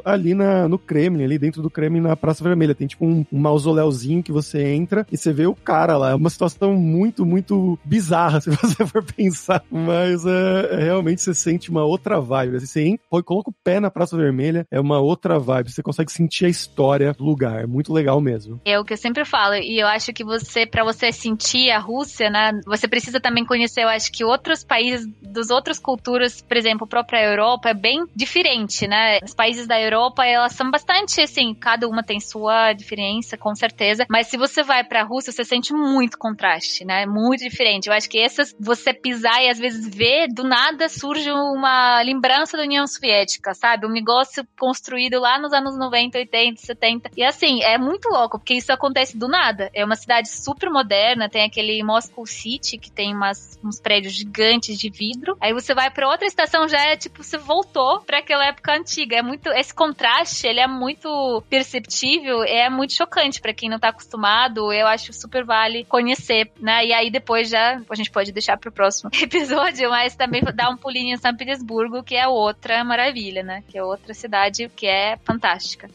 ali 0.03 0.33
na, 0.33 0.67
no 0.67 0.77
Kremlin, 0.77 1.23
ali 1.23 1.37
dentro 1.37 1.61
do 1.61 1.69
Kremlin 1.69 2.01
na 2.01 2.15
Praça 2.15 2.43
Vermelha. 2.43 2.75
Tem 2.75 2.87
tipo 2.87 3.05
um, 3.05 3.25
um 3.31 3.39
mausoléuzinho 3.39 4.23
que 4.23 4.31
você 4.31 4.63
entra 4.73 5.05
e 5.11 5.17
você 5.17 5.31
vê 5.31 5.45
o 5.45 5.55
cara 5.55 5.97
lá. 5.97 6.11
É 6.11 6.15
uma 6.15 6.29
situação 6.29 6.73
muito, 6.73 7.25
muito 7.25 7.79
bizarra 7.83 8.39
se 8.41 8.49
você 8.49 8.85
for 8.85 9.03
pensar. 9.03 9.63
Mas 9.69 10.25
é, 10.25 10.67
é, 10.71 10.83
realmente 10.83 11.21
você 11.21 11.33
sente 11.33 11.69
uma 11.69 11.83
outra 11.83 12.19
vibe. 12.19 12.57
Assim, 12.57 12.65
você 12.65 12.83
entra, 12.83 13.23
coloca 13.23 13.49
o 13.49 13.55
pé 13.63 13.79
na 13.79 13.91
Praça 13.91 14.17
Vermelha, 14.17 14.65
é 14.71 14.79
uma 14.79 14.99
outra 14.99 15.39
vibe. 15.39 15.71
Você 15.71 15.83
consegue 15.83 16.11
sentir 16.11 16.45
a 16.45 16.49
história 16.49 17.13
do 17.13 17.23
lugar. 17.23 17.63
É 17.63 17.67
muito 17.67 17.93
legal 17.93 18.19
mesmo. 18.21 18.59
É 18.65 18.79
o 18.79 18.83
que 18.83 18.93
eu 18.93 18.97
sempre 18.97 19.25
falo, 19.25 19.55
e 19.55 19.79
eu 19.79 19.87
acho 19.87 20.13
que 20.13 20.23
você, 20.23 20.65
pra 20.65 20.83
você 20.83 21.11
sentir 21.11 21.71
a 21.71 21.79
Rússia, 21.79 22.29
né, 22.29 22.59
você 22.65 22.87
precisa 22.87 23.19
também 23.19 23.45
conhecer, 23.45 23.83
eu 23.83 23.89
acho 23.89 24.11
que 24.11 24.23
outros 24.23 24.63
países, 24.63 25.07
dos 25.21 25.49
outras 25.49 25.79
culturas, 25.79 26.41
por 26.41 26.57
exemplo, 26.57 26.85
a 26.85 26.87
própria 26.87 27.23
Europa 27.23 27.69
é 27.69 27.73
bem 27.73 28.05
diferente, 28.15 28.87
né? 28.87 29.19
Os 29.23 29.33
países 29.37 29.67
da 29.67 29.79
Europa, 29.79 30.25
elas 30.25 30.53
são 30.53 30.71
bastante, 30.71 31.21
assim, 31.21 31.53
cada 31.53 31.87
uma 31.87 32.03
tem 32.03 32.19
sua 32.19 32.73
diferença, 32.73 33.37
com 33.37 33.53
certeza, 33.53 34.05
mas 34.09 34.27
se 34.27 34.37
você 34.37 34.63
vai 34.63 34.83
pra 34.83 35.03
Rússia, 35.03 35.31
você 35.31 35.43
sente 35.43 35.71
muito 35.73 36.17
contraste, 36.17 36.83
né? 36.83 37.05
Muito 37.05 37.43
diferente. 37.43 37.87
Eu 37.87 37.93
acho 37.93 38.09
que 38.09 38.19
essas, 38.19 38.55
você 38.59 38.93
pisar 38.93 39.43
e 39.43 39.49
às 39.49 39.59
vezes 39.59 39.87
ver, 39.95 40.27
do 40.33 40.43
nada 40.43 40.89
surge 40.89 41.29
uma 41.31 42.01
lembrança 42.01 42.57
da 42.57 42.63
União 42.63 42.87
Soviética, 42.87 43.53
sabe? 43.53 43.85
Um 43.85 43.91
negócio 43.91 44.45
construído 44.59 45.19
lá 45.19 45.39
nos 45.39 45.53
anos 45.53 45.77
90, 45.77 46.17
80, 46.17 46.61
70. 46.61 47.11
E 47.15 47.23
assim, 47.23 47.61
é 47.63 47.77
muito 47.77 48.09
louco, 48.09 48.39
porque 48.39 48.55
isso 48.55 48.73
acontece 48.73 49.17
do 49.17 49.27
nada. 49.27 49.69
É 49.73 49.85
uma 49.85 49.95
cidade 49.95 50.29
super 50.29 50.69
moderna, 50.71 51.29
tem 51.29 51.45
aquele 51.45 51.81
Moscow 51.83 52.25
City, 52.25 52.77
que 52.77 52.91
tem 52.91 53.13
umas, 53.13 53.59
uns 53.63 53.79
prédios 53.79 54.13
gigantes 54.13 54.77
de 54.79 54.89
vidro. 54.89 55.37
Aí 55.39 55.53
você 55.53 55.73
vai 55.75 55.91
pra 55.91 56.09
outra 56.09 56.25
estação, 56.25 56.67
já 56.67 56.79
é 56.79 56.97
tipo, 56.97 57.23
você 57.23 57.37
voltou 57.37 58.01
pra 58.01 58.19
aquela 58.19 58.47
época 58.47 58.73
antiga. 58.73 59.17
É 59.17 59.21
muito. 59.27 59.49
Esse 59.49 59.73
contraste, 59.73 60.47
ele 60.47 60.59
é 60.59 60.67
muito 60.67 61.43
perceptível, 61.49 62.43
é 62.43 62.69
muito 62.69 62.93
chocante 62.93 63.41
pra 63.41 63.53
quem 63.53 63.69
não 63.69 63.79
tá 63.79 63.89
acostumado. 63.89 64.71
Eu 64.71 64.87
acho 64.87 65.13
super 65.13 65.43
vale 65.43 65.85
conhecer, 65.85 66.51
né? 66.59 66.85
E 66.85 66.93
aí 66.93 67.11
depois 67.11 67.49
já 67.49 67.81
a 67.89 67.95
gente 67.95 68.09
pode 68.09 68.31
deixar 68.31 68.57
pro 68.57 68.71
próximo 68.71 69.09
episódio, 69.21 69.89
mas 69.89 70.15
também 70.15 70.41
dar 70.55 70.69
um 70.69 70.77
pulinho 70.77 71.13
em 71.13 71.17
São 71.17 71.35
Petersburgo, 71.35 72.03
que 72.03 72.15
é 72.15 72.27
outra 72.27 72.83
maravilha, 72.83 73.43
né? 73.43 73.63
Que 73.67 73.77
é 73.77 73.83
outra 73.83 74.13
cidade 74.13 74.69
que 74.75 74.87
é 74.87 75.17
fantástica. 75.17 75.89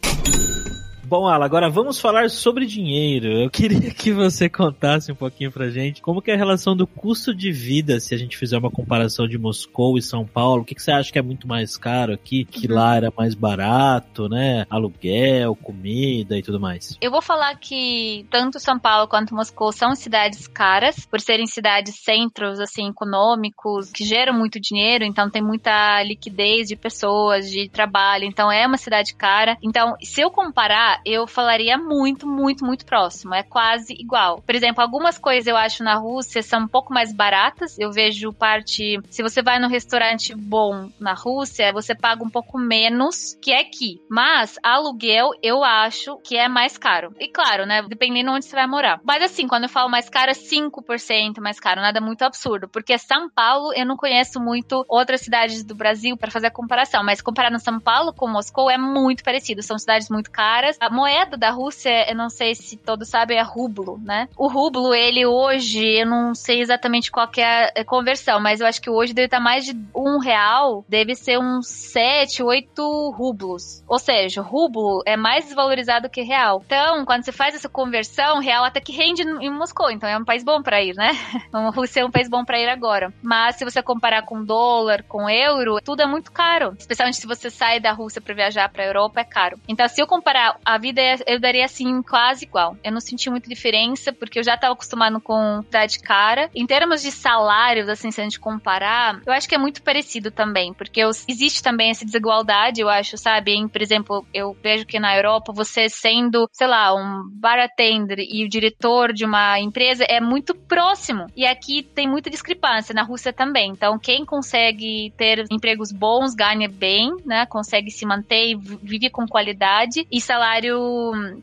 Bom, 1.13 1.29
Ala, 1.29 1.45
agora 1.45 1.69
vamos 1.69 2.01
falar 2.01 2.31
sobre 2.31 2.65
dinheiro. 2.65 3.27
Eu 3.27 3.51
queria 3.51 3.91
que 3.93 4.11
você 4.11 4.49
contasse 4.49 5.13
um 5.13 5.15
pouquinho 5.15 5.53
pra 5.53 5.69
gente 5.69 6.01
como 6.01 6.23
que 6.23 6.31
é 6.31 6.35
a 6.35 6.39
relação 6.39 6.75
do 6.75 6.87
custo 6.87 7.35
de 7.35 7.53
vida, 7.53 8.01
se 8.01 8.15
a 8.15 8.17
gente 8.17 8.35
fizer 8.35 8.57
uma 8.57 8.71
comparação 8.71 9.29
de 9.29 9.37
Moscou 9.37 9.99
e 9.99 10.03
São 10.03 10.27
Paulo. 10.27 10.63
O 10.63 10.65
que, 10.65 10.75
que 10.75 10.83
você 10.83 10.91
acha 10.91 11.13
que 11.13 11.19
é 11.19 11.23
muito 11.23 11.47
mais 11.47 11.77
caro 11.77 12.15
aqui, 12.15 12.47
que 12.47 12.67
uhum. 12.67 12.77
lá 12.77 12.97
era 12.97 13.13
mais 13.15 13.35
barato, 13.35 14.27
né? 14.27 14.65
Aluguel, 14.71 15.55
comida 15.55 16.39
e 16.39 16.43
tudo 16.43 16.59
mais. 16.59 16.97
Eu 16.99 17.11
vou 17.11 17.21
falar 17.21 17.55
que 17.57 18.25
tanto 18.31 18.59
São 18.59 18.79
Paulo 18.79 19.07
quanto 19.07 19.35
Moscou 19.35 19.71
são 19.71 19.95
cidades 19.95 20.49
caras, 20.49 21.05
por 21.05 21.21
serem 21.21 21.47
cidades 21.47 21.95
centros, 21.97 22.59
assim, 22.59 22.89
econômicos, 22.89 23.91
que 23.91 24.03
geram 24.03 24.33
muito 24.33 24.59
dinheiro, 24.59 25.05
então 25.05 25.29
tem 25.29 25.43
muita 25.43 26.03
liquidez 26.05 26.69
de 26.69 26.75
pessoas, 26.75 27.51
de 27.51 27.69
trabalho, 27.69 28.25
então 28.25 28.51
é 28.51 28.67
uma 28.67 28.79
cidade 28.79 29.15
cara. 29.15 29.59
Então, 29.63 29.95
se 30.01 30.23
eu 30.23 30.31
comparar, 30.31 31.02
eu 31.05 31.27
falaria 31.27 31.77
muito, 31.79 32.27
muito, 32.27 32.65
muito 32.65 32.85
próximo. 32.85 33.35
É 33.35 33.43
quase 33.43 33.95
igual. 33.95 34.43
Por 34.43 34.55
exemplo, 34.55 34.83
algumas 34.83 35.19
coisas 35.19 35.47
eu 35.47 35.57
acho 35.57 35.83
na 35.83 35.95
Rússia 35.95 36.43
são 36.43 36.63
um 36.63 36.69
pouco 36.69 36.93
mais 36.93 37.13
baratas. 37.13 37.79
Eu 37.79 37.91
vejo 37.91 38.33
parte. 38.33 39.01
Se 39.11 39.23
você 39.23 39.43
vai 39.43 39.59
num 39.59 39.69
restaurante 39.69 40.35
bom 40.35 40.91
na 40.99 41.15
Rússia, 41.15 41.73
você 41.73 41.95
paga 41.95 42.25
um 42.25 42.31
pouco 42.31 42.59
menos 42.59 43.39
que 43.41 43.53
aqui. 43.53 44.01
Mas 44.11 44.59
aluguel 44.63 45.31
eu 45.43 45.63
acho 45.63 46.17
que 46.19 46.37
é 46.37 46.49
mais 46.49 46.77
caro. 46.77 47.15
E 47.19 47.29
claro, 47.29 47.67
né? 47.67 47.83
Dependendo 47.83 48.33
onde 48.33 48.45
você 48.45 48.55
vai 48.55 48.67
morar. 48.67 49.01
Mas 49.05 49.23
assim, 49.23 49.47
quando 49.47 49.65
eu 49.65 49.69
falo 49.69 49.91
mais 49.91 50.09
caro, 50.09 50.31
é 50.31 50.35
5% 50.35 51.41
mais 51.41 51.59
caro. 51.59 51.81
Nada 51.81 52.01
muito 52.01 52.23
absurdo. 52.23 52.69
Porque 52.69 52.97
São 52.99 53.29
Paulo, 53.31 53.73
eu 53.75 53.87
não 53.87 53.97
conheço 53.97 54.41
muito 54.41 54.85
outras 54.89 55.21
cidades 55.21 55.65
do 55.65 55.75
Brasil 55.75 56.17
para 56.17 56.31
fazer 56.31 56.49
a 56.49 56.51
comparação. 56.51 57.03
Mas 57.05 57.21
comparando 57.21 57.59
São 57.59 57.81
Paulo 57.81 58.13
com 58.13 58.29
Moscou 58.29 58.71
é 58.71 58.79
muito 58.79 59.23
parecido. 59.25 59.63
São 59.63 59.79
cidades 59.79 60.09
muito 60.09 60.31
caras. 60.31 60.77
A 60.83 60.91
moeda 60.91 61.37
da 61.37 61.51
Rússia, 61.51 62.11
eu 62.11 62.17
não 62.17 62.29
sei 62.29 62.57
se 62.57 62.77
todos 62.77 63.09
sabem, 63.09 63.39
é 63.39 63.43
rublo, 63.43 64.01
né? 64.03 64.29
O 64.37 64.49
rublo, 64.49 64.93
ele 64.93 65.25
hoje, 65.25 65.81
eu 66.01 66.05
não 66.05 66.35
sei 66.35 66.61
exatamente 66.61 67.09
qual 67.09 67.31
é 67.37 67.81
a 67.81 67.85
conversão, 67.85 68.41
mas 68.41 68.61
eu 68.61 68.67
acho 68.67 68.83
que 68.83 68.91
hoje 68.91 69.15
deve 69.15 69.27
estar 69.27 69.39
mais 69.39 69.65
de 69.65 69.81
um 69.95 70.19
real, 70.19 70.85
deve 70.89 71.15
ser 71.15 71.39
uns 71.39 71.69
7, 71.69 72.43
8 72.43 73.15
rublos. 73.17 73.85
Ou 73.87 73.97
seja, 73.97 74.43
rublo 74.43 75.05
é 75.07 75.17
mais 75.17 75.45
desvalorizado 75.45 76.11
que 76.11 76.23
real. 76.23 76.61
Então, 76.67 77.05
quando 77.05 77.23
você 77.23 77.31
faz 77.31 77.55
essa 77.55 77.69
conversão, 77.69 78.41
real 78.41 78.65
até 78.65 78.81
que 78.81 78.91
rende 78.91 79.23
em 79.23 79.51
Moscou, 79.51 79.89
então 79.89 80.09
é 80.09 80.19
um 80.19 80.25
país 80.25 80.43
bom 80.43 80.65
para 80.65 80.83
ir, 80.83 80.97
né? 80.97 81.13
A 81.55 81.71
Rússia 81.71 82.01
é 82.01 82.05
um 82.05 82.11
país 82.11 82.29
bom 82.29 82.45
para 82.45 82.59
ir 82.59 82.69
agora. 82.69 83.15
Mas 83.23 83.55
se 83.55 83.65
você 83.65 83.81
comparar 83.81 84.23
com 84.23 84.45
dólar, 84.45 85.05
com 85.05 85.31
euro, 85.31 85.81
tudo 85.81 86.03
é 86.03 86.07
muito 86.07 86.33
caro. 86.33 86.75
Especialmente 86.77 87.19
se 87.19 87.27
você 87.29 87.49
sai 87.51 87.79
da 87.79 87.93
Rússia 87.93 88.21
para 88.21 88.35
viajar 88.35 88.69
para 88.69 88.85
Europa, 88.85 89.21
é 89.21 89.25
caro. 89.25 89.61
Então, 89.69 89.87
se 89.87 90.03
eu 90.03 90.09
comparar 90.09 90.59
a 90.72 90.72
vida, 90.79 91.01
eu 91.27 91.41
daria 91.41 91.65
assim 91.65 92.03
quase 92.03 92.45
igual. 92.45 92.77
Eu 92.83 92.93
não 92.93 93.01
senti 93.01 93.31
muita 93.31 93.49
diferença 93.49 94.13
porque 94.13 94.39
eu 94.39 94.45
já 94.45 94.55
estava 94.55 94.75
acostumado 94.75 95.21
com 95.21 95.63
cidade 95.63 95.99
cara. 96.01 96.51
Em 96.55 96.67
termos 96.67 97.03
de 97.03 97.11
salários, 97.11 97.89
assim, 97.89 98.11
se 98.11 98.21
a 98.21 98.25
gente 98.25 98.41
comparar, 98.41 99.21
eu 99.27 99.33
acho 99.33 99.49
que 99.49 99.55
é 99.55 99.59
muito 99.59 99.83
parecido 99.83 100.31
também, 100.31 100.73
porque 100.73 101.01
eu, 101.01 101.11
existe 101.29 101.63
também 101.63 101.91
essa 101.91 102.05
desigualdade, 102.05 102.81
eu 102.81 102.89
acho, 102.89 103.17
sabe? 103.17 103.53
Em, 103.53 103.69
por 103.69 103.83
exemplo, 103.83 104.27
eu 104.33 104.57
vejo 104.63 104.87
que 104.87 104.99
na 104.99 105.17
Europa 105.17 105.53
você 105.53 105.89
sendo, 105.89 106.49
sei 106.53 106.67
lá, 106.67 106.95
um 106.95 107.29
bartender 107.35 108.19
e 108.21 108.45
o 108.45 108.49
diretor 108.49 109.13
de 109.13 109.25
uma 109.25 109.59
empresa 109.59 110.05
é 110.09 110.21
muito 110.21 110.55
próximo. 110.55 111.27
E 111.37 111.47
aqui 111.47 111.83
tem 111.83 112.09
muita 112.09 112.31
discrepância, 112.31 112.95
na 112.95 113.03
Rússia 113.03 113.33
também. 113.33 113.71
Então, 113.71 113.99
quem 113.99 114.25
consegue 114.25 115.13
ter 115.17 115.45
empregos 115.51 115.93
bons 115.93 116.35
ganha 116.35 116.69
bem, 116.69 117.11
né? 117.25 117.47
Consegue 117.47 117.91
se 117.91 118.07
manter 118.07 118.53
e 118.53 118.57
vive 118.57 119.11
com 119.11 119.27
qualidade. 119.27 120.07
E 120.11 120.21
salário 120.21 120.62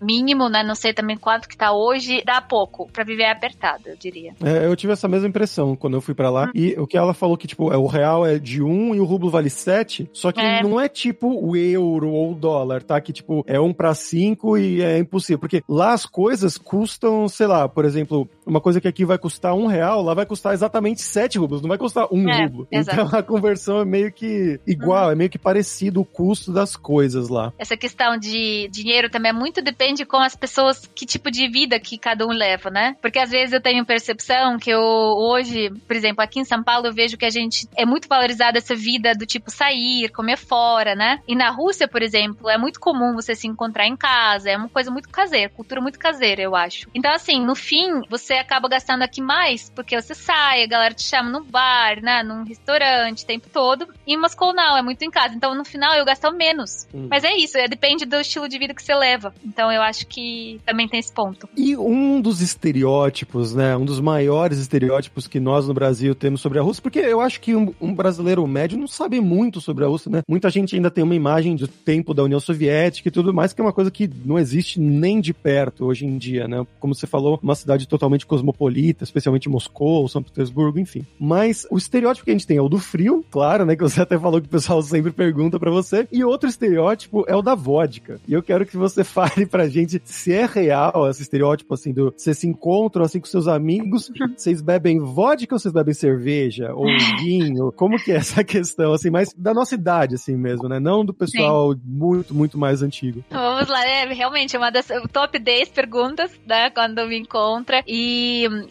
mínimo, 0.02 0.50
né? 0.50 0.64
Não 0.64 0.76
sei 0.76 0.94
também 0.94 1.18
quanto 1.18 1.48
que 1.48 1.58
tá 1.58 1.72
hoje, 1.72 2.24
dá 2.26 2.42
pouco 2.42 2.90
para 2.92 3.04
viver 3.04 3.26
apertado, 3.26 3.84
eu 3.88 3.96
diria. 3.96 4.34
É, 4.44 4.66
eu 4.66 4.76
tive 4.76 4.94
essa 4.94 5.08
mesma 5.08 5.28
impressão 5.28 5.76
quando 5.76 5.96
eu 5.96 6.02
fui 6.02 6.14
para 6.14 6.30
lá. 6.30 6.48
Hum. 6.48 6.52
E 6.54 6.74
o 6.80 6.88
que 6.88 6.98
ela 6.98 7.14
falou 7.14 7.38
que, 7.38 7.48
tipo, 7.48 7.72
é, 7.72 7.78
o 7.78 7.88
real 7.88 8.26
é 8.26 8.38
de 8.38 8.62
1 8.62 8.96
e 8.96 9.00
o 9.00 9.06
rublo 9.06 9.30
vale 9.30 9.50
7, 9.50 10.10
só 10.14 10.32
que 10.32 10.40
é. 10.40 10.62
não 10.62 10.80
é 10.80 10.88
tipo 10.88 11.28
o 11.28 11.56
euro 11.56 12.10
ou 12.10 12.32
o 12.32 12.36
dólar, 12.36 12.84
tá? 12.84 13.00
Que, 13.02 13.14
tipo, 13.14 13.44
é 13.48 13.60
1 13.60 13.74
para 13.74 13.94
5 13.94 14.58
e 14.58 14.82
é 14.82 14.98
impossível. 14.98 15.40
Porque 15.40 15.64
lá 15.68 15.94
as 15.94 16.06
coisas 16.06 16.58
custam, 16.58 17.28
sei 17.28 17.48
lá, 17.48 17.68
por 17.68 17.86
exemplo, 17.86 18.30
uma 18.50 18.62
coisa 18.62 18.82
que 18.82 18.88
aqui 18.88 19.06
vai 19.06 19.18
custar 19.18 19.54
um 19.54 19.68
real, 19.68 20.02
lá 20.02 20.14
vai 20.14 20.26
custar 20.26 20.54
exatamente 20.54 21.02
7 21.02 21.38
rublos, 21.38 21.62
não 21.62 21.70
vai 21.70 21.78
custar 21.78 22.08
um 22.12 22.28
é, 22.30 22.44
rublo. 22.44 22.68
Exato. 22.72 23.02
Então 23.02 23.10
a 23.20 23.24
conversão 23.24 23.80
é 23.80 23.86
meio 23.86 24.12
que 24.12 24.60
igual, 24.66 25.06
uhum. 25.06 25.12
é 25.12 25.16
meio 25.16 25.30
que 25.30 25.38
parecido 25.38 26.02
o 26.02 26.06
custo 26.06 26.52
das 26.52 26.76
coisas 26.76 27.30
lá. 27.30 27.54
Essa 27.58 27.78
questão 27.78 28.18
de 28.18 28.68
dinheiro 28.72 29.10
também 29.10 29.30
é 29.30 29.34
muito 29.34 29.62
depende 29.62 30.06
com 30.06 30.18
as 30.18 30.36
pessoas, 30.36 30.90
que 30.96 31.06
tipo 31.06 31.30
de 31.30 31.48
vida 31.48 31.80
que 31.80 31.98
cada 31.98 32.26
um 32.26 32.32
leva, 32.32 32.70
né? 32.70 32.96
Porque 33.02 33.20
às 33.20 33.30
vezes 33.30 33.54
eu 33.54 33.62
tenho 33.62 33.86
percepção 33.86 34.58
que 34.58 34.70
eu 34.70 34.82
hoje, 34.82 35.70
por 35.88 35.96
exemplo, 35.96 36.24
aqui 36.24 36.40
em 36.40 36.46
São 36.46 36.64
Paulo, 36.64 36.88
eu 36.88 36.94
vejo 36.94 37.18
que 37.18 37.26
a 37.26 37.30
gente 37.30 37.68
é 37.76 37.86
muito 37.86 38.08
valorizada 38.08 38.58
essa 38.58 38.76
vida 38.76 39.14
do 39.14 39.26
tipo 39.26 39.52
sair, 39.52 40.10
comer 40.10 40.38
fora, 40.38 40.96
né? 40.96 41.20
E 41.28 41.36
na 41.36 41.50
Rússia, 41.52 41.88
por 41.88 42.02
exemplo, 42.02 42.50
é 42.50 42.58
muito 42.58 42.80
comum 42.80 43.14
você 43.14 43.36
se 43.36 43.48
encontrar 43.48 43.88
em 43.88 43.96
casa, 43.96 44.50
é 44.50 44.58
uma 44.58 44.70
coisa 44.70 44.90
muito 44.90 45.10
caseira, 45.10 45.50
cultura 45.50 45.82
muito 45.82 46.00
caseira, 46.00 46.42
eu 46.42 46.56
acho. 46.56 46.88
Então, 46.94 47.12
assim, 47.12 47.44
no 47.46 47.56
fim, 47.56 48.02
você 48.10 48.39
acaba 48.40 48.68
gastando 48.68 49.04
aqui 49.04 49.22
mais, 49.22 49.70
porque 49.70 50.00
você 50.00 50.16
sai, 50.16 50.64
a 50.64 50.68
galera 50.68 50.94
te 50.94 51.04
chama 51.04 51.30
no 51.30 51.44
bar, 51.44 52.02
né? 52.02 52.24
Num 52.24 52.44
restaurante 52.44 53.24
o 53.24 53.28
tempo 53.28 53.48
todo. 53.52 53.88
E 54.06 54.18
Moscou 54.18 54.54
não, 54.54 54.78
é 54.78 54.82
muito 54.82 55.04
em 55.04 55.12
casa. 55.12 55.36
Então, 55.36 55.56
no 55.56 55.66
final, 55.66 55.96
eu 55.96 56.06
gasto 56.06 56.32
menos. 56.32 56.88
Hum. 56.94 57.08
Mas 57.10 57.24
é 57.24 57.36
isso, 57.36 57.58
é, 57.58 57.68
depende 57.68 58.06
do 58.06 58.18
estilo 58.18 58.48
de 58.48 58.58
vida 58.58 58.74
que 58.74 58.84
você 58.84 58.96
leva. 58.96 59.34
Então, 59.44 59.72
eu 59.72 59.82
acho 59.82 60.08
que 60.08 60.60
também 60.66 60.88
tem 60.88 61.00
esse 61.00 61.12
ponto. 61.12 61.48
E 61.56 61.76
um 61.76 62.22
dos 62.22 62.42
estereótipos, 62.42 63.54
né? 63.54 63.76
Um 63.76 63.86
dos 63.86 64.00
maiores 64.00 64.60
estereótipos 64.60 65.28
que 65.28 65.40
nós 65.40 65.68
no 65.68 65.74
Brasil 65.74 66.16
temos 66.16 66.42
sobre 66.42 66.60
a 66.60 66.62
Rússia, 66.62 66.82
porque 66.82 67.00
eu 67.00 67.22
acho 67.22 67.40
que 67.42 67.56
um, 67.56 67.74
um 67.80 67.94
brasileiro 67.94 68.46
médio 68.48 68.78
não 68.78 68.88
sabe 68.88 69.20
muito 69.20 69.62
sobre 69.62 69.84
a 69.84 69.88
Rússia, 69.88 70.12
né? 70.12 70.22
Muita 70.28 70.50
gente 70.50 70.76
ainda 70.76 70.92
tem 70.92 71.04
uma 71.04 71.16
imagem 71.16 71.56
do 71.56 71.68
tempo 71.68 72.14
da 72.14 72.24
União 72.24 72.40
Soviética 72.40 73.08
e 73.08 73.12
tudo 73.12 73.34
mais, 73.34 73.54
que 73.54 73.62
é 73.62 73.64
uma 73.64 73.74
coisa 73.74 73.92
que 73.92 74.10
não 74.26 74.38
existe 74.38 74.80
nem 74.80 75.20
de 75.20 75.34
perto 75.34 75.86
hoje 75.86 76.06
em 76.06 76.18
dia, 76.18 76.48
né? 76.48 76.66
Como 76.80 76.96
você 76.96 77.08
falou, 77.08 77.40
uma 77.42 77.56
cidade 77.56 77.88
totalmente 77.88 78.26
cosmopolita, 78.30 79.04
especialmente 79.04 79.50
Moscou, 79.50 80.08
São 80.08 80.24
Petersburgo, 80.24 80.80
enfim. 80.80 81.06
Mas 81.20 81.68
o 81.70 81.78
estereótipo 81.78 82.26
que 82.26 82.32
a 82.32 82.34
gente 82.34 82.48
tem 82.48 82.58
é 82.58 82.62
o 82.62 82.70
do 82.70 82.78
frio, 82.80 83.26
claro, 83.30 83.66
né? 83.66 83.76
Que 83.76 83.84
você 83.84 84.00
até 84.02 84.18
falou 84.18 84.40
que 84.40 84.48
o 84.48 84.52
pessoal 84.52 84.82
sempre 84.82 85.12
pergunta 85.12 85.60
para 85.60 85.72
você. 85.72 86.08
E 86.12 86.24
outro 86.24 86.48
estereótipo 86.48 87.26
é 87.28 87.36
o 87.36 87.42
da 87.42 87.56
vodka. 87.56 88.20
E 88.28 88.34
eu 88.34 88.44
quero 88.44 88.66
que 88.66 88.78
você 88.78 89.04
fale 89.04 89.46
pra 89.46 89.68
gente 89.68 90.02
se 90.06 90.32
é 90.32 90.46
real 90.46 91.10
esse 91.10 91.24
estereótipo, 91.24 91.74
assim, 91.74 91.92
do 91.92 92.14
você 92.16 92.34
se 92.34 92.48
encontram 92.48 93.04
assim 93.04 93.20
com 93.20 93.26
seus 93.26 93.48
amigos, 93.48 94.12
vocês 94.38 94.62
bebem 94.62 95.00
vodka 95.00 95.56
ou 95.56 95.60
vocês 95.60 95.74
bebem 95.74 95.94
cerveja? 95.94 96.74
Ou 96.74 96.86
vinho? 97.20 97.72
Como 97.72 97.98
que 97.98 98.12
é 98.12 98.16
essa 98.16 98.44
questão, 98.44 98.94
assim, 98.94 99.10
mas 99.10 99.34
da 99.36 99.54
nossa 99.54 99.74
idade, 99.74 100.16
assim 100.16 100.36
mesmo, 100.36 100.70
né? 100.70 100.80
Não 100.80 101.04
do 101.04 101.14
pessoal 101.14 101.74
Sim. 101.74 101.80
muito, 101.84 102.34
muito 102.34 102.58
mais 102.58 102.84
antigo. 102.84 103.24
Vamos 103.30 103.68
lá, 103.68 103.86
é 103.86 104.06
realmente 104.14 104.56
uma 104.56 104.70
das 104.70 104.88
top 105.12 105.40
10 105.40 105.70
perguntas, 105.70 106.32
né? 106.46 106.70
Quando 106.70 107.08
me 107.08 107.18
encontra. 107.18 107.84
E 107.88 108.19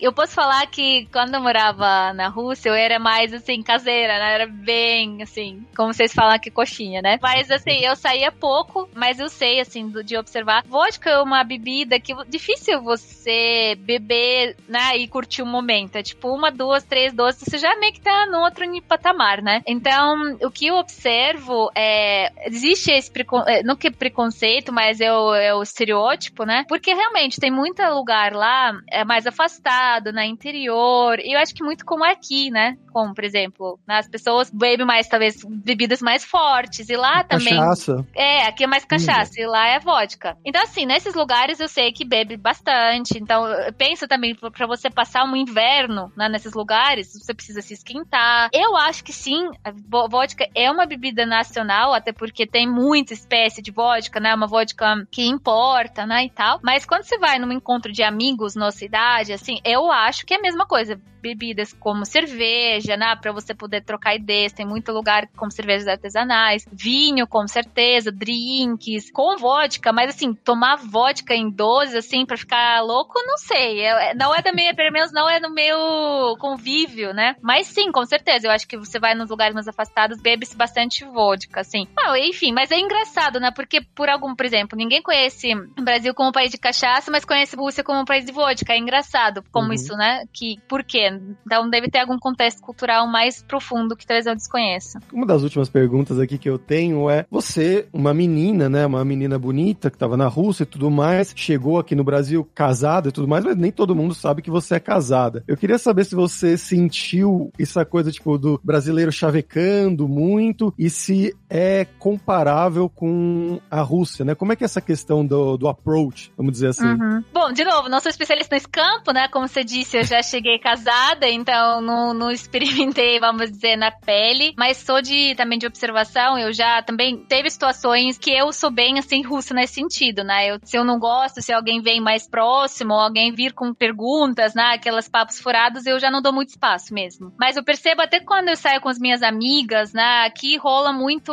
eu 0.01 0.13
posso 0.13 0.33
falar 0.33 0.67
que 0.67 1.07
quando 1.13 1.35
eu 1.35 1.41
morava 1.41 2.13
na 2.13 2.29
Rússia, 2.29 2.71
eu 2.71 2.75
era 2.75 2.99
mais, 2.99 3.33
assim, 3.33 3.63
caseira, 3.63 4.19
né? 4.19 4.35
Era 4.35 4.47
bem, 4.47 5.23
assim, 5.23 5.65
como 5.77 5.93
vocês 5.93 6.13
falam 6.13 6.35
aqui, 6.35 6.51
coxinha, 6.51 7.03
né? 7.03 7.19
Mas, 7.23 7.51
assim, 7.51 7.79
eu 7.85 7.97
saía 7.97 8.33
pouco, 8.33 8.89
mas 8.95 9.19
eu 9.19 9.29
sei, 9.29 9.61
assim, 9.61 9.89
de 10.05 10.17
observar. 10.17 10.65
Vodka 10.67 11.11
é 11.11 11.19
uma 11.21 11.45
bebida 11.45 12.01
que 12.01 12.15
difícil 12.29 12.81
você 12.83 13.77
beber, 13.81 14.57
né? 14.69 14.97
E 14.97 15.09
curtir 15.09 15.43
o 15.43 15.47
momento. 15.47 15.97
É 15.97 16.03
tipo 16.03 16.29
uma, 16.29 16.51
duas, 16.51 16.85
três 16.85 17.13
doces, 17.13 17.45
você 17.49 17.59
já 17.59 17.77
meio 17.77 17.93
que 17.93 18.01
tá 18.01 18.27
no 18.27 18.39
outro 18.39 18.65
patamar, 18.87 19.43
né? 19.43 19.63
Então, 19.67 20.37
o 20.43 20.51
que 20.51 20.67
eu 20.67 20.77
observo 20.77 21.71
é. 21.75 22.31
Existe 22.47 22.91
esse 22.91 23.11
preconceito, 23.11 23.49
é, 23.49 23.63
não 23.63 23.77
que 23.77 23.91
preconceito, 23.91 24.73
mas 24.73 25.01
é 25.01 25.13
o, 25.13 25.35
é 25.35 25.55
o 25.55 25.63
estereótipo, 25.63 26.45
né? 26.45 26.65
Porque 26.69 26.93
realmente 26.93 27.41
tem 27.41 27.51
muito 27.51 27.83
lugar 27.83 28.33
lá 28.33 28.79
é 28.91 29.05
mais 29.05 29.27
afastado, 29.29 30.13
na 30.13 30.27
interior. 30.27 31.19
E 31.21 31.35
eu 31.35 31.41
acho 31.41 31.55
que 31.55 31.63
muito 31.63 31.85
como 31.85 32.05
aqui, 32.05 32.51
né? 32.51 32.77
Como, 32.93 33.15
por 33.15 33.25
exemplo, 33.25 33.79
né? 33.87 33.99
as 33.99 34.09
pessoas 34.09 34.51
bebem 34.51 34.87
mais, 34.87 35.09
talvez, 35.09 35.45
bebidas 35.45 36.01
mais 36.01 36.25
fortes. 36.25 36.89
E 36.89 36.97
lá 36.97 37.25
também. 37.25 37.57
Cachaça. 37.57 38.07
É, 38.15 38.47
aqui 38.47 38.65
é 38.65 38.67
mais 38.67 38.85
cachaça. 38.85 39.33
Hum. 39.39 39.43
E 39.43 39.47
lá 39.47 39.69
é 39.69 39.79
vodka. 39.79 40.37
Então, 40.45 40.63
assim, 40.63 40.87
nesses 40.87 41.15
lugares 41.15 41.61
eu 41.61 41.69
sei 41.69 41.93
que 41.93 42.05
bebe 42.05 42.37
bastante. 42.37 43.19
Então, 43.19 43.45
pensa 43.77 44.09
também 44.09 44.35
para 44.35 44.67
você 44.67 44.91
passar 44.91 45.25
um 45.25 45.37
inverno 45.37 46.13
né, 46.17 46.29
nesses 46.29 46.55
lugares, 46.55 47.13
você 47.13 47.35
precisa 47.35 47.61
se 47.61 47.75
esquentar. 47.75 48.51
Eu 48.53 48.77
acho 48.77 49.05
que 49.05 49.13
sim, 49.13 49.51
a 49.65 49.71
vodka 50.09 50.49
é 50.55 50.71
uma 50.71 50.87
bebida 50.87 51.25
nacional, 51.27 51.93
até 51.93 52.13
porque 52.13 52.47
tem 52.47 52.69
muita 52.69 53.13
espécie 53.13 53.63
de 53.63 53.71
vodka, 53.71 54.21
né? 54.21 54.35
Uma 54.35 54.47
vodka 54.47 55.07
que 55.11 55.27
importa, 55.27 56.07
né? 56.07 56.25
E 56.25 56.31
tal. 56.31 56.61
Mas 56.63 56.85
quando 56.85 57.03
você 57.03 57.19
vai 57.19 57.39
num 57.39 57.53
encontro 57.53 57.93
de 57.93 58.03
amigos 58.03 58.55
na 58.55 58.71
cidade, 58.71 59.18
cidade, 59.19 59.33
assim, 59.33 59.59
eu 59.65 59.91
acho 59.91 60.25
que 60.25 60.35
é 60.35 60.39
a 60.39 60.41
mesma 60.43 60.67
coisa. 60.67 61.01
Bebidas 61.21 61.73
como 61.73 62.05
cerveja, 62.05 62.97
né? 62.97 63.17
Pra 63.21 63.33
você 63.33 63.53
poder 63.53 63.83
trocar 63.83 64.15
ideias. 64.15 64.53
Tem 64.53 64.65
muito 64.65 64.93
lugar 64.93 65.27
com 65.37 65.51
cervejas 65.51 65.89
artesanais. 65.89 66.65
Vinho, 66.73 67.27
com 67.27 67.47
certeza. 67.49 68.13
Drinks. 68.13 69.11
Com 69.11 69.37
vodka. 69.37 69.93
Mas, 69.93 70.11
assim, 70.11 70.33
tomar 70.33 70.77
vodka 70.77 71.35
em 71.35 71.51
doses, 71.51 71.97
assim, 71.97 72.25
pra 72.25 72.37
ficar 72.37 72.81
louco, 72.83 73.21
não 73.27 73.37
sei. 73.37 73.81
É, 73.81 74.15
não 74.15 74.33
é 74.33 74.41
minha, 74.53 74.73
pelo 74.75 74.93
menos 74.93 75.13
não 75.13 75.29
é 75.29 75.41
no 75.41 75.53
meu 75.53 76.37
convívio, 76.39 77.13
né? 77.13 77.35
Mas 77.43 77.67
sim, 77.67 77.91
com 77.91 78.05
certeza. 78.05 78.47
Eu 78.47 78.53
acho 78.53 78.69
que 78.69 78.79
você 78.79 79.01
vai 79.01 79.17
nos 79.17 79.29
lugares 79.29 79.55
mais 79.55 79.67
afastados, 79.67 80.23
bebe-se 80.23 80.57
bastante 80.57 81.05
vodka, 81.05 81.63
assim. 81.63 81.89
Ah, 81.99 82.17
enfim, 82.17 82.53
mas 82.53 82.71
é 82.71 82.79
engraçado, 82.79 83.41
né? 83.41 83.51
Porque, 83.51 83.81
por 83.81 84.09
algum, 84.09 84.37
por 84.37 84.47
exemplo, 84.47 84.79
ninguém 84.79 85.03
conhece 85.03 85.53
o 85.53 85.83
Brasil 85.83 86.15
como 86.15 86.29
um 86.29 86.33
país 86.33 86.53
de 86.53 86.59
cachaça, 86.59 87.11
mas 87.11 87.25
conhece 87.25 87.57
Rússia 87.57 87.83
como 87.83 88.01
um 88.01 88.05
país 88.05 88.25
de 88.25 88.31
vodka. 88.31 88.73
É 88.73 88.79
engraçado 88.79 89.08
como 89.51 89.69
uhum. 89.69 89.73
isso, 89.73 89.97
né? 89.97 90.25
Que, 90.33 90.59
por 90.69 90.83
quê? 90.85 91.11
Então 91.47 91.69
deve 91.69 91.89
ter 91.89 92.01
algum 92.01 92.19
contexto 92.19 92.61
cultural 92.61 93.07
mais 93.07 93.43
profundo 93.43 93.97
que 93.97 94.07
talvez 94.07 94.27
eu 94.27 94.35
desconheça. 94.35 95.01
Uma 95.13 95.27
das 95.27 95.43
últimas 95.43 95.69
perguntas 95.69 96.19
aqui 96.19 96.39
que 96.39 96.49
eu 96.49 96.59
tenho 96.59 97.09
é: 97.09 97.27
você, 97.31 97.89
uma 97.93 98.13
menina, 98.13 98.69
né? 98.69 98.87
Uma 98.87 99.05
menina 99.05 99.39
bonita 99.39 99.91
que 99.91 99.97
estava 99.97 100.17
na 100.17 100.27
Rússia 100.27 100.63
e 100.63 100.67
tudo 100.67 100.91
mais, 100.91 101.33
chegou 101.35 101.79
aqui 101.79 101.95
no 101.95 102.05
Brasil 102.05 102.49
casada 102.55 103.09
e 103.09 103.13
tudo 103.13 103.29
mais, 103.29 103.45
mas 103.45 103.57
nem 103.57 103.73
todo 103.73 103.95
mundo 103.95 104.15
sabe 104.15 104.43
que 104.43 104.51
você 104.51 104.77
é 104.77 104.81
casada. 104.81 105.45
Eu 105.47 105.57
queria 105.57 105.79
saber 105.79 106.05
se 106.05 106.15
você 106.15 106.57
sentiu 106.57 107.53
essa 107.59 107.85
coisa, 107.85 108.11
tipo, 108.11 108.39
do 108.39 108.61
brasileiro 108.63 109.13
chavecando 109.13 110.09
muito 110.09 110.73
e 110.79 110.91
se 110.91 111.35
é 111.49 111.87
comparável 111.99 112.89
com 112.89 113.61
a 113.71 113.81
Rússia, 113.81 114.25
né? 114.25 114.35
Como 114.35 114.53
é 114.53 114.57
que 114.57 114.65
é 114.65 114.67
essa 114.67 114.81
questão 114.81 115.25
do, 115.25 115.57
do 115.57 115.69
approach, 115.69 116.33
vamos 116.37 116.53
dizer 116.53 116.69
assim? 116.69 116.87
Uhum. 116.87 117.25
Bom, 117.33 117.53
de 117.53 117.65
novo, 117.65 117.89
não 117.89 118.01
sou 118.01 118.11
especialista 118.11 118.55
nesse 118.55 118.69
campo, 118.99 119.13
né? 119.13 119.29
Como 119.29 119.47
você 119.47 119.65
disse, 119.65 119.97
eu 119.97 120.05
já 120.05 120.23
cheguei 120.23 120.59
casada, 120.59 121.29
então 121.29 121.81
não, 121.81 122.13
não 122.13 122.31
experimentei, 122.31 123.19
vamos 123.21 123.51
dizer, 123.51 123.77
na 123.77 123.91
pele, 123.91 124.55
mas 124.57 124.79
sou 124.79 125.01
de 125.01 125.35
também 125.37 125.59
de 125.59 125.67
observação, 125.67 126.39
eu 126.39 126.53
já 126.53 126.83
também 126.83 127.17
teve 127.17 127.51
situações 127.51 128.19
que 128.19 128.31
eu 128.31 128.53
sou 128.53 128.71
bem 128.71 128.99
assim 128.99 129.23
russa 129.23 129.55
nesse 129.55 129.75
sentido, 129.75 130.25
né? 130.25 130.51
Eu, 130.51 130.59
se 130.63 130.77
eu 130.77 130.85
não 130.85 130.99
gosto, 130.99 131.41
se 131.41 131.53
alguém 131.53 131.81
vem 131.81 132.01
mais 132.01 132.29
próximo, 132.29 132.95
alguém 132.95 133.33
vir 133.33 133.53
com 133.53 133.73
perguntas, 133.73 134.55
né, 134.55 134.75
aquelas 134.75 135.09
papos 135.09 135.41
furados, 135.41 135.87
eu 135.87 135.99
já 135.99 136.11
não 136.11 136.21
dou 136.21 136.33
muito 136.33 136.51
espaço 136.51 136.93
mesmo. 136.93 137.33
Mas 137.39 137.57
eu 137.57 137.65
percebo 137.65 138.03
até 138.03 138.21
quando 138.21 138.49
eu 138.49 138.57
saio 138.57 138.81
com 138.81 138.89
as 138.89 138.99
minhas 138.99 139.23
amigas, 139.23 139.93
né, 139.93 140.27
aqui 140.27 140.57
rola 140.57 140.93
muito 140.93 141.33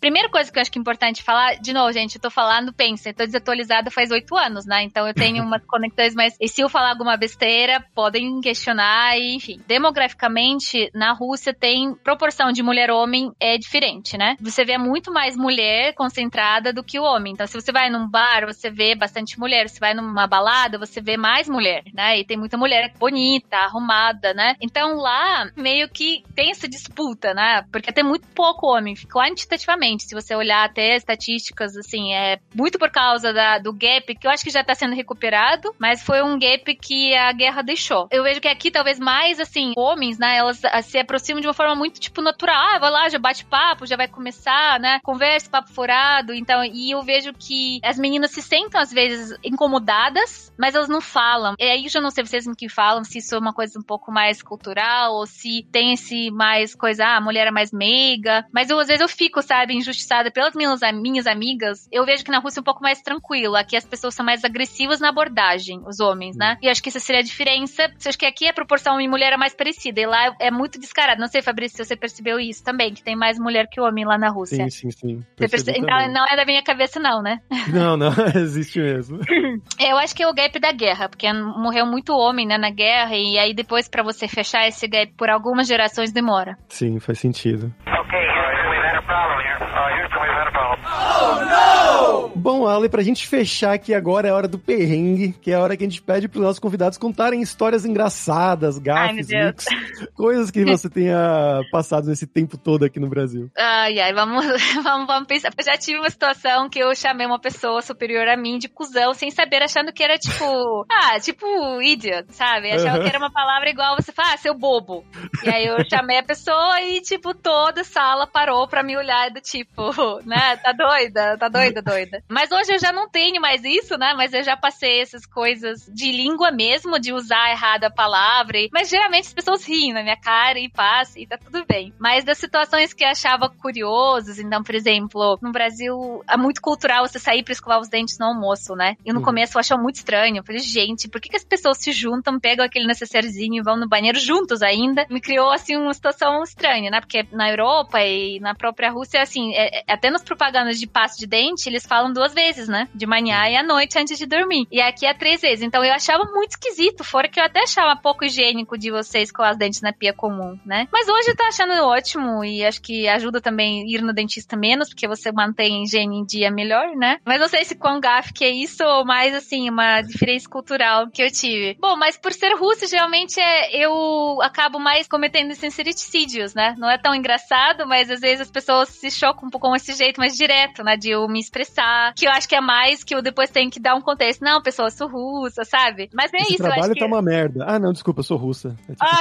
Primeira 0.00 0.28
coisa 0.28 0.50
que 0.50 0.58
eu 0.58 0.62
acho 0.62 0.70
que 0.70 0.78
é 0.78 0.80
importante 0.80 1.22
falar, 1.22 1.56
de 1.56 1.72
novo, 1.72 1.92
gente, 1.92 2.16
eu 2.16 2.20
tô 2.20 2.30
falando, 2.30 2.72
pensa, 2.72 3.08
eu 3.08 3.14
tô 3.14 3.24
desatualizada 3.24 3.90
faz 3.90 4.10
oito 4.10 4.36
anos, 4.36 4.66
né? 4.66 4.82
Então 4.82 5.06
eu 5.06 5.14
tenho 5.14 5.42
umas 5.44 5.64
conexões, 5.64 6.14
mas 6.14 6.36
e 6.40 6.48
se 6.48 6.60
eu 6.60 6.68
falar 6.68 6.91
alguma 6.92 7.16
besteira, 7.16 7.84
podem 7.94 8.40
questionar, 8.40 9.18
e, 9.18 9.36
enfim. 9.36 9.60
Demograficamente, 9.66 10.90
na 10.94 11.12
Rússia 11.12 11.54
tem 11.54 11.94
proporção 11.94 12.52
de 12.52 12.62
mulher-homem 12.62 13.32
é 13.40 13.58
diferente, 13.58 14.16
né? 14.16 14.36
Você 14.40 14.64
vê 14.64 14.78
muito 14.78 15.12
mais 15.12 15.36
mulher 15.36 15.94
concentrada 15.94 16.72
do 16.72 16.82
que 16.82 16.98
o 16.98 17.04
homem. 17.04 17.32
Então, 17.32 17.46
se 17.46 17.60
você 17.60 17.72
vai 17.72 17.90
num 17.90 18.08
bar, 18.08 18.46
você 18.46 18.70
vê 18.70 18.94
bastante 18.94 19.38
mulher. 19.38 19.68
Se 19.68 19.80
vai 19.80 19.94
numa 19.94 20.26
balada, 20.26 20.78
você 20.78 21.00
vê 21.00 21.16
mais 21.16 21.48
mulher, 21.48 21.82
né? 21.92 22.18
E 22.18 22.24
tem 22.24 22.36
muita 22.36 22.56
mulher 22.56 22.92
bonita, 22.98 23.56
arrumada, 23.56 24.34
né? 24.34 24.56
Então 24.60 24.96
lá, 24.96 25.50
meio 25.56 25.88
que 25.88 26.22
tem 26.34 26.50
essa 26.50 26.68
disputa, 26.68 27.34
né? 27.34 27.64
Porque 27.70 27.92
tem 27.92 28.04
muito 28.04 28.26
pouco 28.28 28.66
homem. 28.66 28.94
Quantitativamente, 28.94 30.04
se 30.04 30.14
você 30.14 30.34
olhar 30.34 30.64
até 30.64 30.96
estatísticas, 30.96 31.76
assim, 31.76 32.12
é 32.12 32.38
muito 32.54 32.78
por 32.78 32.90
causa 32.90 33.32
da, 33.32 33.58
do 33.58 33.72
gap, 33.72 34.14
que 34.14 34.26
eu 34.26 34.30
acho 34.30 34.44
que 34.44 34.50
já 34.50 34.60
está 34.60 34.74
sendo 34.74 34.94
recuperado, 34.94 35.74
mas 35.78 36.02
foi 36.02 36.22
um 36.22 36.38
gap 36.38 36.74
que 36.82 37.14
a 37.14 37.32
guerra 37.32 37.62
deixou. 37.62 38.08
Eu 38.10 38.22
vejo 38.22 38.40
que 38.40 38.48
aqui, 38.48 38.70
talvez 38.70 38.98
mais, 38.98 39.38
assim, 39.38 39.72
homens, 39.76 40.18
né, 40.18 40.36
elas 40.36 40.60
se 40.82 40.98
aproximam 40.98 41.40
de 41.40 41.46
uma 41.46 41.54
forma 41.54 41.74
muito, 41.74 42.00
tipo, 42.00 42.20
natural. 42.20 42.56
Ah, 42.56 42.78
vai 42.78 42.90
lá, 42.90 43.08
já 43.08 43.18
bate 43.18 43.44
papo, 43.44 43.86
já 43.86 43.96
vai 43.96 44.08
começar, 44.08 44.78
né, 44.80 44.98
conversa, 45.02 45.48
papo 45.48 45.72
furado. 45.72 46.34
Então, 46.34 46.64
e 46.64 46.90
eu 46.90 47.02
vejo 47.02 47.32
que 47.32 47.80
as 47.84 47.98
meninas 47.98 48.32
se 48.32 48.42
sentem, 48.42 48.80
às 48.80 48.92
vezes, 48.92 49.38
incomodadas, 49.44 50.52
mas 50.58 50.74
elas 50.74 50.88
não 50.88 51.00
falam. 51.00 51.54
E 51.58 51.64
aí 51.64 51.84
eu 51.84 51.90
já 51.90 52.00
não 52.00 52.10
sei 52.10 52.24
vocês 52.24 52.44
que 52.56 52.68
falam, 52.68 53.04
se 53.04 53.18
isso 53.18 53.34
é 53.34 53.38
uma 53.38 53.52
coisa 53.52 53.78
um 53.78 53.82
pouco 53.82 54.10
mais 54.10 54.42
cultural, 54.42 55.14
ou 55.14 55.26
se 55.26 55.66
tem 55.70 55.92
esse 55.92 56.30
mais 56.30 56.74
coisa, 56.74 57.04
ah, 57.04 57.16
a 57.16 57.20
mulher 57.20 57.46
é 57.46 57.50
mais 57.50 57.72
meiga. 57.72 58.44
Mas 58.52 58.70
eu, 58.70 58.78
às 58.78 58.88
vezes, 58.88 59.00
eu 59.00 59.08
fico, 59.08 59.40
sabe, 59.42 59.74
injustiçada 59.74 60.30
pelas 60.30 60.54
minhas, 60.54 60.80
minhas 60.94 61.26
amigas. 61.26 61.88
Eu 61.92 62.04
vejo 62.04 62.24
que 62.24 62.30
na 62.30 62.38
Rússia 62.38 62.60
é 62.60 62.62
um 62.62 62.64
pouco 62.64 62.82
mais 62.82 63.00
tranquilo. 63.00 63.56
Aqui 63.56 63.76
as 63.76 63.84
pessoas 63.84 64.14
são 64.14 64.24
mais 64.24 64.44
agressivas 64.44 65.00
na 65.00 65.08
abordagem, 65.08 65.82
os 65.86 66.00
homens, 66.00 66.36
né? 66.36 66.58
E 66.60 66.71
acho 66.72 66.82
que 66.82 66.88
essa 66.88 67.00
seria 67.00 67.20
a 67.20 67.24
diferença. 67.24 67.90
Acho 68.04 68.18
que 68.18 68.26
aqui 68.26 68.48
a 68.48 68.52
proporção 68.52 68.94
homem 68.94 69.06
e 69.06 69.08
mulher 69.10 69.32
é 69.32 69.36
mais 69.36 69.54
parecida. 69.54 70.00
E 70.00 70.06
lá 70.06 70.34
é 70.40 70.50
muito 70.50 70.78
descarado. 70.78 71.20
Não 71.20 71.28
sei, 71.28 71.42
Fabrício, 71.42 71.76
se 71.76 71.84
você 71.84 71.96
percebeu 71.96 72.40
isso 72.40 72.64
também, 72.64 72.92
que 72.92 73.02
tem 73.02 73.14
mais 73.14 73.38
mulher 73.38 73.68
que 73.70 73.80
homem 73.80 74.04
lá 74.04 74.18
na 74.18 74.28
Rússia. 74.28 74.68
Sim, 74.70 74.90
sim, 74.90 74.90
sim. 74.90 75.26
Perce... 75.36 75.70
Então 75.70 76.12
não 76.12 76.26
é 76.26 76.36
da 76.36 76.44
minha 76.44 76.62
cabeça, 76.62 76.98
não, 76.98 77.22
né? 77.22 77.40
Não, 77.72 77.96
não, 77.96 78.12
existe 78.34 78.80
mesmo. 78.80 79.18
Eu 79.78 79.96
acho 79.98 80.14
que 80.14 80.22
é 80.22 80.28
o 80.28 80.34
gap 80.34 80.58
da 80.58 80.72
guerra, 80.72 81.08
porque 81.08 81.30
morreu 81.32 81.86
muito 81.86 82.12
homem, 82.12 82.46
né, 82.46 82.58
na 82.58 82.70
guerra, 82.70 83.16
e 83.16 83.38
aí 83.38 83.54
depois 83.54 83.88
para 83.88 84.02
você 84.02 84.28
fechar 84.28 84.66
esse 84.66 84.86
gap 84.86 85.12
por 85.16 85.30
algumas 85.30 85.66
gerações 85.66 86.12
demora. 86.12 86.56
Sim, 86.68 86.98
faz 86.98 87.18
sentido. 87.18 87.72
Okay, 87.86 88.26
we've 88.70 88.84
had 88.84 88.96
a 88.96 89.02
problem 89.02 89.38
here. 89.40 89.58
Uh, 89.62 89.90
Houston, 90.00 90.20
we've 90.20 90.34
had 90.34 90.48
a 90.48 90.52
problem. 90.52 90.78
Oh, 90.84 92.28
no! 92.28 92.31
Bom, 92.42 92.66
Ale, 92.66 92.88
pra 92.88 93.04
gente 93.04 93.24
fechar 93.28 93.72
aqui 93.72 93.94
agora 93.94 94.26
é 94.26 94.32
a 94.32 94.34
hora 94.34 94.48
do 94.48 94.58
perrengue, 94.58 95.32
que 95.40 95.52
é 95.52 95.54
a 95.54 95.60
hora 95.60 95.76
que 95.76 95.84
a 95.84 95.88
gente 95.88 96.02
pede 96.02 96.26
pros 96.26 96.42
nossos 96.42 96.58
convidados 96.58 96.98
contarem 96.98 97.40
histórias 97.40 97.84
engraçadas, 97.84 98.78
gafes, 98.78 99.28
mix, 99.28 99.66
coisas 100.12 100.50
que 100.50 100.64
você 100.64 100.90
tenha 100.90 101.60
passado 101.70 102.08
nesse 102.08 102.26
tempo 102.26 102.58
todo 102.58 102.84
aqui 102.84 102.98
no 102.98 103.08
Brasil. 103.08 103.48
Ai, 103.56 104.00
ai, 104.00 104.12
vamos, 104.12 104.44
vamos, 104.82 105.06
vamos 105.06 105.28
pensar. 105.28 105.52
Eu 105.56 105.64
já 105.64 105.78
tive 105.78 106.00
uma 106.00 106.10
situação 106.10 106.68
que 106.68 106.80
eu 106.80 106.92
chamei 106.96 107.28
uma 107.28 107.38
pessoa 107.38 107.80
superior 107.80 108.26
a 108.26 108.36
mim 108.36 108.58
de 108.58 108.68
cuzão, 108.68 109.14
sem 109.14 109.30
saber, 109.30 109.62
achando 109.62 109.92
que 109.92 110.02
era 110.02 110.18
tipo, 110.18 110.84
ah, 110.90 111.20
tipo, 111.20 111.46
idiot, 111.80 112.26
sabe? 112.30 112.72
Achava 112.72 112.96
uhum. 112.96 113.04
que 113.04 113.08
era 113.08 113.18
uma 113.18 113.32
palavra 113.32 113.70
igual 113.70 113.94
você 113.94 114.10
fala, 114.10 114.34
ah, 114.34 114.36
seu 114.36 114.52
bobo. 114.52 115.04
E 115.44 115.48
aí 115.48 115.64
eu 115.64 115.76
chamei 115.88 116.18
a 116.18 116.24
pessoa 116.24 116.82
e, 116.82 117.00
tipo, 117.02 117.32
toda 117.34 117.82
a 117.82 117.84
sala 117.84 118.26
parou 118.26 118.66
pra 118.66 118.82
me 118.82 118.96
olhar 118.96 119.30
do 119.30 119.40
tipo, 119.40 119.92
né, 120.26 120.56
tá 120.56 120.72
doida, 120.72 121.38
tá 121.38 121.48
doida, 121.48 121.80
doida. 121.80 122.20
Mas 122.32 122.50
hoje 122.50 122.72
eu 122.72 122.78
já 122.78 122.92
não 122.92 123.08
tenho 123.08 123.40
mais 123.40 123.62
isso, 123.62 123.98
né? 123.98 124.14
Mas 124.16 124.32
eu 124.32 124.42
já 124.42 124.56
passei 124.56 125.00
essas 125.00 125.26
coisas 125.26 125.86
de 125.92 126.10
língua 126.10 126.50
mesmo, 126.50 126.98
de 126.98 127.12
usar 127.12 127.50
errado 127.50 127.84
a 127.84 127.90
palavra. 127.90 128.58
Mas 128.72 128.88
geralmente 128.88 129.26
as 129.26 129.32
pessoas 129.34 129.64
riem 129.66 129.92
na 129.92 130.02
minha 130.02 130.16
cara 130.16 130.58
e 130.58 130.68
passam 130.68 131.22
e 131.22 131.26
tá 131.26 131.36
tudo 131.36 131.64
bem. 131.66 131.92
Mas 131.98 132.24
das 132.24 132.38
situações 132.38 132.94
que 132.94 133.04
eu 133.04 133.08
achava 133.08 133.50
curiosas, 133.50 134.38
então, 134.38 134.62
por 134.62 134.74
exemplo, 134.74 135.38
no 135.42 135.52
Brasil 135.52 136.24
é 136.28 136.36
muito 136.36 136.62
cultural 136.62 137.06
você 137.06 137.18
sair 137.18 137.42
pra 137.42 137.52
escovar 137.52 137.80
os 137.80 137.88
dentes 137.88 138.18
no 138.18 138.26
almoço, 138.26 138.74
né? 138.74 138.96
E 139.04 139.12
no 139.12 139.18
uhum. 139.18 139.24
começo 139.24 139.56
eu 139.56 139.60
achava 139.60 139.82
muito 139.82 139.96
estranho. 139.96 140.38
Eu 140.38 140.44
falei, 140.44 140.60
gente, 140.60 141.08
por 141.08 141.20
que, 141.20 141.28
que 141.28 141.36
as 141.36 141.44
pessoas 141.44 141.78
se 141.78 141.92
juntam, 141.92 142.40
pegam 142.40 142.64
aquele 142.64 142.86
necessairezinho 142.86 143.60
e 143.60 143.62
vão 143.62 143.76
no 143.76 143.88
banheiro 143.88 144.18
juntos 144.18 144.62
ainda? 144.62 145.06
Me 145.10 145.20
criou, 145.20 145.50
assim, 145.50 145.76
uma 145.76 145.92
situação 145.92 146.42
estranha, 146.42 146.90
né? 146.90 147.00
Porque 147.00 147.26
na 147.30 147.50
Europa 147.50 148.00
e 148.00 148.40
na 148.40 148.54
própria 148.54 148.90
Rússia, 148.90 149.20
assim, 149.20 149.52
é, 149.54 149.80
é 149.80 149.92
até 149.92 150.10
nas 150.10 150.22
propagandas 150.22 150.78
de 150.78 150.86
pasta 150.86 151.18
de 151.18 151.26
dente, 151.26 151.68
eles 151.68 151.86
falam 151.86 152.12
duas 152.22 152.34
vezes, 152.34 152.68
né? 152.68 152.88
De 152.94 153.06
manhã 153.06 153.48
e 153.48 153.56
à 153.56 153.62
noite 153.62 153.98
antes 153.98 154.16
de 154.16 154.26
dormir. 154.26 154.66
E 154.70 154.80
aqui 154.80 155.04
é 155.04 155.12
três 155.12 155.40
vezes. 155.40 155.62
Então 155.62 155.84
eu 155.84 155.92
achava 155.92 156.24
muito 156.32 156.52
esquisito, 156.52 157.02
fora 157.02 157.28
que 157.28 157.40
eu 157.40 157.44
até 157.44 157.62
achava 157.62 158.00
pouco 158.00 158.24
higiênico 158.24 158.78
de 158.78 158.90
você 158.90 159.20
escovar 159.20 159.52
os 159.52 159.58
dentes 159.58 159.80
na 159.80 159.92
pia 159.92 160.12
comum, 160.12 160.58
né? 160.64 160.86
Mas 160.92 161.08
hoje 161.08 161.30
eu 161.30 161.36
tô 161.36 161.42
achando 161.44 161.72
ótimo 161.84 162.44
e 162.44 162.64
acho 162.64 162.80
que 162.80 163.08
ajuda 163.08 163.40
também 163.40 163.84
ir 163.90 164.02
no 164.02 164.12
dentista 164.12 164.56
menos, 164.56 164.88
porque 164.88 165.08
você 165.08 165.32
mantém 165.32 165.80
a 165.80 165.82
higiene 165.82 166.18
em 166.18 166.24
dia 166.24 166.50
melhor, 166.50 166.94
né? 166.94 167.18
Mas 167.24 167.40
não 167.40 167.48
sei 167.48 167.64
se 167.64 167.74
com 167.74 167.98
gaf 167.98 168.32
que 168.32 168.44
é 168.44 168.50
isso 168.50 168.84
ou 168.84 169.04
mais 169.04 169.34
assim, 169.34 169.68
uma 169.68 170.00
diferença 170.02 170.48
cultural 170.48 171.08
que 171.10 171.22
eu 171.22 171.30
tive. 171.30 171.76
Bom, 171.80 171.96
mas 171.96 172.16
por 172.16 172.32
ser 172.32 172.54
russo, 172.54 172.86
geralmente 172.86 173.40
é, 173.40 173.84
eu 173.84 174.40
acabo 174.42 174.78
mais 174.78 175.08
cometendo 175.08 175.54
sincericídios, 175.54 176.54
né? 176.54 176.74
Não 176.78 176.88
é 176.88 176.98
tão 176.98 177.14
engraçado, 177.14 177.86
mas 177.86 178.10
às 178.10 178.20
vezes 178.20 178.42
as 178.42 178.50
pessoas 178.50 178.90
se 178.90 179.10
chocam 179.10 179.48
um 179.48 179.50
pouco 179.50 179.62
com 179.62 179.76
esse 179.76 179.94
jeito 179.94 180.18
mais 180.18 180.34
direto, 180.34 180.82
né? 180.82 180.96
De 180.96 181.10
eu 181.10 181.26
me 181.28 181.40
expressar. 181.40 182.11
Que 182.16 182.26
eu 182.26 182.30
acho 182.30 182.48
que 182.48 182.54
é 182.54 182.60
mais 182.60 183.04
que 183.04 183.14
eu 183.14 183.22
depois 183.22 183.50
tenho 183.50 183.70
que 183.70 183.80
dar 183.80 183.94
um 183.94 184.00
contexto. 184.00 184.42
Não, 184.42 184.62
pessoa, 184.62 184.88
eu 184.88 184.92
sou 184.92 185.08
russa, 185.08 185.64
sabe? 185.64 186.10
Mas 186.12 186.32
é 186.32 186.38
Esse 186.38 186.54
isso. 186.54 186.62
trabalho 186.62 186.94
que... 186.94 187.00
tá 187.00 187.06
uma 187.06 187.22
merda. 187.22 187.64
Ah, 187.66 187.78
não, 187.78 187.92
desculpa, 187.92 188.20
eu 188.20 188.24
sou 188.24 188.36
russa. 188.36 188.76
É 188.88 188.92
tipo 188.92 189.04
ah, 189.04 189.20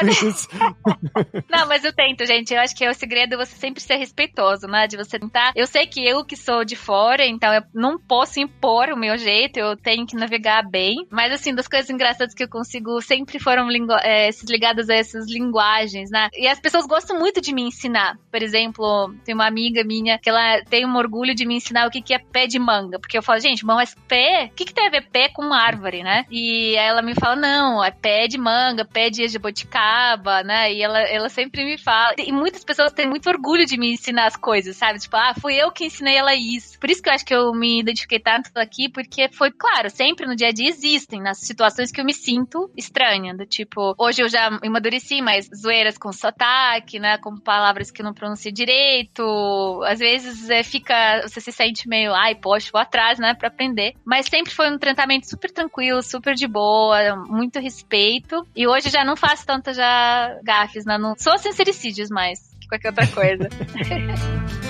não, 1.49 1.67
mas 1.67 1.83
eu 1.83 1.93
tento, 1.93 2.25
gente. 2.25 2.53
Eu 2.53 2.61
acho 2.61 2.75
que 2.75 2.83
é 2.83 2.89
o 2.89 2.93
segredo 2.93 3.37
você 3.37 3.55
sempre 3.55 3.81
ser 3.81 3.95
respeitoso, 3.95 4.67
né? 4.67 4.87
De 4.87 4.97
você 4.97 5.19
tentar. 5.19 5.51
Eu 5.55 5.67
sei 5.67 5.87
que 5.87 6.05
eu 6.05 6.23
que 6.25 6.35
sou 6.35 6.63
de 6.63 6.75
fora, 6.75 7.25
então 7.25 7.53
eu 7.53 7.63
não 7.73 7.99
posso 7.99 8.39
impor 8.39 8.89
o 8.89 8.97
meu 8.97 9.17
jeito, 9.17 9.57
eu 9.57 9.75
tenho 9.75 10.05
que 10.05 10.15
navegar 10.15 10.63
bem. 10.69 11.07
Mas 11.09 11.31
assim, 11.31 11.53
das 11.53 11.67
coisas 11.67 11.89
engraçadas 11.89 12.33
que 12.33 12.43
eu 12.43 12.49
consigo 12.49 13.01
sempre 13.01 13.39
foram 13.39 13.67
é, 14.03 14.29
ligadas 14.47 14.89
a 14.89 14.95
essas 14.95 15.29
linguagens, 15.29 16.09
né? 16.09 16.29
E 16.33 16.47
as 16.47 16.59
pessoas 16.59 16.85
gostam 16.85 17.19
muito 17.19 17.41
de 17.41 17.53
me 17.53 17.63
ensinar. 17.63 18.17
Por 18.31 18.41
exemplo, 18.41 19.13
tem 19.23 19.33
uma 19.35 19.47
amiga 19.47 19.83
minha 19.83 20.17
que 20.17 20.29
ela 20.29 20.61
tem 20.69 20.85
um 20.85 20.95
orgulho 20.95 21.35
de 21.35 21.45
me 21.45 21.55
ensinar 21.55 21.87
o 21.87 21.91
que, 21.91 22.01
que 22.01 22.13
é 22.13 22.19
pé 22.19 22.47
de 22.47 22.59
manga. 22.59 22.80
Porque 22.89 23.11
Porque 23.11 23.17
eu 23.17 23.23
falo, 23.23 23.41
gente, 23.41 23.65
mas 23.65 23.93
pé, 24.07 24.49
o 24.49 24.55
que, 24.55 24.63
que 24.63 24.73
tem 24.73 24.87
a 24.87 24.89
ver 24.89 25.05
pé 25.11 25.27
com 25.27 25.53
árvore, 25.53 26.01
né? 26.01 26.25
E 26.31 26.75
ela 26.77 27.01
me 27.01 27.13
fala, 27.13 27.35
não, 27.35 27.83
é 27.83 27.91
pé 27.91 28.25
de 28.25 28.37
manga, 28.37 28.85
pé 28.85 29.09
de 29.09 29.27
jabuticaba, 29.27 30.41
né? 30.43 30.71
E 30.73 30.81
ela, 30.81 31.01
ela 31.01 31.27
sempre 31.27 31.65
me 31.65 31.77
fala. 31.77 32.15
E 32.17 32.31
muitas 32.31 32.63
pessoas 32.63 32.93
têm 32.93 33.05
muito 33.05 33.27
orgulho 33.27 33.65
de 33.65 33.77
me 33.77 33.91
ensinar 33.91 34.27
as 34.27 34.37
coisas, 34.37 34.77
sabe? 34.77 34.97
Tipo, 34.97 35.17
ah, 35.17 35.33
fui 35.37 35.55
eu 35.55 35.73
que 35.73 35.83
ensinei 35.83 36.15
ela 36.15 36.33
isso. 36.33 36.79
Por 36.79 36.89
isso 36.89 37.01
que 37.01 37.09
eu 37.09 37.13
acho 37.13 37.25
que 37.25 37.35
eu 37.35 37.53
me 37.53 37.81
identifiquei 37.81 38.19
tanto 38.19 38.49
aqui, 38.55 38.87
porque 38.87 39.27
foi, 39.27 39.51
claro, 39.51 39.89
sempre 39.89 40.25
no 40.25 40.33
dia 40.33 40.47
a 40.47 40.53
dia 40.53 40.69
existem, 40.69 41.21
nas 41.21 41.39
situações 41.39 41.91
que 41.91 41.99
eu 41.99 42.05
me 42.05 42.13
sinto 42.13 42.71
estranha, 42.77 43.35
do 43.35 43.45
tipo, 43.45 43.93
hoje 43.97 44.23
eu 44.23 44.29
já 44.29 44.47
amadureci, 44.47 45.21
mas 45.21 45.49
zoeiras 45.53 45.97
com 45.97 46.13
sotaque, 46.13 46.97
né? 46.97 47.17
Com 47.17 47.35
palavras 47.35 47.91
que 47.91 48.01
eu 48.01 48.05
não 48.05 48.13
pronuncio 48.13 48.53
direito. 48.53 49.81
Às 49.85 49.99
vezes 49.99 50.49
é, 50.49 50.63
fica, 50.63 51.23
você 51.27 51.41
se 51.41 51.51
sente 51.51 51.89
meio, 51.89 52.13
ai, 52.13 52.35
poxa, 52.35 52.70
vou 52.71 52.81
atrás, 52.81 53.19
né, 53.19 53.33
pra 53.33 53.47
aprender. 53.47 53.93
Mas 54.05 54.27
sempre 54.27 54.53
foi 54.53 54.71
um 54.71 54.77
tratamento 54.77 55.29
super 55.29 55.51
tranquilo, 55.51 56.01
super 56.01 56.33
de 56.33 56.47
boa, 56.47 57.15
muito 57.27 57.59
respeito. 57.59 58.45
E 58.55 58.67
hoje 58.67 58.89
já 58.89 59.03
não 59.03 59.15
faço 59.15 59.45
tanta 59.45 59.73
já 59.73 60.39
gafes, 60.43 60.85
né? 60.85 60.97
Não 60.97 61.15
sou 61.17 61.37
sincericídios 61.37 62.09
mais 62.09 62.39
que 62.59 62.67
qualquer 62.67 62.89
outra 62.89 63.07
coisa. 63.07 63.49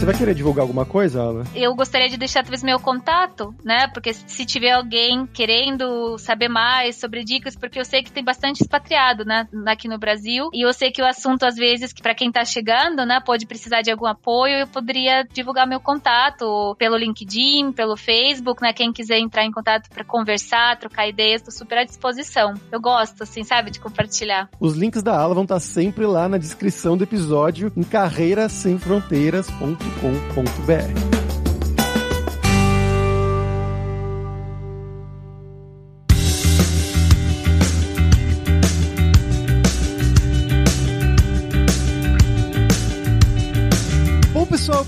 Você 0.00 0.06
vai 0.06 0.16
querer 0.16 0.34
divulgar 0.34 0.62
alguma 0.62 0.86
coisa, 0.86 1.20
Ana? 1.20 1.44
Eu 1.54 1.74
gostaria 1.74 2.08
de 2.08 2.16
deixar 2.16 2.42
talvez 2.42 2.62
meu 2.62 2.80
contato, 2.80 3.54
né? 3.62 3.86
Porque 3.88 4.14
se 4.14 4.46
tiver 4.46 4.70
alguém 4.70 5.26
querendo 5.26 6.16
saber 6.16 6.48
mais 6.48 6.96
sobre 6.96 7.22
dicas, 7.22 7.54
porque 7.54 7.78
eu 7.78 7.84
sei 7.84 8.02
que 8.02 8.10
tem 8.10 8.24
bastante 8.24 8.62
expatriado, 8.62 9.26
né, 9.26 9.46
aqui 9.66 9.88
no 9.88 9.98
Brasil, 9.98 10.48
e 10.54 10.66
eu 10.66 10.72
sei 10.72 10.90
que 10.90 11.02
o 11.02 11.06
assunto 11.06 11.44
às 11.44 11.54
vezes 11.54 11.92
para 11.92 12.14
quem 12.14 12.32
tá 12.32 12.46
chegando, 12.46 13.04
né, 13.04 13.20
pode 13.20 13.44
precisar 13.44 13.82
de 13.82 13.90
algum 13.90 14.06
apoio, 14.06 14.60
eu 14.60 14.66
poderia 14.66 15.22
divulgar 15.30 15.66
meu 15.66 15.80
contato 15.80 16.74
pelo 16.78 16.96
LinkedIn, 16.96 17.72
pelo 17.72 17.94
Facebook, 17.94 18.62
né? 18.62 18.72
Quem 18.72 18.94
quiser 18.94 19.18
entrar 19.18 19.44
em 19.44 19.52
contato 19.52 19.90
para 19.90 20.02
conversar, 20.02 20.78
trocar 20.78 21.08
ideias, 21.08 21.42
tô 21.42 21.50
super 21.50 21.76
à 21.76 21.84
disposição. 21.84 22.54
Eu 22.72 22.80
gosto, 22.80 23.24
assim, 23.24 23.44
sabe, 23.44 23.70
de 23.70 23.78
compartilhar. 23.78 24.48
Os 24.58 24.78
links 24.78 25.02
da 25.02 25.14
aula 25.14 25.34
vão 25.34 25.42
estar 25.42 25.60
sempre 25.60 26.06
lá 26.06 26.26
na 26.26 26.38
descrição 26.38 26.96
do 26.96 27.04
episódio 27.04 27.70
em 27.76 27.82
carreirasemfronteiras.com 27.82 29.89
www.cultura.com.br. 29.98 31.19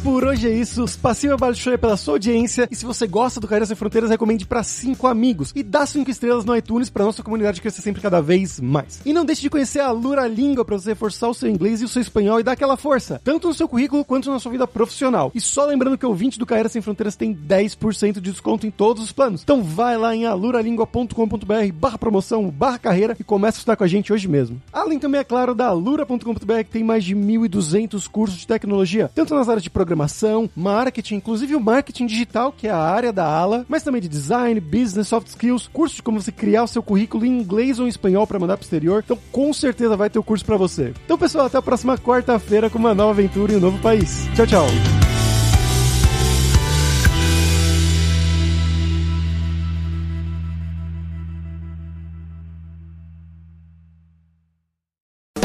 por 0.02 0.24
hoje 0.24 0.48
é 0.48 0.52
isso. 0.52 0.84
Passiva 0.98 1.36
Balchoia 1.36 1.78
pela 1.78 1.96
sua 1.96 2.14
audiência. 2.14 2.68
E 2.70 2.76
se 2.76 2.84
você 2.84 3.06
gosta 3.06 3.38
do 3.38 3.46
Carreira 3.46 3.66
Sem 3.66 3.76
Fronteiras, 3.76 4.10
recomende 4.10 4.44
para 4.44 4.62
cinco 4.62 5.06
amigos. 5.06 5.52
E 5.54 5.62
dá 5.62 5.86
cinco 5.86 6.10
estrelas 6.10 6.44
no 6.44 6.56
iTunes 6.56 6.90
para 6.90 7.04
nossa 7.04 7.22
comunidade 7.22 7.60
crescer 7.60 7.82
sempre 7.82 8.02
cada 8.02 8.20
vez 8.20 8.60
mais. 8.60 9.00
E 9.06 9.12
não 9.12 9.24
deixe 9.24 9.42
de 9.42 9.50
conhecer 9.50 9.80
a 9.80 9.90
Lura 9.90 10.26
Língua 10.26 10.64
para 10.64 10.76
você 10.76 10.90
reforçar 10.90 11.28
o 11.28 11.34
seu 11.34 11.48
inglês 11.48 11.80
e 11.80 11.84
o 11.84 11.88
seu 11.88 12.02
espanhol 12.02 12.40
e 12.40 12.42
dar 12.42 12.52
aquela 12.52 12.76
força, 12.76 13.20
tanto 13.22 13.48
no 13.48 13.54
seu 13.54 13.68
currículo 13.68 14.04
quanto 14.04 14.30
na 14.30 14.40
sua 14.40 14.50
vida 14.50 14.66
profissional. 14.66 15.30
E 15.34 15.40
só 15.40 15.64
lembrando 15.64 15.96
que 15.96 16.04
o 16.04 16.08
ouvinte 16.08 16.38
do 16.38 16.46
Carreira 16.46 16.68
Sem 16.68 16.82
Fronteiras 16.82 17.14
tem 17.14 17.34
10% 17.34 18.14
de 18.14 18.20
desconto 18.20 18.66
em 18.66 18.70
todos 18.70 19.04
os 19.04 19.12
planos. 19.12 19.42
Então 19.42 19.62
vai 19.62 19.96
lá 19.96 20.14
em 20.14 20.26
aluralingua.com.br 20.26 21.72
barra 21.74 21.98
promoção, 21.98 22.50
barra 22.50 22.78
carreira 22.78 23.16
e 23.18 23.24
começa 23.24 23.58
a 23.58 23.60
estudar 23.60 23.76
com 23.76 23.84
a 23.84 23.88
gente 23.88 24.12
hoje 24.12 24.26
mesmo. 24.26 24.60
Além 24.72 24.98
também, 24.98 25.20
é 25.20 25.24
claro, 25.24 25.54
da 25.54 25.66
alura.com.br 25.66 26.58
que 26.64 26.70
tem 26.70 26.84
mais 26.84 27.04
de 27.04 27.14
1.200 27.14 28.08
cursos 28.08 28.38
de 28.38 28.46
tecnologia, 28.46 29.10
tanto 29.14 29.34
nas 29.34 29.48
áreas 29.48 29.62
de 29.62 29.70
programação, 29.92 30.48
marketing, 30.56 31.16
inclusive 31.16 31.54
o 31.54 31.60
marketing 31.60 32.06
digital, 32.06 32.52
que 32.52 32.66
é 32.66 32.70
a 32.70 32.78
área 32.78 33.12
da 33.12 33.26
ala, 33.26 33.64
mas 33.68 33.82
também 33.82 34.00
de 34.00 34.08
design, 34.08 34.58
business, 34.58 35.08
soft 35.08 35.28
skills, 35.28 35.68
curso 35.72 35.96
de 35.96 36.02
como 36.02 36.20
você 36.20 36.32
criar 36.32 36.64
o 36.64 36.68
seu 36.68 36.82
currículo 36.82 37.26
em 37.26 37.40
inglês 37.40 37.78
ou 37.78 37.86
em 37.86 37.88
espanhol 37.88 38.26
para 38.26 38.38
mandar 38.38 38.56
pro 38.56 38.64
exterior. 38.64 39.02
Então, 39.04 39.18
com 39.30 39.52
certeza 39.52 39.96
vai 39.96 40.08
ter 40.08 40.18
o 40.18 40.24
curso 40.24 40.44
para 40.44 40.56
você. 40.56 40.94
Então, 41.04 41.18
pessoal, 41.18 41.46
até 41.46 41.58
a 41.58 41.62
próxima 41.62 41.98
quarta-feira 41.98 42.70
com 42.70 42.78
uma 42.78 42.94
nova 42.94 43.10
aventura 43.10 43.52
em 43.52 43.56
um 43.56 43.60
novo 43.60 43.78
país. 43.78 44.26
Tchau, 44.34 44.46
tchau. 44.46 45.01